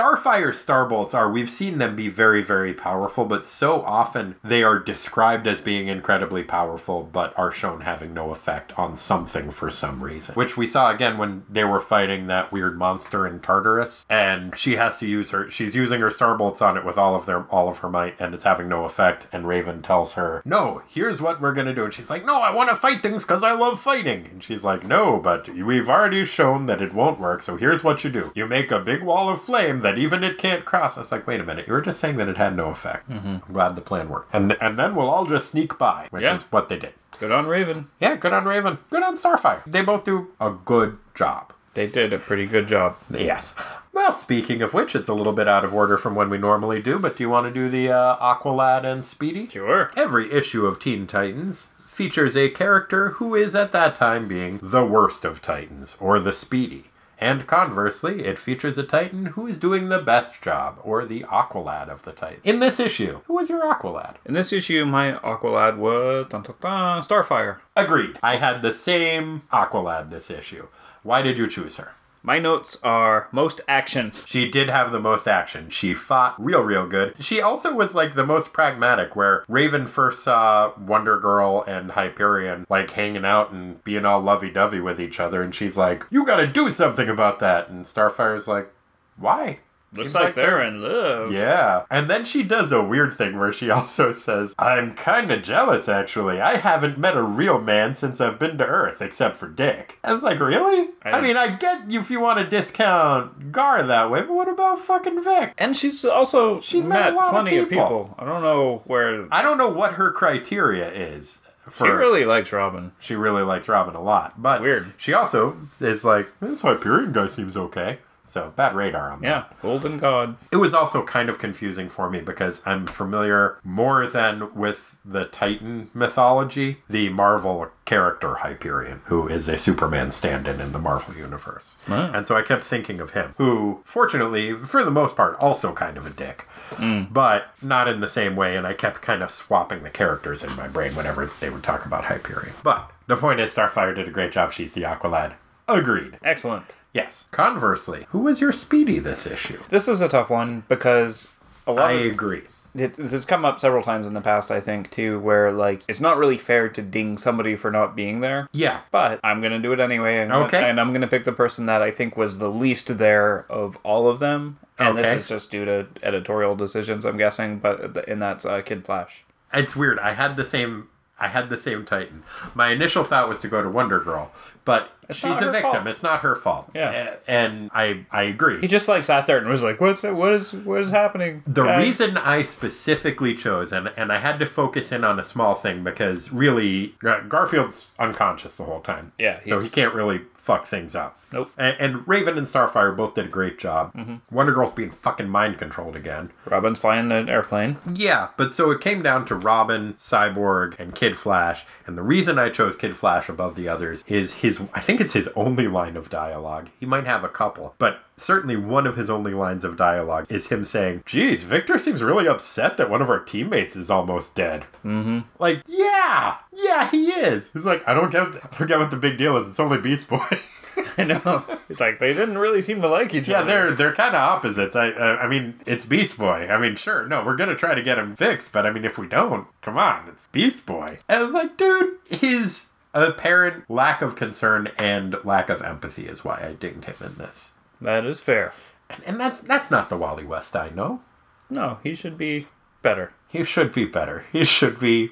Starfire 0.00 0.50
starbolts 0.50 1.14
are, 1.14 1.30
we've 1.30 1.50
seen 1.50 1.78
them 1.78 1.96
be 1.96 2.08
very, 2.08 2.42
very 2.42 2.72
powerful, 2.72 3.24
but 3.24 3.44
so 3.44 3.82
often 3.82 4.36
they 4.42 4.62
are 4.62 4.78
described 4.78 5.46
as 5.46 5.60
being 5.60 5.88
incredibly 5.88 6.42
powerful, 6.42 7.08
but 7.12 7.36
are 7.38 7.52
shown 7.52 7.82
having 7.82 8.14
no 8.14 8.30
effect 8.30 8.78
on 8.78 8.96
something 8.96 9.50
for 9.50 9.70
some 9.70 10.02
reason. 10.02 10.34
Which 10.34 10.56
we 10.56 10.66
saw 10.66 10.90
again 10.90 11.18
when 11.18 11.44
they 11.48 11.64
were 11.64 11.80
fighting 11.80 12.26
that 12.26 12.52
weird 12.52 12.78
monster 12.78 13.26
in 13.26 13.40
Tartarus, 13.40 14.04
and 14.08 14.56
she 14.58 14.76
has 14.76 14.98
to 14.98 15.06
use 15.06 15.30
her, 15.30 15.50
she's 15.50 15.74
using 15.74 16.00
her 16.00 16.10
starbolts 16.10 16.62
on 16.62 16.76
it 16.76 16.84
with 16.84 16.98
all 16.98 17.14
of 17.14 17.26
their, 17.26 17.44
all 17.44 17.68
of 17.68 17.78
her 17.78 17.90
might, 17.90 18.14
and 18.18 18.34
it's 18.34 18.44
having 18.44 18.68
no 18.68 18.84
effect, 18.84 19.26
and 19.32 19.46
Raven 19.46 19.82
tells 19.82 20.14
her, 20.14 20.42
no, 20.44 20.82
here's 20.88 21.19
what 21.20 21.40
we're 21.40 21.52
gonna 21.54 21.74
do. 21.74 21.84
And 21.84 21.92
she's 21.94 22.10
like, 22.10 22.24
no, 22.24 22.40
I 22.40 22.50
wanna 22.54 22.74
fight 22.76 23.00
things 23.02 23.22
because 23.24 23.42
I 23.42 23.52
love 23.52 23.80
fighting. 23.80 24.26
And 24.32 24.42
she's 24.42 24.64
like, 24.64 24.84
no, 24.86 25.18
but 25.18 25.48
we've 25.48 25.88
already 25.88 26.24
shown 26.24 26.66
that 26.66 26.80
it 26.82 26.94
won't 26.94 27.20
work, 27.20 27.42
so 27.42 27.56
here's 27.56 27.82
what 27.84 28.02
you 28.04 28.10
do. 28.10 28.32
You 28.34 28.46
make 28.46 28.70
a 28.70 28.78
big 28.80 29.02
wall 29.02 29.28
of 29.28 29.42
flame 29.42 29.80
that 29.80 29.98
even 29.98 30.24
it 30.24 30.38
can't 30.38 30.64
cross. 30.64 30.96
I 30.96 31.00
was 31.00 31.12
like, 31.12 31.26
wait 31.26 31.40
a 31.40 31.44
minute, 31.44 31.66
you 31.66 31.72
were 31.72 31.80
just 31.80 32.00
saying 32.00 32.16
that 32.16 32.28
it 32.28 32.36
had 32.36 32.56
no 32.56 32.68
effect. 32.70 33.08
Mm-hmm. 33.08 33.28
I'm 33.46 33.52
glad 33.52 33.76
the 33.76 33.82
plan 33.82 34.08
worked. 34.08 34.34
And, 34.34 34.56
and 34.60 34.78
then 34.78 34.94
we'll 34.94 35.10
all 35.10 35.26
just 35.26 35.50
sneak 35.50 35.78
by, 35.78 36.08
which 36.10 36.22
Yeah. 36.22 36.34
is 36.36 36.42
what 36.44 36.68
they 36.68 36.78
did. 36.78 36.94
Good 37.18 37.32
on 37.32 37.46
Raven. 37.46 37.88
Yeah, 38.00 38.16
good 38.16 38.32
on 38.32 38.44
Raven. 38.46 38.78
Good 38.88 39.02
on 39.02 39.16
Starfire. 39.16 39.62
They 39.66 39.82
both 39.82 40.04
do 40.04 40.28
a 40.40 40.50
good 40.50 40.96
job. 41.14 41.52
They 41.74 41.86
did 41.86 42.12
a 42.12 42.18
pretty 42.18 42.46
good 42.46 42.66
job. 42.66 42.96
Yes. 43.10 43.54
Well, 43.92 44.12
speaking 44.12 44.62
of 44.62 44.72
which, 44.72 44.94
it's 44.94 45.08
a 45.08 45.14
little 45.14 45.32
bit 45.32 45.48
out 45.48 45.64
of 45.64 45.74
order 45.74 45.98
from 45.98 46.14
when 46.14 46.30
we 46.30 46.38
normally 46.38 46.80
do, 46.80 46.98
but 46.98 47.16
do 47.16 47.24
you 47.24 47.30
want 47.30 47.46
to 47.48 47.52
do 47.52 47.68
the 47.68 47.90
uh, 47.90 48.16
Aqualad 48.18 48.84
and 48.84 49.04
Speedy? 49.04 49.48
Sure. 49.48 49.90
Every 49.96 50.32
issue 50.32 50.64
of 50.64 50.78
Teen 50.78 51.06
Titans 51.06 51.68
features 51.86 52.36
a 52.36 52.48
character 52.48 53.10
who 53.10 53.34
is 53.34 53.54
at 53.54 53.72
that 53.72 53.96
time 53.96 54.28
being 54.28 54.60
the 54.62 54.86
worst 54.86 55.24
of 55.24 55.42
Titans, 55.42 55.96
or 56.00 56.20
the 56.20 56.32
Speedy. 56.32 56.84
And 57.18 57.46
conversely, 57.46 58.24
it 58.24 58.38
features 58.38 58.78
a 58.78 58.82
Titan 58.82 59.26
who 59.26 59.46
is 59.46 59.58
doing 59.58 59.88
the 59.88 59.98
best 59.98 60.40
job, 60.40 60.78
or 60.82 61.04
the 61.04 61.24
Aqualad 61.24 61.88
of 61.88 62.04
the 62.04 62.12
Titan. 62.12 62.40
In 62.44 62.60
this 62.60 62.80
issue, 62.80 63.20
who 63.26 63.34
was 63.34 63.50
your 63.50 63.62
Aqualad? 63.62 64.14
In 64.24 64.32
this 64.32 64.52
issue, 64.52 64.86
my 64.86 65.12
Aqualad 65.12 65.76
was 65.76 66.26
dun, 66.30 66.42
dun, 66.42 66.54
dun, 66.60 67.02
Starfire. 67.02 67.58
Agreed. 67.76 68.18
I 68.22 68.36
had 68.36 68.62
the 68.62 68.72
same 68.72 69.42
Aqualad 69.52 70.10
this 70.10 70.30
issue. 70.30 70.68
Why 71.02 71.20
did 71.22 71.36
you 71.36 71.46
choose 71.46 71.76
her? 71.76 71.92
My 72.22 72.38
notes 72.38 72.78
are 72.82 73.28
most 73.32 73.60
action. 73.66 74.12
She 74.26 74.50
did 74.50 74.68
have 74.68 74.92
the 74.92 75.00
most 75.00 75.26
action. 75.26 75.70
She 75.70 75.94
fought 75.94 76.34
real, 76.38 76.62
real 76.62 76.86
good. 76.86 77.14
She 77.20 77.40
also 77.40 77.74
was 77.74 77.94
like 77.94 78.14
the 78.14 78.26
most 78.26 78.52
pragmatic, 78.52 79.16
where 79.16 79.44
Raven 79.48 79.86
first 79.86 80.22
saw 80.22 80.72
Wonder 80.78 81.18
Girl 81.18 81.64
and 81.66 81.92
Hyperion 81.92 82.66
like 82.68 82.90
hanging 82.90 83.24
out 83.24 83.52
and 83.52 83.82
being 83.84 84.04
all 84.04 84.20
lovey 84.20 84.50
dovey 84.50 84.80
with 84.80 85.00
each 85.00 85.18
other, 85.18 85.42
and 85.42 85.54
she's 85.54 85.76
like, 85.76 86.06
You 86.10 86.26
gotta 86.26 86.46
do 86.46 86.70
something 86.70 87.08
about 87.08 87.38
that. 87.40 87.70
And 87.70 87.86
Starfire's 87.86 88.46
like, 88.46 88.70
Why? 89.16 89.60
Looks 89.92 90.12
Seems 90.12 90.14
like, 90.22 90.34
they're 90.34 90.62
in 90.62 90.82
love. 90.82 91.32
Yeah. 91.32 91.84
And 91.90 92.08
then 92.08 92.24
she 92.24 92.44
does 92.44 92.70
a 92.70 92.80
weird 92.82 93.16
thing 93.18 93.38
where 93.38 93.52
she 93.52 93.70
also 93.70 94.12
says, 94.12 94.54
I'm 94.58 94.94
kind 94.94 95.32
of 95.32 95.42
jealous, 95.42 95.88
actually. 95.88 96.40
I 96.40 96.56
haven't 96.58 96.96
met 96.98 97.16
a 97.16 97.22
real 97.22 97.60
man 97.60 97.94
since 97.94 98.20
I've 98.20 98.38
been 98.38 98.56
to 98.58 98.66
Earth, 98.66 99.02
except 99.02 99.36
for 99.36 99.48
Dick. 99.48 99.98
I 100.04 100.12
was 100.12 100.22
like, 100.22 100.38
really? 100.38 100.90
I 101.02 101.10
I, 101.12 101.20
mean, 101.20 101.36
I 101.36 101.56
get 101.56 101.82
if 101.88 102.10
you 102.10 102.20
want 102.20 102.38
to 102.38 102.46
discount 102.48 103.50
Gar 103.50 103.82
that 103.82 104.10
way, 104.10 104.20
but 104.20 104.32
what 104.32 104.48
about 104.48 104.78
fucking 104.78 105.24
Vic? 105.24 105.54
And 105.58 105.76
she's 105.76 106.04
also 106.04 106.60
She's 106.60 106.84
met 106.84 107.00
met, 107.00 107.14
lot 107.14 107.26
of 107.28 107.32
plenty 107.32 107.56
of 107.58 107.68
people. 107.68 107.84
people. 107.84 108.14
I 108.18 108.24
don't 108.24 108.42
know 108.42 108.82
where. 108.86 109.26
I 109.32 109.42
don't 109.42 109.58
know 109.58 109.70
what 109.70 109.94
her 109.94 110.12
criteria 110.12 110.90
is. 110.92 111.40
For, 111.68 111.86
she 111.86 111.90
really 111.92 112.24
likes 112.24 112.52
Robin. 112.52 112.92
she 112.98 113.14
really 113.14 113.42
likes 113.42 113.68
Robin 113.68 113.94
a 113.94 114.02
lot, 114.02 114.40
but 114.42 114.60
Weird. 114.62 114.92
She 114.96 115.12
also 115.12 115.56
is 115.80 116.04
like 116.04 116.28
this 116.40 116.62
Hyperion 116.62 117.12
guy 117.12 117.28
seems 117.28 117.56
okay, 117.56 117.98
so 118.30 118.52
bad 118.56 118.74
radar 118.74 119.10
on 119.10 119.20
that. 119.20 119.26
Yeah, 119.26 119.44
Golden 119.60 119.98
God. 119.98 120.36
It 120.52 120.56
was 120.56 120.72
also 120.72 121.04
kind 121.04 121.28
of 121.28 121.38
confusing 121.38 121.88
for 121.88 122.08
me 122.08 122.20
because 122.20 122.62
I'm 122.64 122.86
familiar 122.86 123.58
more 123.64 124.06
than 124.06 124.54
with 124.54 124.96
the 125.04 125.24
Titan 125.24 125.90
mythology, 125.94 126.78
the 126.88 127.08
Marvel 127.08 127.70
character 127.84 128.36
Hyperion, 128.36 129.02
who 129.06 129.26
is 129.26 129.48
a 129.48 129.58
Superman 129.58 130.12
stand 130.12 130.46
in 130.46 130.60
in 130.60 130.72
the 130.72 130.78
Marvel 130.78 131.14
universe. 131.14 131.74
Wow. 131.88 132.12
And 132.12 132.26
so 132.26 132.36
I 132.36 132.42
kept 132.42 132.64
thinking 132.64 133.00
of 133.00 133.10
him, 133.10 133.34
who, 133.36 133.82
fortunately, 133.84 134.54
for 134.54 134.84
the 134.84 134.90
most 134.90 135.16
part, 135.16 135.36
also 135.40 135.72
kind 135.72 135.96
of 135.96 136.06
a 136.06 136.10
dick. 136.10 136.46
Mm. 136.72 137.12
But 137.12 137.48
not 137.60 137.88
in 137.88 137.98
the 137.98 138.06
same 138.06 138.36
way, 138.36 138.56
and 138.56 138.64
I 138.64 138.74
kept 138.74 139.02
kind 139.02 139.24
of 139.24 139.30
swapping 139.32 139.82
the 139.82 139.90
characters 139.90 140.44
in 140.44 140.54
my 140.54 140.68
brain 140.68 140.94
whenever 140.94 141.28
they 141.40 141.50
would 141.50 141.64
talk 141.64 141.84
about 141.84 142.04
Hyperion. 142.04 142.54
But 142.62 142.90
the 143.08 143.16
point 143.16 143.40
is, 143.40 143.52
Starfire 143.52 143.94
did 143.94 144.06
a 144.06 144.12
great 144.12 144.30
job. 144.30 144.52
She's 144.52 144.72
the 144.72 144.82
Aqualad. 144.82 145.34
Agreed. 145.66 146.18
Excellent. 146.24 146.76
Yes. 146.92 147.26
Conversely, 147.30 148.06
who 148.10 148.20
was 148.20 148.40
your 148.40 148.52
Speedy 148.52 148.98
this 148.98 149.26
issue? 149.26 149.60
This 149.68 149.86
is 149.88 150.00
a 150.00 150.08
tough 150.08 150.30
one 150.30 150.64
because 150.68 151.28
a 151.66 151.72
lot 151.72 151.90
I 151.90 151.92
of 151.92 152.12
agree. 152.12 152.42
it, 152.74 152.94
this 152.96 153.12
has 153.12 153.24
come 153.24 153.44
up 153.44 153.60
several 153.60 153.82
times 153.82 154.06
in 154.06 154.12
the 154.14 154.20
past. 154.20 154.50
I 154.50 154.60
think 154.60 154.90
too, 154.90 155.20
where 155.20 155.52
like 155.52 155.82
it's 155.86 156.00
not 156.00 156.18
really 156.18 156.38
fair 156.38 156.68
to 156.68 156.82
ding 156.82 157.16
somebody 157.16 157.54
for 157.54 157.70
not 157.70 157.94
being 157.94 158.20
there. 158.20 158.48
Yeah. 158.52 158.80
But 158.90 159.20
I'm 159.22 159.40
gonna 159.40 159.60
do 159.60 159.72
it 159.72 159.78
anyway, 159.80 160.18
and, 160.18 160.32
Okay. 160.32 160.68
and 160.68 160.80
I'm 160.80 160.92
gonna 160.92 161.06
pick 161.06 161.24
the 161.24 161.32
person 161.32 161.66
that 161.66 161.80
I 161.80 161.90
think 161.92 162.16
was 162.16 162.38
the 162.38 162.50
least 162.50 162.98
there 162.98 163.46
of 163.48 163.78
all 163.84 164.08
of 164.08 164.18
them. 164.18 164.58
And 164.78 164.98
Okay. 164.98 165.02
this 165.02 165.22
is 165.22 165.28
just 165.28 165.50
due 165.50 165.64
to 165.66 165.86
editorial 166.02 166.56
decisions, 166.56 167.04
I'm 167.04 167.18
guessing. 167.18 167.58
But 167.60 168.08
and 168.08 168.20
that's 168.20 168.44
uh, 168.44 168.62
Kid 168.62 168.84
Flash. 168.84 169.24
It's 169.52 169.76
weird. 169.76 169.98
I 170.00 170.14
had 170.14 170.36
the 170.36 170.44
same. 170.44 170.88
I 171.22 171.28
had 171.28 171.50
the 171.50 171.58
same 171.58 171.84
Titan. 171.84 172.22
My 172.54 172.70
initial 172.70 173.04
thought 173.04 173.28
was 173.28 173.40
to 173.40 173.48
go 173.48 173.62
to 173.62 173.68
Wonder 173.68 174.00
Girl, 174.00 174.32
but 174.64 174.90
It's 175.08 175.18
she's 175.18 175.40
a 175.40 175.50
victim. 175.50 175.72
fault. 175.72 175.86
It's 175.86 176.02
not 176.02 176.20
her 176.20 176.36
fault. 176.36 176.70
Yeah. 176.74 177.16
And 177.26 177.70
I 177.74 178.04
I 178.10 178.22
agree. 178.24 178.60
He 178.60 178.68
just 178.68 178.88
like 178.88 179.02
sat 179.04 179.26
there 179.26 179.38
and 179.38 179.48
was 179.48 179.62
like, 179.62 179.80
"What's 179.80 180.02
what 180.02 180.32
is 180.32 180.52
what 180.52 180.80
is 180.82 180.90
happening?" 180.90 181.42
The 181.46 181.64
guys?" 181.64 181.84
reason 181.84 182.16
I 182.16 182.42
specifically 182.42 183.34
chose, 183.34 183.72
and, 183.72 183.90
and 183.96 184.12
I 184.12 184.18
had 184.18 184.38
to 184.40 184.46
focus 184.46 184.92
in 184.92 185.02
on 185.04 185.18
a 185.18 185.24
small 185.24 185.54
thing 185.54 185.82
because 185.82 186.30
really, 186.32 186.94
uh, 187.04 187.20
Garfield's 187.22 187.86
unconscious 187.98 188.56
the 188.56 188.64
whole 188.64 188.80
time. 188.80 189.12
Yeah, 189.18 189.40
So 189.44 189.60
he 189.60 189.68
can't 189.68 189.94
really 189.94 190.18
fuck 190.50 190.66
things 190.66 190.96
up. 190.96 191.16
Nope. 191.32 191.52
And, 191.56 191.76
and 191.78 192.08
Raven 192.08 192.36
and 192.36 192.44
Starfire 192.44 192.96
both 192.96 193.14
did 193.14 193.26
a 193.26 193.28
great 193.28 193.56
job. 193.56 193.94
Mm-hmm. 193.94 194.16
Wonder 194.34 194.52
Girl's 194.52 194.72
being 194.72 194.90
fucking 194.90 195.28
mind 195.28 195.58
controlled 195.58 195.94
again. 195.94 196.32
Robin's 196.44 196.80
flying 196.80 197.12
an 197.12 197.28
airplane. 197.28 197.76
Yeah, 197.94 198.30
but 198.36 198.52
so 198.52 198.72
it 198.72 198.80
came 198.80 199.00
down 199.00 199.26
to 199.26 199.36
Robin, 199.36 199.94
Cyborg, 199.94 200.76
and 200.80 200.92
Kid 200.92 201.16
Flash. 201.16 201.64
And 201.86 201.96
the 201.96 202.02
reason 202.02 202.36
I 202.36 202.48
chose 202.48 202.74
Kid 202.74 202.96
Flash 202.96 203.28
above 203.28 203.54
the 203.54 203.68
others 203.68 204.02
is 204.08 204.34
his, 204.34 204.60
I 204.74 204.80
think 204.80 205.00
it's 205.00 205.12
his 205.12 205.28
only 205.36 205.68
line 205.68 205.96
of 205.96 206.10
dialogue. 206.10 206.68
He 206.80 206.86
might 206.86 207.06
have 207.06 207.22
a 207.22 207.28
couple, 207.28 207.76
but 207.78 208.00
certainly 208.20 208.56
one 208.56 208.86
of 208.86 208.96
his 208.96 209.10
only 209.10 209.32
lines 209.34 209.64
of 209.64 209.76
dialogue 209.76 210.26
is 210.30 210.48
him 210.48 210.64
saying, 210.64 211.02
Geez, 211.06 211.42
Victor 211.42 211.78
seems 211.78 212.02
really 212.02 212.26
upset 212.28 212.76
that 212.76 212.90
one 212.90 213.02
of 213.02 213.10
our 213.10 213.20
teammates 213.20 213.76
is 213.76 213.90
almost 213.90 214.34
dead. 214.34 214.62
Mm-hmm. 214.84 215.20
Like, 215.38 215.62
yeah, 215.66 216.36
yeah, 216.52 216.90
he 216.90 217.10
is. 217.10 217.50
He's 217.52 217.66
like, 217.66 217.86
I 217.88 217.94
don't 217.94 218.10
get, 218.12 218.22
I 218.22 218.56
don't 218.58 218.68
get 218.68 218.78
what 218.78 218.90
the 218.90 218.96
big 218.96 219.16
deal 219.18 219.36
is. 219.36 219.48
It's 219.48 219.60
only 219.60 219.78
Beast 219.78 220.08
Boy. 220.08 220.18
I 220.96 221.04
know. 221.04 221.44
It's 221.68 221.80
like 221.80 221.98
they 221.98 222.14
didn't 222.14 222.38
really 222.38 222.62
seem 222.62 222.80
to 222.82 222.88
like 222.88 223.12
each 223.14 223.28
Yeah, 223.28 223.40
other. 223.40 223.46
they're 223.48 223.70
they're 223.72 223.92
kind 223.94 224.14
of 224.14 224.20
opposites. 224.22 224.74
I 224.76 224.90
uh, 224.90 225.18
I 225.20 225.26
mean, 225.26 225.60
it's 225.66 225.84
Beast 225.84 226.16
Boy. 226.16 226.48
I 226.50 226.58
mean, 226.58 226.76
sure, 226.76 227.06
no, 227.06 227.24
we're 227.24 227.36
gonna 227.36 227.56
try 227.56 227.74
to 227.74 227.82
get 227.82 227.98
him 227.98 228.16
fixed, 228.16 228.52
but 228.52 228.64
I 228.66 228.70
mean, 228.70 228.84
if 228.84 228.96
we 228.98 229.06
don't, 229.06 229.46
come 229.62 229.76
on, 229.76 230.08
it's 230.08 230.28
Beast 230.28 230.64
Boy. 230.66 230.98
And 231.08 231.20
I 231.20 231.24
was 231.24 231.34
like, 231.34 231.56
dude, 231.56 231.96
his 232.08 232.66
apparent 232.94 233.68
lack 233.70 234.00
of 234.02 234.16
concern 234.16 234.70
and 234.78 235.16
lack 235.24 235.48
of 235.50 235.62
empathy 235.62 236.06
is 236.06 236.24
why 236.24 236.42
I 236.44 236.52
dinged 236.54 236.84
him 236.84 236.96
in 237.04 237.14
this. 237.16 237.50
That 237.80 238.04
is 238.04 238.20
fair. 238.20 238.52
And, 238.88 239.02
and 239.06 239.20
that's 239.20 239.40
that's 239.40 239.70
not 239.70 239.88
the 239.88 239.96
Wally 239.96 240.24
West 240.24 240.56
I 240.56 240.70
know. 240.70 241.00
No, 241.48 241.78
he 241.82 241.94
should 241.94 242.16
be 242.16 242.46
better. 242.82 243.12
He 243.28 243.44
should 243.44 243.72
be 243.72 243.84
better. 243.84 244.24
He 244.32 244.44
should 244.44 244.80
be 244.80 245.10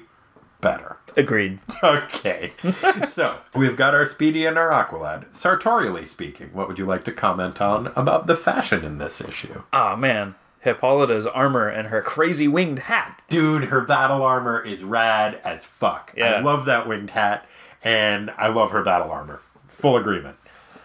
better. 0.61 0.97
Agreed. 1.15 1.59
Okay. 1.83 2.51
so, 3.07 3.37
we've 3.55 3.77
got 3.77 3.93
our 3.93 4.05
Speedy 4.05 4.45
and 4.45 4.57
our 4.57 4.69
Aqualad. 4.69 5.33
Sartorially 5.33 6.05
speaking, 6.05 6.49
what 6.51 6.67
would 6.67 6.77
you 6.77 6.85
like 6.85 7.05
to 7.05 7.11
comment 7.13 7.61
on 7.61 7.87
about 7.95 8.27
the 8.27 8.35
fashion 8.35 8.83
in 8.83 8.97
this 8.97 9.21
issue? 9.21 9.63
Ah 9.71 9.95
man, 9.95 10.35
Hippolyta's 10.59 11.25
armor 11.25 11.67
and 11.67 11.87
her 11.87 12.01
crazy 12.01 12.47
winged 12.47 12.79
hat. 12.79 13.21
Dude, 13.29 13.65
her 13.65 13.81
battle 13.81 14.21
armor 14.21 14.61
is 14.63 14.83
rad 14.83 15.39
as 15.43 15.63
fuck. 15.63 16.13
Yeah. 16.17 16.33
I 16.33 16.39
love 16.41 16.65
that 16.65 16.87
winged 16.87 17.11
hat, 17.11 17.45
and 17.83 18.31
I 18.31 18.49
love 18.49 18.71
her 18.71 18.83
battle 18.83 19.11
armor. 19.11 19.41
Full 19.67 19.95
agreement. 19.95 20.35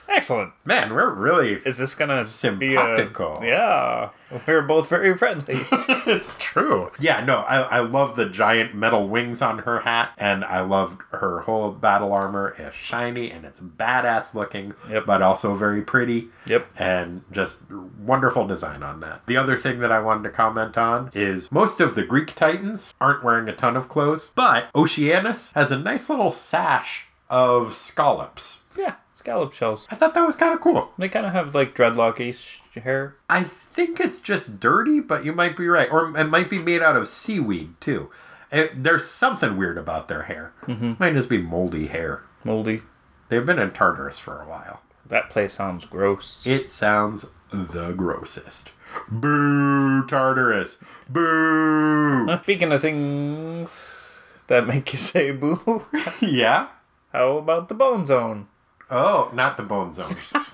Excellent. 0.08 0.52
Man, 0.64 0.94
we're 0.94 1.12
really. 1.12 1.54
Is 1.64 1.78
this 1.78 1.94
gonna 1.94 2.24
be 2.58 2.74
a 2.76 3.10
Yeah, 3.42 4.10
we're 4.46 4.62
both 4.62 4.88
very 4.88 5.16
friendly. 5.16 5.60
it's 6.06 6.36
true. 6.38 6.90
Yeah, 7.00 7.24
no, 7.24 7.38
I, 7.38 7.60
I 7.62 7.78
love 7.80 8.14
the 8.16 8.28
giant 8.28 8.74
metal 8.74 9.08
wings 9.08 9.42
on 9.42 9.60
her 9.60 9.80
hat, 9.80 10.10
and 10.16 10.44
I 10.44 10.60
love 10.60 10.98
her 11.10 11.40
whole 11.40 11.72
battle 11.72 12.12
armor. 12.12 12.54
It's 12.58 12.76
shiny 12.76 13.30
and 13.30 13.44
it's 13.44 13.60
badass 13.60 14.34
looking, 14.34 14.74
Yep. 14.90 15.06
but 15.06 15.22
also 15.22 15.54
very 15.54 15.82
pretty. 15.82 16.28
Yep. 16.46 16.68
And 16.78 17.22
just 17.32 17.58
wonderful 17.98 18.46
design 18.46 18.82
on 18.82 19.00
that. 19.00 19.22
The 19.26 19.36
other 19.36 19.56
thing 19.56 19.80
that 19.80 19.90
I 19.92 20.00
wanted 20.00 20.24
to 20.24 20.30
comment 20.30 20.76
on 20.78 21.10
is 21.14 21.50
most 21.50 21.80
of 21.80 21.94
the 21.94 22.04
Greek 22.04 22.34
Titans 22.34 22.94
aren't 23.00 23.24
wearing 23.24 23.48
a 23.48 23.54
ton 23.54 23.76
of 23.76 23.88
clothes, 23.88 24.30
but 24.34 24.68
Oceanus 24.74 25.52
has 25.52 25.70
a 25.70 25.78
nice 25.78 26.08
little 26.08 26.30
sash 26.32 27.06
of 27.30 27.74
scallops. 27.74 28.60
yeah, 28.76 28.94
scallop 29.24 29.54
shells. 29.54 29.88
I 29.90 29.94
thought 29.94 30.12
that 30.14 30.26
was 30.26 30.36
kind 30.36 30.52
of 30.52 30.60
cool. 30.60 30.92
They 30.98 31.08
kind 31.08 31.24
of 31.24 31.32
have 31.32 31.54
like 31.54 31.74
dreadlock-ish 31.74 32.60
hair. 32.74 33.16
I 33.30 33.44
think 33.44 33.98
it's 33.98 34.20
just 34.20 34.60
dirty, 34.60 35.00
but 35.00 35.24
you 35.24 35.32
might 35.32 35.56
be 35.56 35.66
right. 35.66 35.90
Or 35.90 36.14
it 36.16 36.24
might 36.24 36.50
be 36.50 36.58
made 36.58 36.82
out 36.82 36.96
of 36.96 37.08
seaweed, 37.08 37.80
too. 37.80 38.10
It, 38.52 38.84
there's 38.84 39.08
something 39.08 39.56
weird 39.56 39.78
about 39.78 40.08
their 40.08 40.24
hair. 40.24 40.52
Mm-hmm. 40.66 40.94
Might 40.98 41.14
just 41.14 41.30
be 41.30 41.38
moldy 41.38 41.86
hair. 41.86 42.22
Moldy. 42.44 42.82
They've 43.30 43.44
been 43.44 43.58
in 43.58 43.70
Tartarus 43.70 44.18
for 44.18 44.42
a 44.42 44.46
while. 44.46 44.82
That 45.06 45.30
place 45.30 45.54
sounds 45.54 45.86
gross. 45.86 46.46
It 46.46 46.70
sounds 46.70 47.24
the 47.50 47.92
grossest. 47.92 48.72
Boo, 49.10 50.06
Tartarus. 50.06 50.80
Boo. 51.08 52.28
Speaking 52.42 52.72
of 52.72 52.82
things 52.82 54.20
that 54.48 54.66
make 54.66 54.92
you 54.92 54.98
say 54.98 55.30
boo, 55.30 55.86
yeah? 56.20 56.68
how 57.12 57.38
about 57.38 57.68
the 57.68 57.74
Bone 57.74 58.04
Zone? 58.04 58.48
Oh, 58.94 59.28
not 59.34 59.56
the 59.56 59.64
Bone 59.64 59.92
Zone. 59.92 60.14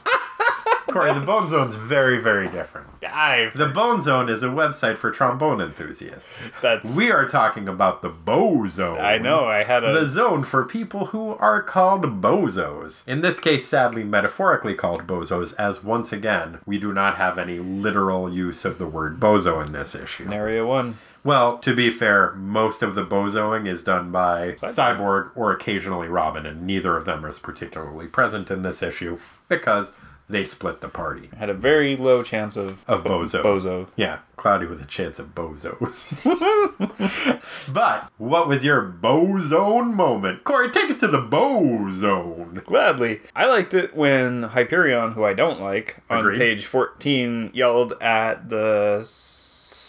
Corey, 0.91 1.12
the 1.12 1.20
Bone 1.20 1.49
Zone's 1.51 1.74
very, 1.76 2.18
very 2.18 2.49
different. 2.49 2.88
I 3.07 3.51
The 3.55 3.68
Bone 3.68 4.01
Zone 4.01 4.30
is 4.30 4.43
a 4.43 4.49
website 4.49 4.97
for 4.97 5.11
trombone 5.11 5.61
enthusiasts. 5.61 6.51
that's 6.62 6.97
We 6.97 7.12
are 7.12 7.28
talking 7.28 7.68
about 7.68 8.01
the 8.01 8.09
Bozone. 8.09 8.99
I 8.99 9.18
know. 9.18 9.45
I 9.45 9.62
had 9.62 9.84
a 9.84 9.93
the 9.93 10.07
zone 10.07 10.43
for 10.43 10.64
people 10.64 11.07
who 11.07 11.32
are 11.34 11.62
called 11.62 12.22
bozos. 12.22 13.07
In 13.07 13.20
this 13.20 13.38
case, 13.38 13.66
sadly, 13.66 14.05
metaphorically 14.05 14.74
called 14.74 15.07
bozos, 15.07 15.55
as 15.59 15.84
once 15.84 16.11
again, 16.11 16.61
we 16.64 16.78
do 16.78 16.93
not 16.95 17.16
have 17.16 17.38
any 17.38 17.59
literal 17.59 18.32
use 18.32 18.64
of 18.64 18.78
the 18.78 18.86
word 18.86 19.20
bozo 19.20 19.64
in 19.64 19.72
this 19.72 19.95
issue. 19.95 20.32
area 20.32 20.64
one. 20.64 20.97
Well, 21.23 21.59
to 21.59 21.75
be 21.75 21.91
fair, 21.91 22.33
most 22.33 22.83
of 22.83 22.95
the 22.95 23.05
bozoing 23.05 23.66
is 23.68 23.83
done 23.83 24.11
by 24.11 24.53
Cyborg 24.62 25.31
or 25.35 25.53
occasionally 25.53 26.09
Robin, 26.09 26.47
and 26.47 26.66
neither 26.66 26.97
of 26.97 27.05
them 27.05 27.25
is 27.25 27.39
particularly 27.39 28.07
present 28.07 28.51
in 28.51 28.62
this 28.62 28.83
issue 28.83 29.18
because 29.49 29.93
they 30.31 30.45
split 30.45 30.81
the 30.81 30.89
party. 30.89 31.29
Had 31.37 31.51
a 31.51 31.55
very 31.55 31.97
low 31.97 32.23
chance 32.23 32.57
of 32.57 32.85
Of 32.89 33.03
bozo. 33.05 33.43
bozo. 33.43 33.89
Yeah, 33.97 34.21
cloudy 34.37 34.64
with 34.64 34.81
a 34.81 34.85
chance 34.87 35.18
of 35.18 35.35
bozos. 35.35 36.07
but 37.73 38.09
what 38.16 38.49
was 38.49 38.64
your 38.64 38.81
bozone 38.81 39.95
moment? 39.95 40.45
Corey, 40.45 40.71
take 40.71 40.89
us 40.91 40.99
to 41.01 41.09
the 41.09 41.21
bozone. 41.21 42.62
Gladly. 42.64 43.21
I 43.35 43.47
liked 43.47 43.75
it 43.75 43.95
when 43.97 44.45
Hyperion, 44.45 45.12
who 45.12 45.25
I 45.25 45.35
don't 45.35 45.61
like, 45.61 45.99
on 46.09 46.18
Agreed. 46.21 46.39
page 46.39 46.66
14 46.66 47.51
yelled 47.53 47.95
at 48.01 48.49
the. 48.49 49.01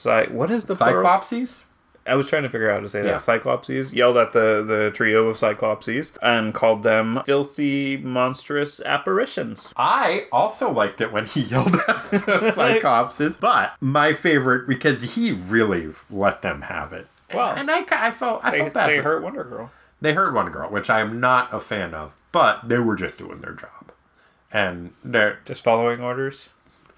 Cy- 0.02 0.28
what 0.28 0.52
is 0.52 0.66
the 0.66 0.76
plural? 0.76 1.06
I 2.08 2.16
was 2.16 2.28
trying 2.28 2.42
to 2.44 2.50
figure 2.50 2.70
out 2.72 2.78
how 2.78 2.80
to 2.82 2.90
say 2.90 3.06
Yeah. 3.06 3.12
that. 3.12 3.22
Cyclopses 3.22 3.94
yelled 3.94 4.18
at 4.18 4.34
the, 4.34 4.64
the 4.68 4.90
trio 4.92 5.28
of 5.28 5.38
Cyclopses 5.38 6.18
and 6.24 6.52
called 6.54 6.82
them 6.82 7.22
filthy, 7.28 7.96
monstrous 7.98 8.80
apparitions. 8.82 9.72
I 9.78 10.26
also 10.32 10.72
liked 10.72 11.00
it 11.00 11.12
when 11.12 11.26
he 11.28 11.42
yelled 11.54 11.76
at 11.76 12.10
the 12.12 12.52
Cyclopses, 12.56 13.40
but 13.40 13.74
my 13.80 14.14
favorite 14.14 14.68
because 14.68 15.02
he 15.04 15.32
really 15.32 15.90
let 16.10 16.42
them 16.42 16.64
have 16.64 16.92
it. 16.92 17.08
Wow. 17.34 17.54
And 17.56 17.70
I, 17.70 17.84
I 17.92 18.10
felt 18.12 18.44
I 18.44 18.52
They, 18.52 18.58
felt 18.60 18.74
bad. 18.74 18.90
they 18.90 18.98
hurt 18.98 19.22
Wonder 19.24 19.44
Girl. 19.44 19.72
They 20.02 20.14
hurt 20.14 20.34
one 20.34 20.52
girl, 20.52 20.68
which 20.72 20.90
I 20.90 21.00
am 21.02 21.20
not 21.20 21.54
a 21.54 21.60
fan 21.60 21.94
of, 21.94 22.16
but 22.32 22.68
they 22.68 22.80
were 22.80 22.96
just 22.96 23.20
doing 23.20 23.42
their 23.42 23.54
job. 23.54 23.92
And 24.52 24.94
they're 25.04 25.38
Just 25.46 25.64
following 25.64 26.02
orders. 26.02 26.50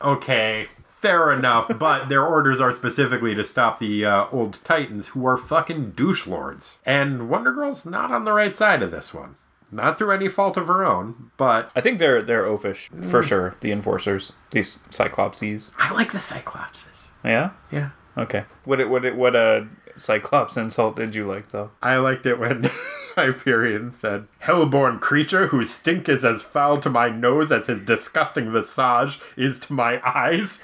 okay, 0.01 0.69
fair 1.03 1.33
enough, 1.33 1.69
but 1.77 2.07
their 2.07 2.25
orders 2.25 2.61
are 2.61 2.71
specifically 2.71 3.35
to 3.35 3.43
stop 3.43 3.77
the 3.77 4.05
uh, 4.05 4.25
old 4.31 4.59
Titans 4.63 5.09
who 5.09 5.25
are 5.27 5.37
fucking 5.37 5.91
douche 5.91 6.25
lords. 6.25 6.77
And 6.85 7.29
Wonder 7.29 7.51
Girl's 7.51 7.85
not 7.85 8.11
on 8.11 8.23
the 8.23 8.31
right 8.31 8.55
side 8.55 8.81
of 8.81 8.91
this 8.91 9.13
one. 9.13 9.35
Not 9.69 9.97
through 9.97 10.11
any 10.11 10.29
fault 10.29 10.55
of 10.55 10.67
her 10.67 10.85
own, 10.85 11.31
but 11.35 11.71
I 11.75 11.81
think 11.81 11.99
they're 11.99 12.21
they're 12.21 12.45
oafish 12.45 12.89
for 13.09 13.21
sure. 13.21 13.55
The 13.59 13.71
enforcers, 13.71 14.31
these 14.51 14.79
Cyclopses. 14.91 15.71
I 15.77 15.91
like 15.91 16.13
the 16.13 16.19
Cyclopses. 16.19 17.09
Yeah. 17.25 17.49
Yeah. 17.71 17.89
Okay. 18.17 18.45
What 18.63 18.79
it 18.79 18.87
what 18.87 19.03
it 19.03 19.15
what 19.15 19.35
a 19.35 19.67
Cyclops 19.97 20.57
insult 20.57 20.95
did 20.95 21.15
you 21.15 21.27
like 21.27 21.49
though? 21.49 21.71
I 21.81 21.97
liked 21.97 22.25
it 22.25 22.39
when 22.39 22.69
Hyperion 23.15 23.91
said, 23.91 24.27
Hellborn 24.39 24.99
creature 24.99 25.47
whose 25.47 25.69
stink 25.69 26.09
is 26.09 26.25
as 26.25 26.41
foul 26.41 26.79
to 26.79 26.89
my 26.89 27.09
nose 27.09 27.51
as 27.51 27.67
his 27.67 27.81
disgusting 27.81 28.51
visage 28.51 29.19
is 29.37 29.59
to 29.59 29.73
my 29.73 30.01
eyes. 30.07 30.61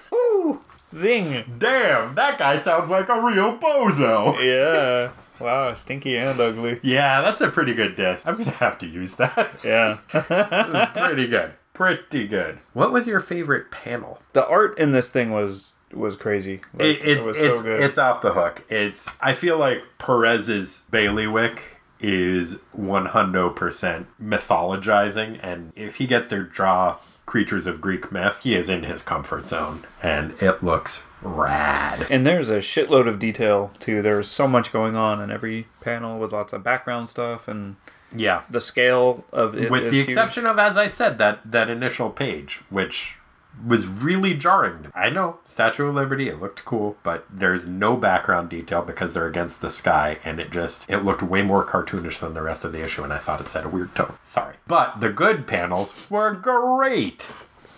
Ooh, 0.94 0.98
zing. 0.98 1.56
Damn, 1.58 2.16
that 2.16 2.38
guy 2.40 2.60
sounds 2.60 2.90
like 2.90 3.10
a 3.10 3.22
real 3.22 3.58
bozo. 3.58 4.38
Yeah. 4.44 5.12
Wow, 5.44 5.74
stinky 5.76 6.18
and 6.18 6.40
ugly. 6.40 6.80
Yeah, 6.84 7.22
that's 7.22 7.40
a 7.42 7.50
pretty 7.50 7.74
good 7.74 7.96
diss. 7.96 8.24
I'm 8.26 8.36
gonna 8.36 8.52
have 8.52 8.78
to 8.80 8.86
use 8.86 9.16
that. 9.16 9.50
Yeah. 9.64 9.98
Pretty 11.08 11.28
good. 11.28 11.54
Pretty 11.74 12.28
good. 12.28 12.60
What 12.74 12.92
was 12.92 13.08
your 13.08 13.22
favorite 13.22 13.72
panel? 13.72 14.22
the 14.34 14.46
art 14.46 14.78
in 14.78 14.92
this 14.92 15.10
thing 15.10 15.32
was 15.32 15.70
was 15.94 16.18
crazy. 16.18 16.60
Like, 16.74 16.82
It, 17.00 17.08
it's 17.08 17.26
was 17.26 17.40
it's 17.40 17.60
so 17.60 17.64
good. 17.64 17.82
it's 17.82 17.98
off 17.98 18.22
the 18.22 18.34
hook. 18.34 18.66
It's 18.70 19.10
I 19.22 19.34
feel 19.34 19.58
like 19.58 19.82
Perez's 19.98 20.84
bailiwick 20.92 21.78
is 22.02 22.60
100% 22.78 24.06
mythologizing 24.22 25.40
and 25.42 25.72
if 25.76 25.96
he 25.96 26.08
gets 26.08 26.28
to 26.30 26.44
draw 26.44 26.98
creatures 27.30 27.68
of 27.68 27.80
Greek 27.80 28.12
myth, 28.12 28.40
he 28.44 28.56
is 28.56 28.68
in 28.70 28.84
his 28.84 29.02
comfort 29.04 29.48
zone 29.48 29.86
and 30.02 30.34
it 30.42 30.64
looks 30.64 31.04
rad. 31.22 32.08
and 32.10 32.26
there's 32.26 32.50
a 32.50 32.58
shitload 32.58 33.08
of 33.08 33.20
detail 33.20 33.72
too. 33.80 34.02
There's 34.02 34.28
so 34.28 34.48
much 34.48 34.74
going 34.74 34.96
on 34.96 35.22
in 35.22 35.30
every 35.32 35.68
panel 35.82 36.18
with 36.20 36.32
lots 36.34 36.54
of 36.54 36.64
background 36.64 37.08
stuff 37.10 37.48
and 37.48 37.76
Yeah. 38.16 38.42
the 38.50 38.60
scale 38.62 39.26
of 39.32 39.56
it 39.56 39.70
With 39.70 39.84
the 39.86 39.92
huge. 39.92 40.08
exception 40.08 40.46
of 40.48 40.58
as 40.58 40.76
I 40.76 40.88
said 40.88 41.18
that 41.20 41.40
that 41.46 41.70
initial 41.70 42.10
page 42.10 42.62
which 42.70 43.16
was 43.66 43.88
really 43.88 44.34
jarring. 44.36 44.88
I 44.96 45.10
know, 45.10 45.40
Statue 45.44 45.88
of 45.88 45.96
Liberty, 45.96 46.28
it 46.30 46.40
looked 46.40 46.66
cool, 46.66 46.98
but 47.04 47.26
there's 47.30 47.66
no 47.66 47.96
background 47.98 48.50
detail 48.50 48.82
because 48.82 49.14
they're 49.14 49.28
against 49.28 49.62
the 49.62 49.70
sky, 49.70 50.20
and 50.24 50.40
it 50.40 50.52
just 50.52 50.86
it 50.90 51.00
looked 51.06 51.22
way 51.24 51.42
more 51.42 51.66
cartoonish 51.66 52.20
than 52.20 52.34
the 52.34 52.42
rest 52.42 52.64
of 52.66 52.72
the 52.72 52.84
issue, 52.84 53.04
and 53.04 53.14
I 53.14 53.18
thought 53.18 53.42
it 53.42 53.48
set 53.48 53.66
a 53.66 53.70
weird 53.70 53.94
tone. 53.96 54.14
Sorry. 54.24 54.56
But 54.68 55.00
the 55.00 55.10
good 55.12 55.48
panels 55.48 56.10
were 56.10 56.34
great. 56.34 57.28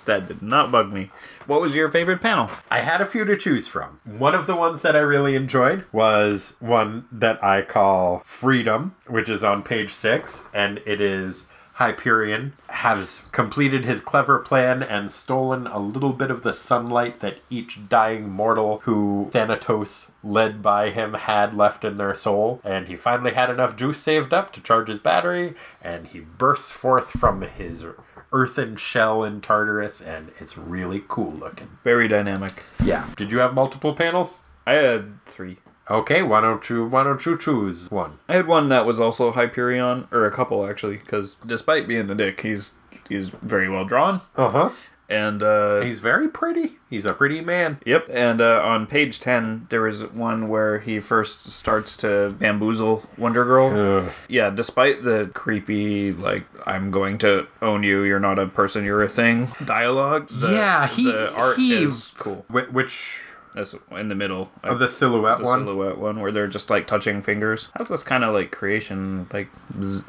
that 0.06 0.28
did 0.28 0.42
not 0.42 0.72
bug 0.72 0.92
me. 0.92 1.12
What 1.46 1.62
was 1.62 1.76
your 1.76 1.92
favorite 1.92 2.22
panel? 2.22 2.50
I 2.72 2.80
had 2.82 3.02
a 3.02 3.06
few 3.06 3.24
to 3.26 3.38
choose 3.38 3.68
from. 3.68 4.00
One 4.04 4.34
of 4.34 4.48
the 4.48 4.56
ones 4.56 4.82
that 4.82 4.96
I 4.96 5.00
really 5.00 5.36
enjoyed 5.36 5.86
was 5.92 6.56
one 6.60 7.06
that 7.12 7.44
I 7.44 7.62
call 7.62 8.22
Freedom, 8.26 8.96
which 9.08 9.30
is 9.30 9.44
on 9.44 9.62
page 9.64 9.94
six, 9.94 10.44
and 10.54 10.80
it 10.86 11.00
is 11.02 11.46
Hyperion 11.74 12.54
has 12.70 13.24
completed 13.32 13.86
his 13.86 14.02
clever 14.02 14.40
plan 14.40 14.84
and 14.84 15.12
stolen 15.12 15.68
a 15.68 15.80
little 15.80 16.14
bit 16.14 16.30
of 16.30 16.44
the 16.44 16.54
sunlight 16.54 17.20
that 17.22 17.38
each 17.50 17.88
dying 17.90 18.30
mortal 18.30 18.80
who 18.84 19.30
Thanatos 19.32 20.12
led 20.24 20.62
by 20.62 20.90
him 20.90 21.14
had 21.14 21.56
left 21.56 21.84
in 21.84 21.98
their 21.98 22.16
soul. 22.16 22.62
And 22.64 22.88
he 22.88 22.96
finally 22.96 23.34
had 23.34 23.50
enough 23.50 23.76
juice 23.76 24.00
saved 24.00 24.34
up 24.34 24.54
to 24.54 24.62
charge 24.62 24.90
his 24.90 25.00
battery, 25.00 25.54
and 25.82 26.08
he 26.08 26.20
bursts 26.20 26.72
forth 26.72 27.10
from 27.10 27.42
his 27.42 27.86
earthen 28.32 28.76
shell 28.76 29.24
in 29.24 29.42
Tartarus, 29.42 30.02
and 30.02 30.32
it's 30.40 30.58
really 30.58 31.04
cool 31.08 31.32
looking. 31.32 31.78
Very 31.84 32.08
dynamic. 32.08 32.64
Yeah. 32.84 33.08
Did 33.18 33.32
you 33.32 33.40
have 33.40 33.54
multiple 33.54 33.96
panels? 33.96 34.42
I 34.66 34.74
had 34.74 35.26
three. 35.26 35.58
Okay, 35.90 36.22
why 36.22 36.40
don't 36.42 36.70
you 36.70 36.86
why 36.86 37.04
don't 37.04 37.26
you 37.26 37.38
choose 37.38 37.90
one? 37.92 38.20
I 38.30 38.36
had 38.36 38.48
one 38.48 38.70
that 38.70 38.86
was 38.86 39.00
also 39.00 39.32
Hyperion, 39.32 40.08
or 40.12 40.26
a 40.26 40.32
couple 40.32 40.66
actually, 40.66 40.98
because 40.98 41.36
despite 41.46 41.88
being 41.88 42.10
a 42.10 42.16
dick, 42.16 42.42
he's 42.42 42.74
he's 43.10 43.30
very 43.30 43.68
well 43.70 43.86
drawn. 43.86 44.22
Uh 44.36 44.50
huh. 44.50 44.70
And 45.10 45.44
uh, 45.44 45.82
He's 45.82 46.00
very 46.00 46.30
pretty. 46.30 46.78
He's 46.90 47.04
a 47.06 47.12
pretty 47.12 47.42
man. 47.42 47.80
Yep, 47.86 48.08
and 48.14 48.40
uh, 48.40 48.62
on 48.64 48.88
page 48.88 49.20
10, 49.20 49.68
there 49.70 49.86
is 49.86 50.06
one 50.06 50.48
where 50.48 50.80
he 50.80 51.02
first 51.02 51.52
starts 51.52 51.98
to 51.98 52.34
bamboozle 52.40 53.04
Wonder 53.18 53.44
Girl. 53.44 53.76
Ugh. 54.06 54.12
Yeah, 54.30 54.52
despite 54.52 55.04
the 55.04 55.30
creepy, 55.34 56.14
like, 56.14 56.46
I'm 56.66 56.92
going 56.92 57.18
to 57.18 57.48
own 57.62 57.84
you, 57.84 58.04
you're 58.04 58.22
not 58.22 58.40
a 58.40 58.48
person, 58.48 58.86
you're 58.86 59.04
a 59.04 59.10
thing 59.10 59.50
dialogue. 59.66 60.30
The, 60.30 60.48
Yeah, 60.54 60.88
he- 60.88 61.12
The 61.12 61.34
art 61.34 61.58
he- 61.58 61.84
is 61.84 62.14
cool. 62.18 62.46
Which 62.50 63.20
That's 63.54 63.76
in 63.92 64.08
the 64.08 64.16
middle. 64.16 64.52
of 64.64 64.80
the 64.80 64.88
silhouette 64.88 65.40
the 65.40 65.44
one? 65.46 65.66
silhouette 65.66 65.98
one 65.98 66.20
where 66.22 66.32
they're 66.32 66.48
just 66.48 66.70
like 66.70 66.88
touching 66.88 67.22
fingers. 67.22 67.70
That's 67.78 67.90
this 67.90 68.04
kind 68.04 68.24
of 68.24 68.34
like 68.34 68.52
creation, 68.52 69.28
like 69.34 69.50
bzz. 69.78 70.06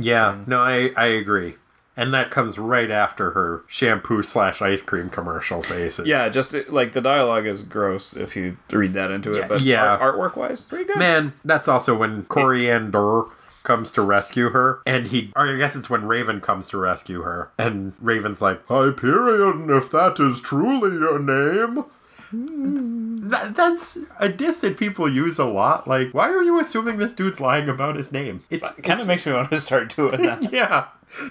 Yeah, 0.00 0.38
no, 0.46 0.60
I 0.60 0.90
I 0.96 1.06
agree. 1.06 1.56
And 1.96 2.14
that 2.14 2.30
comes 2.30 2.58
right 2.58 2.92
after 2.92 3.32
her 3.32 3.64
shampoo 3.66 4.22
slash 4.22 4.62
ice 4.62 4.80
cream 4.80 5.10
commercial 5.10 5.62
faces. 5.62 6.06
yeah, 6.06 6.28
just 6.28 6.54
like 6.68 6.92
the 6.92 7.00
dialogue 7.00 7.44
is 7.46 7.62
gross 7.62 8.14
if 8.14 8.36
you 8.36 8.56
read 8.70 8.92
that 8.92 9.10
into 9.10 9.32
it, 9.34 9.38
Yeah, 9.40 9.48
but 9.48 9.60
yeah. 9.62 9.96
art- 9.96 10.14
artwork 10.14 10.36
wise, 10.36 10.60
pretty 10.60 10.84
good. 10.84 10.96
Man, 10.98 11.32
that's 11.44 11.66
also 11.66 11.96
when 11.96 12.22
Koriand'r 12.26 13.28
comes 13.64 13.90
to 13.90 14.02
rescue 14.02 14.50
her, 14.50 14.80
and 14.86 15.08
he, 15.08 15.32
or 15.34 15.48
I 15.48 15.56
guess 15.56 15.74
it's 15.74 15.90
when 15.90 16.06
Raven 16.06 16.40
comes 16.40 16.68
to 16.68 16.78
rescue 16.78 17.22
her, 17.22 17.50
and 17.58 17.92
Raven's 18.00 18.40
like, 18.40 18.64
Hyperion, 18.68 19.68
if 19.68 19.90
that 19.90 20.20
is 20.20 20.40
truly 20.40 20.92
your 20.98 21.18
name. 21.18 21.84
That, 22.32 23.54
that's 23.54 23.98
a 24.20 24.28
diss 24.28 24.60
that 24.60 24.76
people 24.78 25.08
use 25.10 25.38
a 25.38 25.44
lot. 25.44 25.86
Like, 25.88 26.12
why 26.12 26.28
are 26.28 26.42
you 26.42 26.58
assuming 26.60 26.98
this 26.98 27.12
dude's 27.12 27.40
lying 27.40 27.68
about 27.68 27.96
his 27.96 28.12
name? 28.12 28.42
It's 28.50 28.64
It 28.78 28.82
kind 28.82 29.00
of 29.00 29.06
makes 29.06 29.24
me 29.26 29.32
want 29.32 29.50
to 29.50 29.60
start 29.60 29.94
doing 29.94 30.22
that. 30.22 30.52
yeah, 30.52 30.86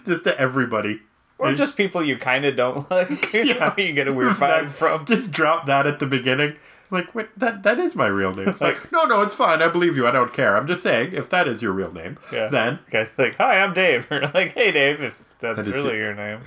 just 0.06 0.24
to 0.26 0.39
everybody. 0.39 1.02
Or 1.39 1.54
just 1.54 1.78
people 1.78 2.04
you 2.04 2.18
kind 2.18 2.45
of 2.45 2.56
don't 2.56 2.89
like. 2.91 3.32
Yeah. 3.34 3.74
you 3.78 3.93
get 3.93 4.08
a 4.08 4.14
weird 4.14 4.34
vibe 4.38 4.70
from. 4.70 5.06
Just 5.06 5.32
drop 5.32 5.66
that 5.68 5.86
at 5.86 6.00
the 6.00 6.08
beginning. 6.08 6.56
Like, 6.89 7.14
wait, 7.14 7.28
that 7.38 7.64
that 7.64 7.80
is 7.80 7.95
my 7.95 8.08
real 8.08 8.34
name. 8.34 8.48
It's 8.48 8.62
like, 8.62 8.91
no, 8.91 9.04
no, 9.04 9.22
it's 9.22 9.36
fine. 9.36 9.62
I 9.62 9.68
believe 9.68 9.98
you. 9.98 10.08
I 10.08 10.12
don't 10.12 10.34
care. 10.34 10.56
I'm 10.58 10.68
just 10.68 10.82
saying, 10.82 11.14
if 11.14 11.30
that 11.32 11.48
is 11.48 11.62
your 11.62 11.74
real 11.74 11.91
name, 11.91 12.18
Yeah. 12.32 12.48
then 12.48 12.80
Guys 12.89 13.12
like, 13.18 13.36
hi, 13.36 13.60
I'm 13.60 13.74
Dave. 13.74 14.10
Or 14.12 14.22
like, 14.34 14.54
hey, 14.54 14.72
Dave, 14.72 15.02
if 15.02 15.22
that's 15.39 15.66
That 15.68 15.74
really 15.76 15.95
it. 15.95 16.00
your 16.00 16.16
name. 16.16 16.39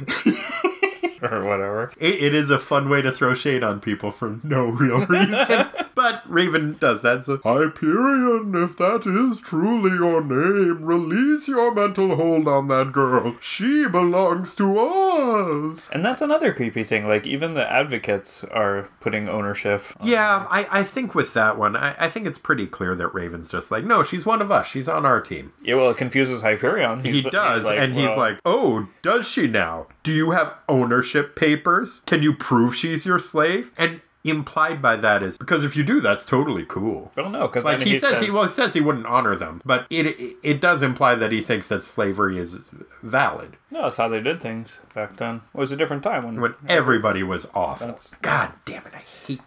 or 1.31 1.45
whatever. 1.45 1.93
it, 1.99 2.15
it 2.23 2.35
is 2.35 2.51
a 2.51 2.59
fun 2.59 2.89
way 2.89 3.03
to 3.03 3.13
throw 3.13 3.35
shade 3.35 3.63
on 3.63 3.81
people 3.81 4.13
for 4.13 4.39
no 4.43 4.67
real 4.67 5.07
reason. 5.07 5.67
but 6.01 6.23
Raven 6.27 6.77
does 6.81 7.03
that. 7.03 7.25
So, 7.25 7.37
Hyperion, 7.45 8.55
if 8.55 8.77
that 8.79 9.03
is 9.07 9.39
truly 9.41 9.91
your 9.97 10.23
name, 10.23 10.83
release 10.85 11.47
your 11.49 11.75
mental 11.75 12.17
hold 12.17 12.49
on 12.49 12.69
that 12.69 12.93
girl. 12.93 13.37
She 13.41 13.87
belongs 13.87 14.55
to 14.55 14.79
us. 14.79 15.89
And 15.93 16.05
that's 16.05 16.23
another 16.23 16.53
creepy 16.53 16.85
thing. 16.85 17.07
Like, 17.07 17.27
even 17.27 17.55
the 17.55 17.71
advocates 17.71 18.45
are 18.45 18.89
putting 19.01 19.29
ownership. 19.29 19.83
on- 20.01 20.09
Yeah, 20.09 20.47
I, 20.51 20.67
I 20.71 20.83
think 20.85 21.15
with 21.15 21.35
that 21.35 21.59
one, 21.59 21.77
I, 21.77 21.95
I 21.99 22.09
think 22.09 22.27
it's 22.27 22.39
pretty 22.39 22.67
clear 22.67 22.95
that 22.95 23.09
Raven's 23.09 23.49
just 23.51 23.71
like, 23.71 23.85
no, 23.85 24.03
she's 24.03 24.25
one 24.25 24.41
of 24.41 24.51
us. 24.51 24.67
She's 24.69 24.89
on 24.89 25.05
our 25.05 25.21
team. 25.21 25.53
Yeah, 25.63 25.75
well, 25.77 25.91
it 25.91 25.97
confuses 25.97 26.43
Hyperion. 26.43 27.05
he 27.05 27.23
does, 27.23 27.63
he's 27.63 27.71
and 27.73 27.95
he's 27.95 28.17
like, 28.17 28.39
"Oh, 28.45 28.89
does 29.03 29.29
she 29.29 29.47
now? 29.47 29.87
Do 30.03 30.13
you 30.13 30.31
have 30.31 30.55
ownership 30.69 31.37
papers? 31.37 32.01
Can 32.07 32.23
you 32.23 32.33
prove 32.33 32.75
she's 32.75 33.05
your 33.05 33.19
slave?" 33.19 33.71
And 33.77 34.01
implied 34.25 34.83
by 34.83 34.97
that 34.97 35.23
is 35.23 35.39
because 35.39 35.65
if 35.65 35.77
you 35.77 35.83
do, 35.83 36.01
that's 36.01 36.25
totally 36.27 36.65
cool. 36.65 37.11
I 37.17 37.23
don't 37.23 37.33
know, 37.33 37.47
because 37.49 37.65
Like 37.65 37.81
he, 37.81 37.99
says, 37.99 38.21
he 38.23 38.31
well, 38.31 38.43
he 38.45 38.49
says 38.51 38.75
he 38.75 38.81
wouldn't 38.81 39.07
honor 39.07 39.35
them, 39.35 39.63
but 39.65 39.87
it, 39.91 40.37
it 40.43 40.61
does 40.61 40.83
imply 40.83 41.15
that 41.15 41.33
he 41.33 41.41
thinks 41.43 41.69
that 41.69 41.83
slavery 41.83 42.39
is 42.39 42.59
valid 43.03 43.57
No, 43.71 43.83
that's 43.83 43.97
how 43.97 44.09
they 44.09 44.21
did 44.21 44.41
things 44.43 44.79
back 44.95 45.17
then. 45.17 45.41
It 45.55 45.59
was 45.59 45.73
a 45.73 45.77
different 45.77 46.03
time 46.03 46.25
when. 46.25 46.41
when 46.41 46.55
everybody 46.69 47.23
was 47.23 47.49
awful. 47.55 47.87
That's- 47.87 48.15
God 48.23 48.53
damn 48.67 48.87
it! 48.87 48.93
I 48.95 49.03
hate 49.27 49.41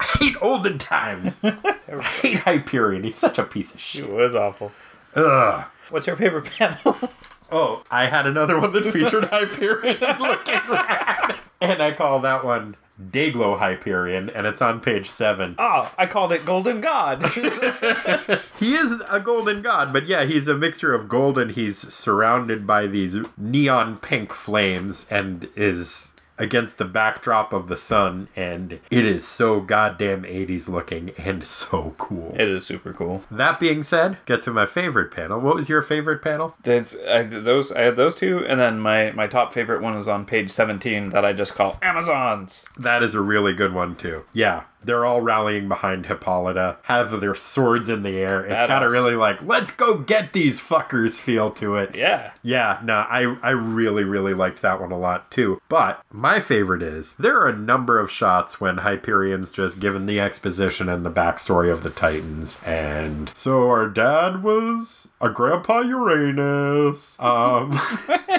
I 0.00 0.04
hate 0.20 0.36
olden 0.40 0.78
times. 0.78 1.40
I 1.42 2.02
hate 2.20 2.38
Hyperion. 2.38 3.02
He's 3.04 3.16
such 3.16 3.38
a 3.38 3.42
piece 3.44 3.74
of 3.74 3.80
shit. 3.80 4.04
it 4.04 4.10
was 4.10 4.34
awful. 4.34 4.70
Ugh. 5.16 5.64
What's 5.90 6.06
your 6.06 6.16
favorite 6.16 6.44
panel? 6.56 6.96
Oh, 7.50 7.82
I 7.90 8.08
had 8.08 8.26
another 8.26 8.60
one 8.60 8.74
that 8.74 8.84
featured 8.92 9.24
Hyperion 9.32 9.96
looking 10.20 10.60
rad. 10.68 11.34
And 11.62 11.82
I 11.82 11.92
call 11.94 12.20
that 12.20 12.44
one 12.44 12.76
Dayglow 13.00 13.58
Hyperion, 13.58 14.28
and 14.30 14.46
it's 14.46 14.60
on 14.60 14.80
page 14.80 15.08
seven. 15.08 15.54
oh, 15.58 15.92
I 15.96 16.06
called 16.06 16.32
it 16.32 16.44
Golden 16.44 16.80
God. 16.80 17.24
He 18.58 18.74
is 18.74 19.00
a 19.08 19.20
golden 19.20 19.62
god, 19.62 19.92
but 19.92 20.08
yeah, 20.08 20.24
he's 20.24 20.48
a 20.48 20.56
mixture 20.56 20.92
of 20.92 21.08
gold 21.08 21.38
and 21.38 21.52
he's 21.52 21.78
surrounded 21.94 22.66
by 22.66 22.88
these 22.88 23.16
neon 23.36 23.98
pink 23.98 24.32
flames 24.32 25.06
and 25.10 25.48
is 25.54 26.12
against 26.38 26.78
the 26.78 26.84
backdrop 26.84 27.52
of 27.52 27.68
the 27.68 27.76
sun, 27.76 28.28
and 28.36 28.80
it 28.90 29.04
is 29.04 29.26
so 29.26 29.60
goddamn 29.60 30.22
80s 30.22 30.68
looking 30.68 31.10
and 31.18 31.44
so 31.44 31.94
cool. 31.98 32.34
it 32.38 32.48
is 32.48 32.66
super 32.66 32.92
cool. 32.92 33.22
That 33.30 33.60
being 33.60 33.82
said, 33.82 34.18
get 34.26 34.42
to 34.44 34.52
my 34.52 34.66
favorite 34.66 35.10
panel. 35.10 35.40
What 35.40 35.56
was 35.56 35.68
your 35.68 35.82
favorite 35.82 36.22
panel? 36.22 36.54
That's 36.62 36.96
I, 37.08 37.22
those. 37.22 37.72
I 37.72 37.82
had 37.82 37.96
those 37.96 38.14
two, 38.14 38.44
and 38.46 38.58
then 38.60 38.78
my 38.78 39.10
my 39.12 39.26
top 39.26 39.52
favorite 39.52 39.82
one 39.82 39.96
is 39.96 40.08
on 40.08 40.24
page 40.24 40.50
seventeen 40.50 41.10
that 41.10 41.24
I 41.24 41.32
just 41.32 41.54
call 41.54 41.78
Amazons. 41.82 42.64
That 42.78 43.02
is 43.02 43.14
a 43.14 43.20
really 43.20 43.52
good 43.54 43.72
one 43.74 43.96
too. 43.96 44.24
Yeah, 44.32 44.64
they're 44.82 45.04
all 45.04 45.20
rallying 45.20 45.68
behind 45.68 46.06
Hippolyta, 46.06 46.78
have 46.82 47.20
their 47.20 47.34
swords 47.34 47.88
in 47.88 48.02
the 48.02 48.18
air. 48.18 48.44
It's 48.44 48.66
got 48.68 48.82
a 48.82 48.90
really 48.90 49.14
like, 49.14 49.42
let's 49.42 49.70
go 49.70 49.98
get 49.98 50.32
these 50.32 50.60
fuckers 50.60 51.18
feel 51.18 51.50
to 51.52 51.76
it. 51.76 51.94
Yeah, 51.94 52.32
Yeah, 52.42 52.80
no, 52.82 52.94
I 52.94 53.36
I 53.42 53.50
really 53.50 54.04
really 54.04 54.34
liked 54.34 54.62
that 54.62 54.80
one 54.80 54.92
a 54.92 54.98
lot 54.98 55.30
too. 55.30 55.60
But 55.68 56.02
my 56.10 56.40
favorite 56.40 56.82
is 56.82 57.14
there 57.18 57.38
are 57.38 57.48
a 57.48 57.56
number 57.56 57.98
of 57.98 58.10
shots 58.10 58.60
when 58.60 58.78
Hyperion's 58.78 59.50
just 59.50 59.80
given 59.80 60.06
the 60.06 60.20
exposition 60.20 60.88
and 60.88 61.04
the 61.04 61.10
backstory 61.10 61.70
of 61.70 61.82
the 61.82 61.90
Titans, 61.90 62.60
and 62.64 63.30
so 63.34 63.68
our 63.68 63.88
dad 63.88 64.42
was 64.42 65.08
a 65.20 65.30
Grandpa 65.30 65.80
Uranus. 65.80 67.18
Um. 67.20 67.78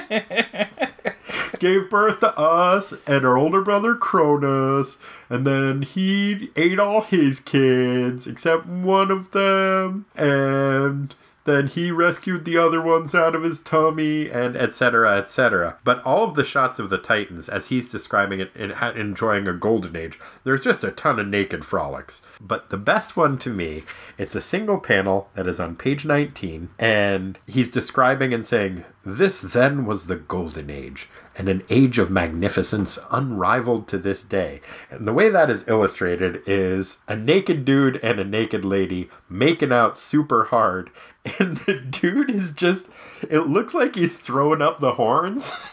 gave 1.57 1.89
birth 1.89 2.19
to 2.19 2.37
us 2.37 2.93
and 3.07 3.25
our 3.25 3.37
older 3.37 3.61
brother 3.61 3.95
Cronus, 3.95 4.97
and 5.29 5.45
then 5.47 5.81
he 5.81 6.51
ate 6.55 6.79
all 6.79 7.01
his 7.01 7.39
kids 7.39 8.27
except 8.27 8.65
one 8.65 9.11
of 9.11 9.31
them, 9.31 10.05
and 10.15 11.15
then 11.49 11.67
he 11.67 11.89
rescued 11.89 12.45
the 12.45 12.57
other 12.57 12.79
ones 12.79 13.15
out 13.15 13.33
of 13.33 13.41
his 13.41 13.59
tummy, 13.59 14.29
and 14.29 14.55
etc. 14.55 15.17
etc. 15.17 15.77
But 15.83 16.03
all 16.03 16.23
of 16.23 16.35
the 16.35 16.43
shots 16.43 16.77
of 16.77 16.91
the 16.91 16.99
Titans, 16.99 17.49
as 17.49 17.67
he's 17.67 17.89
describing 17.89 18.39
it, 18.39 18.51
in, 18.55 18.71
enjoying 18.71 19.47
a 19.47 19.53
golden 19.53 19.95
age, 19.95 20.19
there's 20.43 20.63
just 20.63 20.83
a 20.83 20.91
ton 20.91 21.19
of 21.19 21.27
naked 21.27 21.65
frolics. 21.65 22.21
But 22.39 22.69
the 22.69 22.77
best 22.77 23.17
one 23.17 23.39
to 23.39 23.49
me, 23.49 23.81
it's 24.15 24.35
a 24.35 24.41
single 24.41 24.79
panel 24.79 25.29
that 25.33 25.47
is 25.47 25.59
on 25.59 25.75
page 25.75 26.05
19, 26.05 26.69
and 26.77 27.39
he's 27.47 27.71
describing 27.71 28.31
and 28.31 28.45
saying, 28.45 28.85
This 29.03 29.41
then 29.41 29.87
was 29.87 30.05
the 30.05 30.17
golden 30.17 30.69
age, 30.69 31.09
and 31.39 31.47
an 31.47 31.63
age 31.69 31.97
of 31.97 32.11
magnificence 32.11 32.99
unrivaled 33.11 33.87
to 33.87 33.97
this 33.97 34.21
day. 34.21 34.59
And 34.91 35.07
the 35.07 35.13
way 35.13 35.29
that 35.29 35.49
is 35.49 35.67
illustrated 35.69 36.43
is 36.45 36.97
a 37.07 37.15
naked 37.15 37.63
dude 37.63 37.95
and 38.03 38.19
a 38.19 38.25
naked 38.25 38.65
lady 38.65 39.09
making 39.29 39.71
out 39.71 39.97
super 39.97 40.43
hard. 40.45 40.91
And 41.37 41.57
the 41.57 41.75
dude 41.75 42.29
is 42.31 42.51
just, 42.51 42.87
it 43.29 43.41
looks 43.41 43.73
like 43.73 43.93
he's 43.93 44.17
throwing 44.17 44.61
up 44.61 44.79
the 44.79 44.93
horns. 44.93 45.53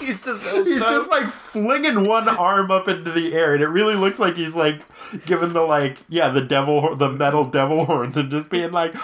he's 0.00 0.24
just 0.24 0.42
so 0.42 0.64
He's 0.64 0.80
just 0.80 1.10
like 1.10 1.26
flinging 1.26 2.06
one 2.06 2.28
arm 2.28 2.70
up 2.70 2.88
into 2.88 3.10
the 3.10 3.34
air, 3.34 3.54
and 3.54 3.62
it 3.62 3.68
really 3.68 3.94
looks 3.94 4.18
like 4.18 4.36
he's 4.36 4.54
like 4.54 4.82
giving 5.26 5.52
the 5.52 5.62
like 5.62 5.98
yeah 6.08 6.28
the 6.28 6.40
devil 6.40 6.94
the 6.96 7.10
metal 7.10 7.44
devil 7.44 7.84
horns 7.84 8.16
and 8.16 8.30
just 8.30 8.50
being 8.50 8.70
like 8.72 8.94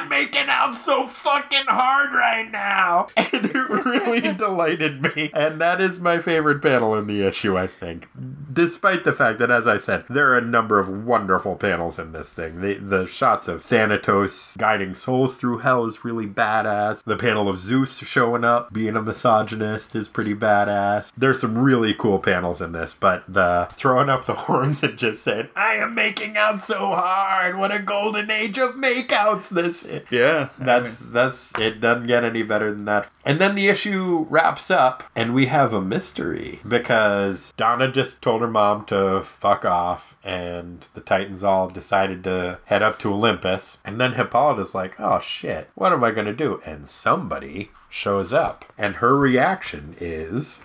I'm 0.00 0.08
making 0.08 0.48
out 0.48 0.74
so 0.74 1.06
fucking 1.06 1.66
hard 1.66 2.14
right 2.14 2.50
now, 2.50 3.08
and 3.18 3.44
it 3.44 3.68
really 3.68 4.20
delighted 4.34 5.02
me. 5.02 5.30
And 5.34 5.60
that 5.60 5.78
is 5.78 6.00
my 6.00 6.18
favorite 6.18 6.62
panel 6.62 6.94
in 6.94 7.06
the 7.06 7.20
issue, 7.20 7.58
I 7.58 7.66
think, 7.66 8.08
despite 8.50 9.04
the 9.04 9.12
fact 9.12 9.38
that 9.40 9.50
as 9.50 9.68
I 9.68 9.76
said 9.76 10.04
there 10.08 10.32
are 10.32 10.38
a 10.38 10.44
number 10.44 10.78
of 10.78 10.88
wonderful 10.88 11.56
panels 11.56 11.98
in 11.98 12.12
this 12.12 12.32
thing. 12.32 12.62
The 12.62 12.74
the 12.74 13.06
shots 13.06 13.46
of 13.46 13.62
Thanatos 13.62 14.56
guiding 14.56 14.94
souls 14.94 15.36
through 15.36 15.58
hell 15.58 15.84
is 15.84 16.02
really 16.02 16.26
badass. 16.26 17.04
The 17.04 17.16
panel 17.18 17.48
of 17.48 17.58
Zeus 17.58 17.98
showing 17.98 18.44
up 18.44 18.72
being 18.72 18.96
a 18.96 19.02
misogynist 19.02 19.94
is 19.94 20.08
pretty 20.08 20.34
badass. 20.34 21.12
There's 21.14 21.42
some 21.42 21.58
really 21.58 21.92
cool 21.92 22.20
panels 22.20 22.62
in 22.62 22.72
this, 22.72 22.94
but 22.94 23.24
the 23.28 23.68
throwing 23.72 24.08
up 24.08 24.24
the 24.24 24.34
horns 24.46 24.82
and 24.82 24.96
just 24.96 25.22
saying, 25.24 25.48
I 25.54 25.74
am 25.74 25.94
making 25.94 26.38
out 26.38 26.62
so 26.62 26.78
hard. 26.78 27.58
What 27.58 27.70
a 27.70 27.78
golden 27.80 28.30
age 28.30 28.58
of 28.58 28.76
makeouts 28.76 29.50
this 29.50 29.84
is. 29.90 30.12
yeah. 30.12 30.48
That's 30.58 30.98
that's 31.00 31.52
it 31.58 31.80
doesn't 31.80 32.06
get 32.06 32.24
any 32.24 32.42
better 32.42 32.70
than 32.70 32.84
that. 32.86 33.10
And 33.24 33.40
then 33.40 33.54
the 33.54 33.68
issue 33.68 34.26
wraps 34.30 34.70
up 34.70 35.04
and 35.14 35.34
we 35.34 35.46
have 35.46 35.72
a 35.72 35.80
mystery 35.80 36.60
because 36.66 37.52
Donna 37.56 37.90
just 37.90 38.22
told 38.22 38.40
her 38.40 38.48
mom 38.48 38.84
to 38.86 39.22
fuck 39.22 39.64
off 39.64 40.16
and 40.22 40.86
the 40.94 41.00
Titans 41.00 41.42
all 41.42 41.68
decided 41.68 42.24
to 42.24 42.58
head 42.66 42.82
up 42.82 42.98
to 43.00 43.12
Olympus. 43.12 43.78
And 43.84 44.00
then 44.00 44.14
Hippolyta's 44.14 44.74
like, 44.74 44.98
"Oh 45.00 45.20
shit. 45.20 45.70
What 45.74 45.92
am 45.92 46.04
I 46.04 46.10
going 46.10 46.26
to 46.26 46.32
do?" 46.32 46.60
And 46.64 46.88
somebody 46.88 47.70
shows 47.88 48.32
up. 48.32 48.64
And 48.78 48.96
her 48.96 49.16
reaction 49.16 49.96
is 50.00 50.60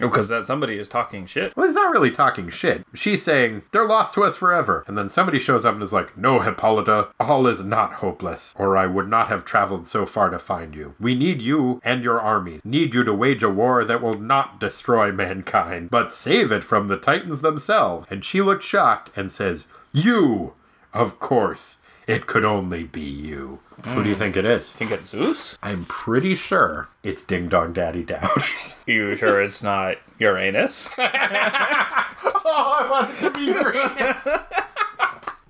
Oh, 0.00 0.08
because 0.08 0.28
that 0.28 0.44
somebody 0.44 0.78
is 0.78 0.88
talking 0.88 1.26
shit. 1.26 1.56
Well, 1.56 1.66
he's 1.66 1.74
not 1.74 1.90
really 1.92 2.10
talking 2.10 2.50
shit. 2.50 2.86
She's 2.94 3.22
saying, 3.22 3.62
they're 3.72 3.84
lost 3.84 4.14
to 4.14 4.22
us 4.22 4.36
forever. 4.36 4.84
And 4.86 4.96
then 4.96 5.08
somebody 5.08 5.38
shows 5.38 5.64
up 5.64 5.74
and 5.74 5.82
is 5.82 5.92
like, 5.92 6.16
No, 6.16 6.40
Hippolyta, 6.40 7.08
all 7.18 7.46
is 7.46 7.64
not 7.64 7.94
hopeless, 7.94 8.54
or 8.58 8.76
I 8.76 8.86
would 8.86 9.08
not 9.08 9.28
have 9.28 9.44
traveled 9.44 9.86
so 9.86 10.06
far 10.06 10.30
to 10.30 10.38
find 10.38 10.74
you. 10.74 10.94
We 11.00 11.14
need 11.14 11.42
you 11.42 11.80
and 11.84 12.04
your 12.04 12.20
armies. 12.20 12.64
Need 12.64 12.94
you 12.94 13.02
to 13.04 13.12
wage 13.12 13.42
a 13.42 13.50
war 13.50 13.84
that 13.84 14.02
will 14.02 14.18
not 14.18 14.60
destroy 14.60 15.10
mankind, 15.10 15.90
but 15.90 16.12
save 16.12 16.52
it 16.52 16.64
from 16.64 16.88
the 16.88 16.96
Titans 16.96 17.40
themselves. 17.40 18.06
And 18.10 18.24
she 18.24 18.40
looked 18.40 18.64
shocked 18.64 19.10
and 19.16 19.30
says, 19.30 19.66
You! 19.92 20.54
Of 20.94 21.18
course. 21.20 21.76
It 22.08 22.26
could 22.26 22.44
only 22.44 22.82
be 22.84 23.02
you. 23.02 23.60
Who 23.88 24.02
do 24.02 24.08
you 24.08 24.16
think 24.16 24.36
it 24.36 24.44
is? 24.44 24.72
Think 24.72 24.90
it's 24.90 25.10
Zeus? 25.10 25.56
I'm 25.62 25.84
pretty 25.84 26.34
sure 26.34 26.88
it's 27.04 27.22
Ding 27.22 27.48
Dong 27.48 27.72
Daddy 27.72 28.02
Dowd. 28.02 28.30
You 28.88 29.14
sure 29.16 29.42
it's 29.42 29.62
not 29.62 29.98
Uranus? 30.18 30.88
Oh, 32.50 32.78
I 32.80 32.90
want 32.90 33.10
it 33.10 33.20
to 33.20 33.30
be 33.30 33.42
Uranus. 33.52 34.26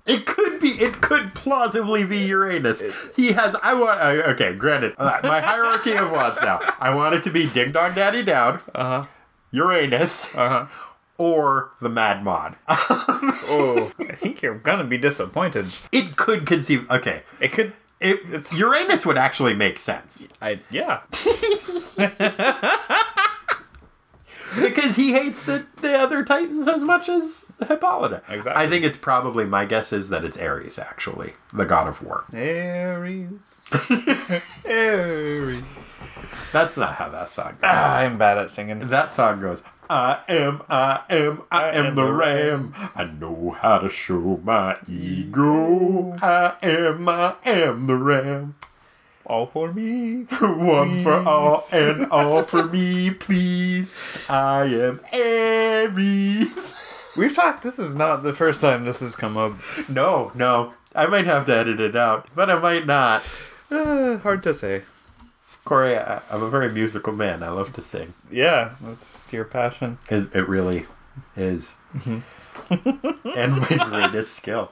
It 0.05 0.25
could 0.25 0.59
be. 0.59 0.71
It 0.81 0.99
could 1.01 1.33
plausibly 1.33 2.03
be 2.03 2.17
Uranus. 2.25 2.83
He 3.15 3.31
has. 3.31 3.55
I 3.63 3.73
want. 3.73 4.01
Uh, 4.01 4.31
okay, 4.31 4.53
granted. 4.53 4.95
Uh, 4.97 5.19
my 5.23 5.39
hierarchy 5.39 5.93
of 5.93 6.11
wants 6.11 6.39
now. 6.41 6.59
I 6.79 6.93
want 6.93 7.15
it 7.15 7.23
to 7.23 7.29
be 7.29 7.47
Ding 7.47 7.71
Dong 7.71 7.93
Daddy 7.95 8.23
Down, 8.23 8.59
Uh 8.75 9.03
huh. 9.03 9.05
Uranus, 9.51 10.25
Uh 10.35 10.49
huh. 10.49 10.65
Or 11.19 11.71
the 11.81 11.89
Mad 11.89 12.23
Mod. 12.23 12.55
Oh, 13.51 13.91
I 13.99 14.13
think 14.13 14.43
you're 14.43 14.59
gonna 14.59 14.83
be 14.83 14.99
disappointed. 14.99 15.65
it 15.91 16.15
could 16.15 16.45
conceive. 16.45 16.87
Okay, 16.91 17.23
It 17.39 17.51
could. 17.51 17.73
it, 17.99 18.19
it's 18.27 18.53
Uranus 18.53 19.07
would 19.07 19.17
actually 19.17 19.55
make 19.55 19.79
sense 19.79 20.27
I 20.39 20.59
yeah. 20.69 20.99
because 24.59 24.95
he 24.95 25.13
hates 25.13 25.43
the 25.43 25.65
the 25.81 25.97
other 25.97 26.23
Titans 26.23 26.67
as 26.67 26.83
much 26.83 27.09
as 27.09 27.51
Hippolyta. 27.67 28.21
Exactly. 28.29 28.63
I 28.63 28.67
think 28.69 28.83
it's 28.85 28.97
probably 28.97 29.45
my 29.45 29.65
guess 29.65 29.91
is 29.93 30.09
that 30.09 30.23
it's 30.23 30.37
Ares 30.37 30.77
actually, 30.79 31.33
the 31.53 31.65
god 31.65 31.87
of 31.87 32.01
war. 32.03 32.25
Aries. 32.33 33.61
Aries. 34.65 35.99
That's 36.51 36.77
not 36.77 36.95
how 36.95 37.09
that 37.09 37.29
song 37.29 37.51
goes. 37.53 37.59
Ah, 37.63 37.97
I'm 37.97 38.17
bad 38.17 38.37
at 38.37 38.49
singing. 38.51 38.79
That 38.89 39.11
song 39.11 39.41
goes, 39.41 39.61
I 39.89 40.19
am, 40.27 40.61
I 40.69 41.01
am, 41.09 41.41
I, 41.51 41.71
am, 41.71 41.95
the 41.95 42.05
ram. 42.05 42.75
I 42.95 43.05
know 43.05 43.57
how 43.59 43.79
to 43.79 43.89
show 43.89 44.39
my 44.43 44.77
ego. 44.87 46.15
I 46.21 46.53
am, 46.61 47.09
I 47.09 47.35
am 47.43 47.87
the 47.87 47.95
ram. 47.95 48.53
All 49.25 49.47
for 49.47 49.73
me. 49.73 50.23
One 50.39 51.01
for 51.01 51.15
all 51.15 51.63
and 51.71 52.05
all 52.11 52.43
for 52.43 52.65
me, 52.65 53.09
please. 53.09 53.95
I 54.29 54.65
am 54.65 54.99
Aries. 55.11 56.75
We've 57.17 57.35
talked. 57.35 57.63
This 57.63 57.79
is 57.79 57.95
not 57.95 58.21
the 58.21 58.33
first 58.33 58.61
time 58.61 58.85
this 58.85 58.99
has 58.99 59.15
come 59.15 59.37
up. 59.37 59.53
No, 59.89 60.31
no. 60.35 60.73
I 60.93 61.07
might 61.07 61.25
have 61.25 61.47
to 61.47 61.55
edit 61.55 61.79
it 61.79 61.95
out, 61.95 62.27
but 62.35 62.51
I 62.51 62.59
might 62.59 62.85
not. 62.85 63.23
Uh, 63.71 64.17
hard 64.23 64.43
to 64.43 64.53
say. 64.53 64.83
Corey, 65.65 65.97
I, 65.97 66.21
I'm 66.31 66.41
a 66.43 66.49
very 66.49 66.71
musical 66.71 67.13
man. 67.13 67.43
I 67.43 67.49
love 67.49 67.73
to 67.73 67.81
sing. 67.81 68.13
Yeah, 68.31 68.71
that's 68.81 69.19
your 69.31 69.45
passion. 69.45 69.97
It, 70.09 70.33
it 70.35 70.47
really 70.49 70.85
is. 71.35 71.75
Mm-hmm. 71.93 73.29
and 73.37 73.57
my 73.57 73.87
greatest 73.89 74.33
skill. 74.35 74.71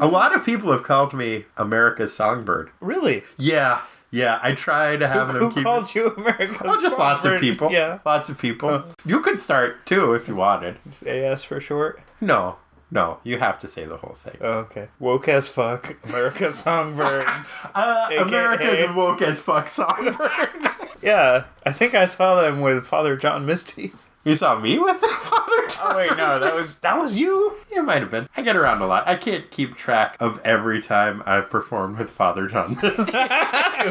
A 0.00 0.06
lot 0.06 0.34
of 0.34 0.44
people 0.44 0.72
have 0.72 0.82
called 0.82 1.12
me 1.12 1.44
America's 1.56 2.14
songbird. 2.14 2.70
Really? 2.80 3.22
Yeah, 3.36 3.82
yeah. 4.10 4.40
I 4.42 4.52
try 4.52 4.96
to 4.96 5.06
have 5.06 5.28
them 5.28 5.36
Who 5.36 5.52
keep. 5.52 5.62
called 5.64 5.94
you 5.94 6.14
American? 6.16 6.56
Oh, 6.68 6.80
just 6.80 6.98
lots 6.98 7.24
of 7.24 7.40
people. 7.40 7.70
Yeah. 7.70 7.98
lots 8.04 8.28
of 8.28 8.38
people. 8.38 8.84
You 9.04 9.20
could 9.20 9.38
start 9.38 9.86
too 9.86 10.14
if 10.14 10.26
you 10.26 10.34
wanted. 10.34 10.78
Just 10.88 11.06
AS 11.06 11.44
for 11.44 11.60
short. 11.60 12.00
No, 12.20 12.56
no. 12.90 13.18
You 13.24 13.38
have 13.38 13.58
to 13.60 13.68
say 13.68 13.84
the 13.84 13.96
whole 13.96 14.16
thing. 14.24 14.36
Oh, 14.40 14.50
okay. 14.68 14.88
Woke 14.98 15.28
as 15.28 15.48
fuck. 15.48 15.96
America's 16.04 16.58
Songbird. 16.64 17.26
Uh, 17.74 18.08
AKA. 18.10 18.22
America's 18.22 18.96
woke 18.96 19.22
as 19.22 19.38
fuck 19.38 19.68
songbird. 19.68 20.48
yeah, 21.02 21.44
I 21.64 21.72
think 21.72 21.94
I 21.94 22.06
saw 22.06 22.40
them 22.42 22.60
with 22.60 22.84
Father 22.86 23.16
John 23.16 23.46
Misty. 23.46 23.92
you 24.24 24.34
saw 24.34 24.58
me 24.58 24.78
with 24.78 25.00
the 25.00 25.06
father. 25.22 25.68
John 25.68 25.92
Oh 25.92 25.96
wait, 25.96 26.16
no, 26.16 26.38
that 26.40 26.54
was 26.54 26.78
that 26.80 26.98
was 26.98 27.16
you. 27.16 27.56
It 27.70 27.82
might 27.82 28.02
have 28.02 28.10
been. 28.10 28.28
I 28.36 28.42
get 28.42 28.56
around 28.56 28.82
a 28.82 28.86
lot. 28.86 29.06
I 29.08 29.14
can't 29.16 29.50
keep 29.50 29.76
track 29.76 30.16
of 30.20 30.40
every 30.44 30.80
time 30.82 31.22
I've 31.26 31.48
performed 31.48 31.98
with 31.98 32.10
Father 32.10 32.46
John 32.48 32.76
Misty. 32.82 33.02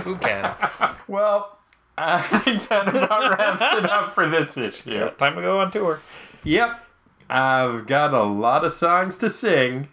Who 0.02 0.18
can? 0.18 0.56
well, 1.08 1.58
I 1.98 2.22
think 2.22 2.68
that 2.68 2.88
about 2.90 3.38
wraps 3.40 3.78
it 3.80 3.90
up 3.90 4.14
for 4.14 4.28
this 4.28 4.56
issue. 4.58 5.10
Time 5.12 5.36
to 5.36 5.42
go 5.42 5.60
on 5.62 5.72
tour. 5.72 6.02
Yep. 6.44 6.86
I've 7.30 7.86
got 7.86 8.14
a 8.14 8.24
lot 8.24 8.66
of 8.66 8.74
songs 8.74 9.16
to 9.18 9.30
sing 9.30 9.90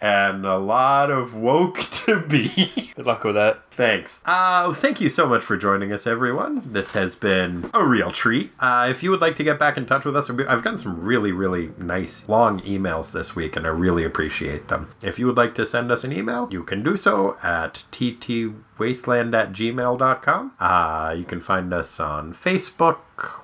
and 0.00 0.46
a 0.46 0.58
lot 0.58 1.10
of 1.10 1.34
woke 1.34 1.78
to 2.06 2.20
be. 2.20 2.92
Good 2.94 3.06
luck 3.06 3.24
with 3.24 3.34
that. 3.34 3.62
Thanks. 3.78 4.20
Uh, 4.26 4.72
thank 4.72 5.00
you 5.00 5.08
so 5.08 5.24
much 5.24 5.44
for 5.44 5.56
joining 5.56 5.92
us, 5.92 6.04
everyone. 6.04 6.62
This 6.66 6.94
has 6.94 7.14
been 7.14 7.70
a 7.72 7.86
real 7.86 8.10
treat. 8.10 8.50
Uh, 8.58 8.88
if 8.90 9.04
you 9.04 9.12
would 9.12 9.20
like 9.20 9.36
to 9.36 9.44
get 9.44 9.60
back 9.60 9.76
in 9.76 9.86
touch 9.86 10.04
with 10.04 10.16
us, 10.16 10.28
I've 10.28 10.64
gotten 10.64 10.78
some 10.78 11.00
really, 11.00 11.30
really 11.30 11.70
nice 11.78 12.28
long 12.28 12.58
emails 12.62 13.12
this 13.12 13.36
week, 13.36 13.54
and 13.54 13.64
I 13.64 13.70
really 13.70 14.02
appreciate 14.02 14.66
them. 14.66 14.90
If 15.00 15.20
you 15.20 15.26
would 15.26 15.36
like 15.36 15.54
to 15.54 15.64
send 15.64 15.92
us 15.92 16.02
an 16.02 16.12
email, 16.12 16.48
you 16.50 16.64
can 16.64 16.82
do 16.82 16.96
so 16.96 17.36
at 17.40 17.84
ttwasteland 17.92 19.32
at 19.32 19.52
gmail.com. 19.52 20.52
Uh, 20.58 21.14
you 21.16 21.24
can 21.24 21.40
find 21.40 21.72
us 21.72 22.00
on 22.00 22.34
Facebook. 22.34 22.98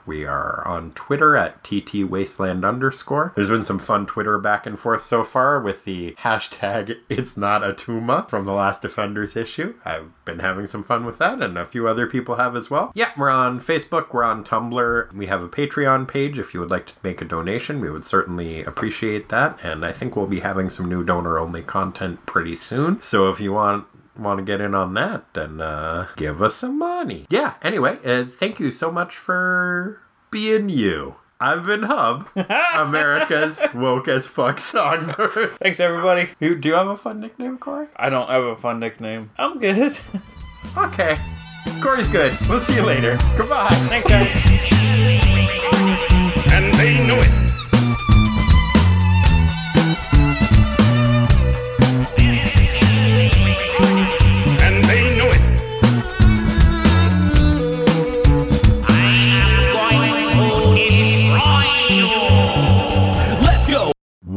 We 0.06 0.24
are 0.24 0.66
on 0.66 0.92
Twitter 0.92 1.36
at 1.36 1.62
ttwasteland 1.64 2.66
underscore. 2.66 3.32
There's 3.34 3.50
been 3.50 3.64
some 3.64 3.78
fun 3.78 4.06
Twitter 4.06 4.38
back 4.38 4.66
and 4.66 4.78
forth 4.78 5.02
so 5.02 5.24
far 5.24 5.60
with 5.60 5.84
the 5.84 6.14
hashtag 6.20 6.98
it's 7.08 7.36
not 7.36 7.64
a 7.64 7.72
Tuma 7.72 8.28
from 8.28 8.44
the 8.44 8.52
last 8.52 8.82
Defenders 8.82 9.36
issue. 9.36 9.74
I've 9.84 10.10
been 10.24 10.38
having 10.38 10.66
some 10.66 10.82
fun 10.82 11.04
with 11.04 11.18
that, 11.18 11.42
and 11.42 11.56
a 11.58 11.64
few 11.64 11.86
other 11.86 12.06
people 12.06 12.36
have 12.36 12.56
as 12.56 12.70
well. 12.70 12.92
Yeah, 12.94 13.10
we're 13.16 13.30
on 13.30 13.60
Facebook, 13.60 14.12
we're 14.12 14.24
on 14.24 14.44
Tumblr. 14.44 15.12
We 15.12 15.26
have 15.26 15.42
a 15.42 15.48
Patreon 15.48 16.08
page. 16.08 16.38
If 16.38 16.54
you 16.54 16.60
would 16.60 16.70
like 16.70 16.86
to 16.86 16.92
make 17.02 17.20
a 17.20 17.24
donation, 17.24 17.80
we 17.80 17.90
would 17.90 18.04
certainly 18.04 18.64
appreciate 18.64 19.28
that. 19.28 19.58
And 19.62 19.84
I 19.84 19.92
think 19.92 20.16
we'll 20.16 20.26
be 20.26 20.40
having 20.40 20.68
some 20.68 20.88
new 20.88 21.04
donor 21.04 21.38
only 21.38 21.62
content 21.62 22.24
pretty 22.26 22.54
soon. 22.54 23.02
So 23.02 23.30
if 23.30 23.40
you 23.40 23.52
want 23.52 23.86
want 24.16 24.38
to 24.38 24.44
get 24.44 24.60
in 24.60 24.74
on 24.74 24.94
that, 24.94 25.24
then 25.34 25.60
uh, 25.60 26.06
give 26.16 26.40
us 26.40 26.54
some 26.54 26.78
money. 26.78 27.26
Yeah, 27.28 27.54
anyway, 27.62 27.98
uh, 28.04 28.24
thank 28.24 28.60
you 28.60 28.70
so 28.70 28.92
much 28.92 29.16
for 29.16 30.00
being 30.30 30.68
you. 30.68 31.16
I've 31.44 31.66
been 31.66 31.82
Hub, 31.82 32.26
America's 32.74 33.60
woke 33.74 34.08
as 34.08 34.26
fuck 34.26 34.58
songbird. 34.58 35.52
Thanks 35.58 35.78
everybody. 35.78 36.30
You, 36.40 36.54
do 36.54 36.70
you 36.70 36.74
have 36.74 36.88
a 36.88 36.96
fun 36.96 37.20
nickname, 37.20 37.58
Corey? 37.58 37.88
I 37.96 38.08
don't 38.08 38.30
have 38.30 38.44
a 38.44 38.56
fun 38.56 38.80
nickname. 38.80 39.30
I'm 39.36 39.58
good. 39.58 40.00
Okay. 40.78 41.18
Corey's 41.82 42.08
good. 42.08 42.34
We'll 42.48 42.62
see 42.62 42.76
you 42.76 42.82
later. 42.82 43.18
Goodbye. 43.36 43.68
Thanks 43.90 44.08
guys. 44.08 44.26
and 46.50 46.72
they 46.76 47.06
know 47.06 47.20
it. 47.20 47.43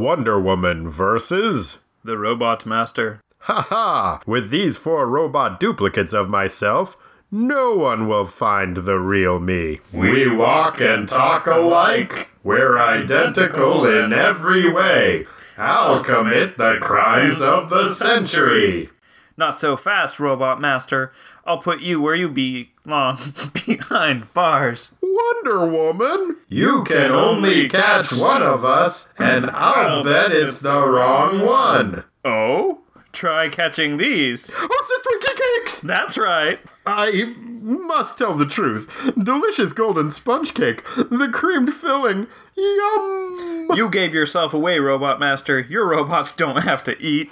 Wonder 0.07 0.39
Woman 0.39 0.89
versus. 0.89 1.79
The 2.01 2.17
Robot 2.17 2.65
Master. 2.65 3.19
Ha 3.39 3.61
ha! 3.63 4.21
With 4.25 4.51
these 4.51 4.77
four 4.77 5.05
robot 5.05 5.59
duplicates 5.59 6.13
of 6.13 6.29
myself, 6.29 6.95
no 7.29 7.75
one 7.75 8.07
will 8.07 8.23
find 8.23 8.77
the 8.77 8.99
real 8.99 9.41
me. 9.41 9.81
We 9.91 10.33
walk 10.33 10.79
and 10.79 11.09
talk 11.09 11.45
alike. 11.45 12.29
We're 12.41 12.79
identical 12.79 13.85
in 13.85 14.13
every 14.13 14.71
way. 14.71 15.27
I'll 15.57 16.01
commit 16.01 16.57
the 16.57 16.77
crimes 16.79 17.41
of 17.41 17.69
the 17.69 17.91
century. 17.91 18.89
Not 19.37 19.59
so 19.59 19.77
fast, 19.77 20.19
Robot 20.19 20.59
Master. 20.59 21.11
I'll 21.45 21.59
put 21.59 21.81
you 21.81 22.01
where 22.01 22.15
you 22.15 22.27
belong, 22.27 23.19
behind 23.65 24.33
bars. 24.33 24.95
Wonder 25.01 25.65
Woman? 25.67 26.37
You 26.49 26.83
can 26.83 27.11
only 27.11 27.69
catch 27.69 28.11
one 28.11 28.41
of 28.41 28.65
us, 28.65 29.07
and 29.17 29.49
I'll 29.51 30.03
bet 30.03 30.31
it's 30.31 30.61
the 30.61 30.87
wrong 30.87 31.45
one. 31.45 32.03
Oh? 32.25 32.79
Try 33.11 33.49
catching 33.49 33.97
these. 33.97 34.51
Oh, 34.55 34.85
Sister 34.87 35.33
Cakes! 35.55 35.79
That's 35.81 36.17
right. 36.17 36.59
I 36.85 37.33
must 37.37 38.17
tell 38.17 38.33
the 38.33 38.45
truth. 38.45 38.89
Delicious 39.21 39.73
golden 39.73 40.09
sponge 40.09 40.53
cake, 40.53 40.83
the 40.95 41.29
creamed 41.31 41.73
filling, 41.73 42.27
yum! 42.55 43.71
You 43.75 43.89
gave 43.89 44.13
yourself 44.13 44.53
away, 44.53 44.79
Robot 44.79 45.19
Master. 45.19 45.59
Your 45.59 45.87
robots 45.87 46.31
don't 46.31 46.63
have 46.63 46.83
to 46.85 46.99
eat. 47.01 47.31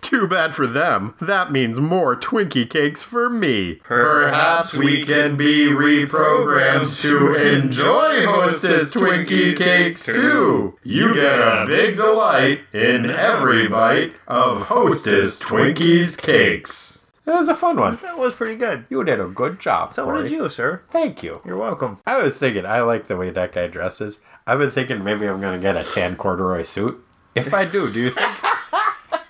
Too 0.00 0.26
bad 0.26 0.54
for 0.54 0.66
them. 0.66 1.14
That 1.20 1.52
means 1.52 1.80
more 1.80 2.16
Twinkie 2.16 2.68
cakes 2.68 3.02
for 3.02 3.30
me. 3.30 3.74
Perhaps 3.84 4.76
we 4.76 5.04
can 5.04 5.36
be 5.36 5.66
reprogrammed 5.66 7.00
to 7.02 7.34
enjoy 7.34 8.26
Hostess 8.26 8.92
Twinkie 8.92 9.56
cakes 9.56 10.06
too. 10.06 10.78
You 10.82 11.14
get 11.14 11.38
a 11.38 11.64
big 11.66 11.96
delight 11.96 12.60
in 12.72 13.10
every 13.10 13.68
bite 13.68 14.14
of 14.26 14.62
Hostess 14.62 15.38
Twinkies 15.38 16.16
cakes. 16.18 17.04
That 17.24 17.38
was 17.38 17.48
a 17.48 17.54
fun 17.54 17.76
one. 17.76 17.98
That 18.02 18.18
was 18.18 18.34
pretty 18.34 18.56
good. 18.56 18.86
You 18.88 19.04
did 19.04 19.20
a 19.20 19.26
good 19.28 19.60
job. 19.60 19.92
So 19.92 20.04
Corey. 20.04 20.22
did 20.24 20.32
you, 20.32 20.48
sir. 20.48 20.82
Thank 20.90 21.22
you. 21.22 21.40
You're 21.44 21.58
welcome. 21.58 21.98
I 22.06 22.20
was 22.20 22.36
thinking, 22.36 22.66
I 22.66 22.80
like 22.80 23.06
the 23.06 23.16
way 23.16 23.30
that 23.30 23.52
guy 23.52 23.68
dresses. 23.68 24.18
I've 24.46 24.58
been 24.58 24.70
thinking 24.70 25.04
maybe 25.04 25.28
I'm 25.28 25.40
gonna 25.40 25.58
get 25.58 25.76
a 25.76 25.84
tan 25.84 26.16
corduroy 26.16 26.64
suit. 26.64 27.04
If 27.34 27.54
I 27.54 27.64
do, 27.66 27.92
do 27.92 28.00
you 28.00 28.10
think? 28.10 28.30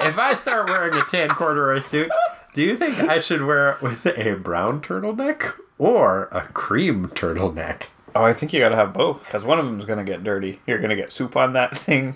if 0.01 0.19
I 0.19 0.35
start 0.35 0.69
wearing 0.69 0.95
a 0.95 1.05
tan 1.05 1.31
corduroy 1.31 1.81
suit, 1.81 2.11
do 2.55 2.63
you 2.63 2.77
think 2.77 2.99
I 2.99 3.21
should 3.21 3.45
wear 3.45 3.71
it 3.71 3.83
with 3.83 4.07
a 4.07 4.35
brown 4.35 4.81
turtleneck 4.81 5.55
or 5.79 6.29
a 6.33 6.43
cream 6.49 7.09
turtleneck? 7.09 7.85
Oh, 8.15 8.25
I 8.25 8.33
think 8.33 8.53
you 8.53 8.61
gotta 8.61 8.77
have 8.77 8.93
both. 8.93 9.25
Because 9.25 9.45
one 9.45 9.59
of 9.59 9.67
them's 9.67 9.85
gonna 9.85 10.05
get 10.05 10.25
dirty. 10.25 10.61
You're 10.67 10.79
gonna 10.79 10.97
get 10.97 11.13
soup 11.13 11.37
on 11.37 11.53
that 11.53 11.77
thing. 11.77 12.15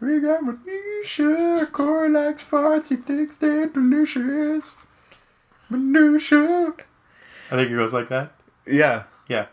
We 0.00 0.20
got 0.20 0.42
minutia. 0.42 1.68
Likes 2.10 2.42
farts. 2.42 2.88
He 2.88 2.96
thinks 2.96 3.36
they're 3.36 3.66
delicious. 3.66 4.64
Minutia. 5.70 6.74
I 7.50 7.56
think 7.56 7.70
it 7.70 7.76
goes 7.76 7.92
like 7.92 8.08
that. 8.08 8.32
Yeah. 8.66 9.04
Yeah. 9.28 9.46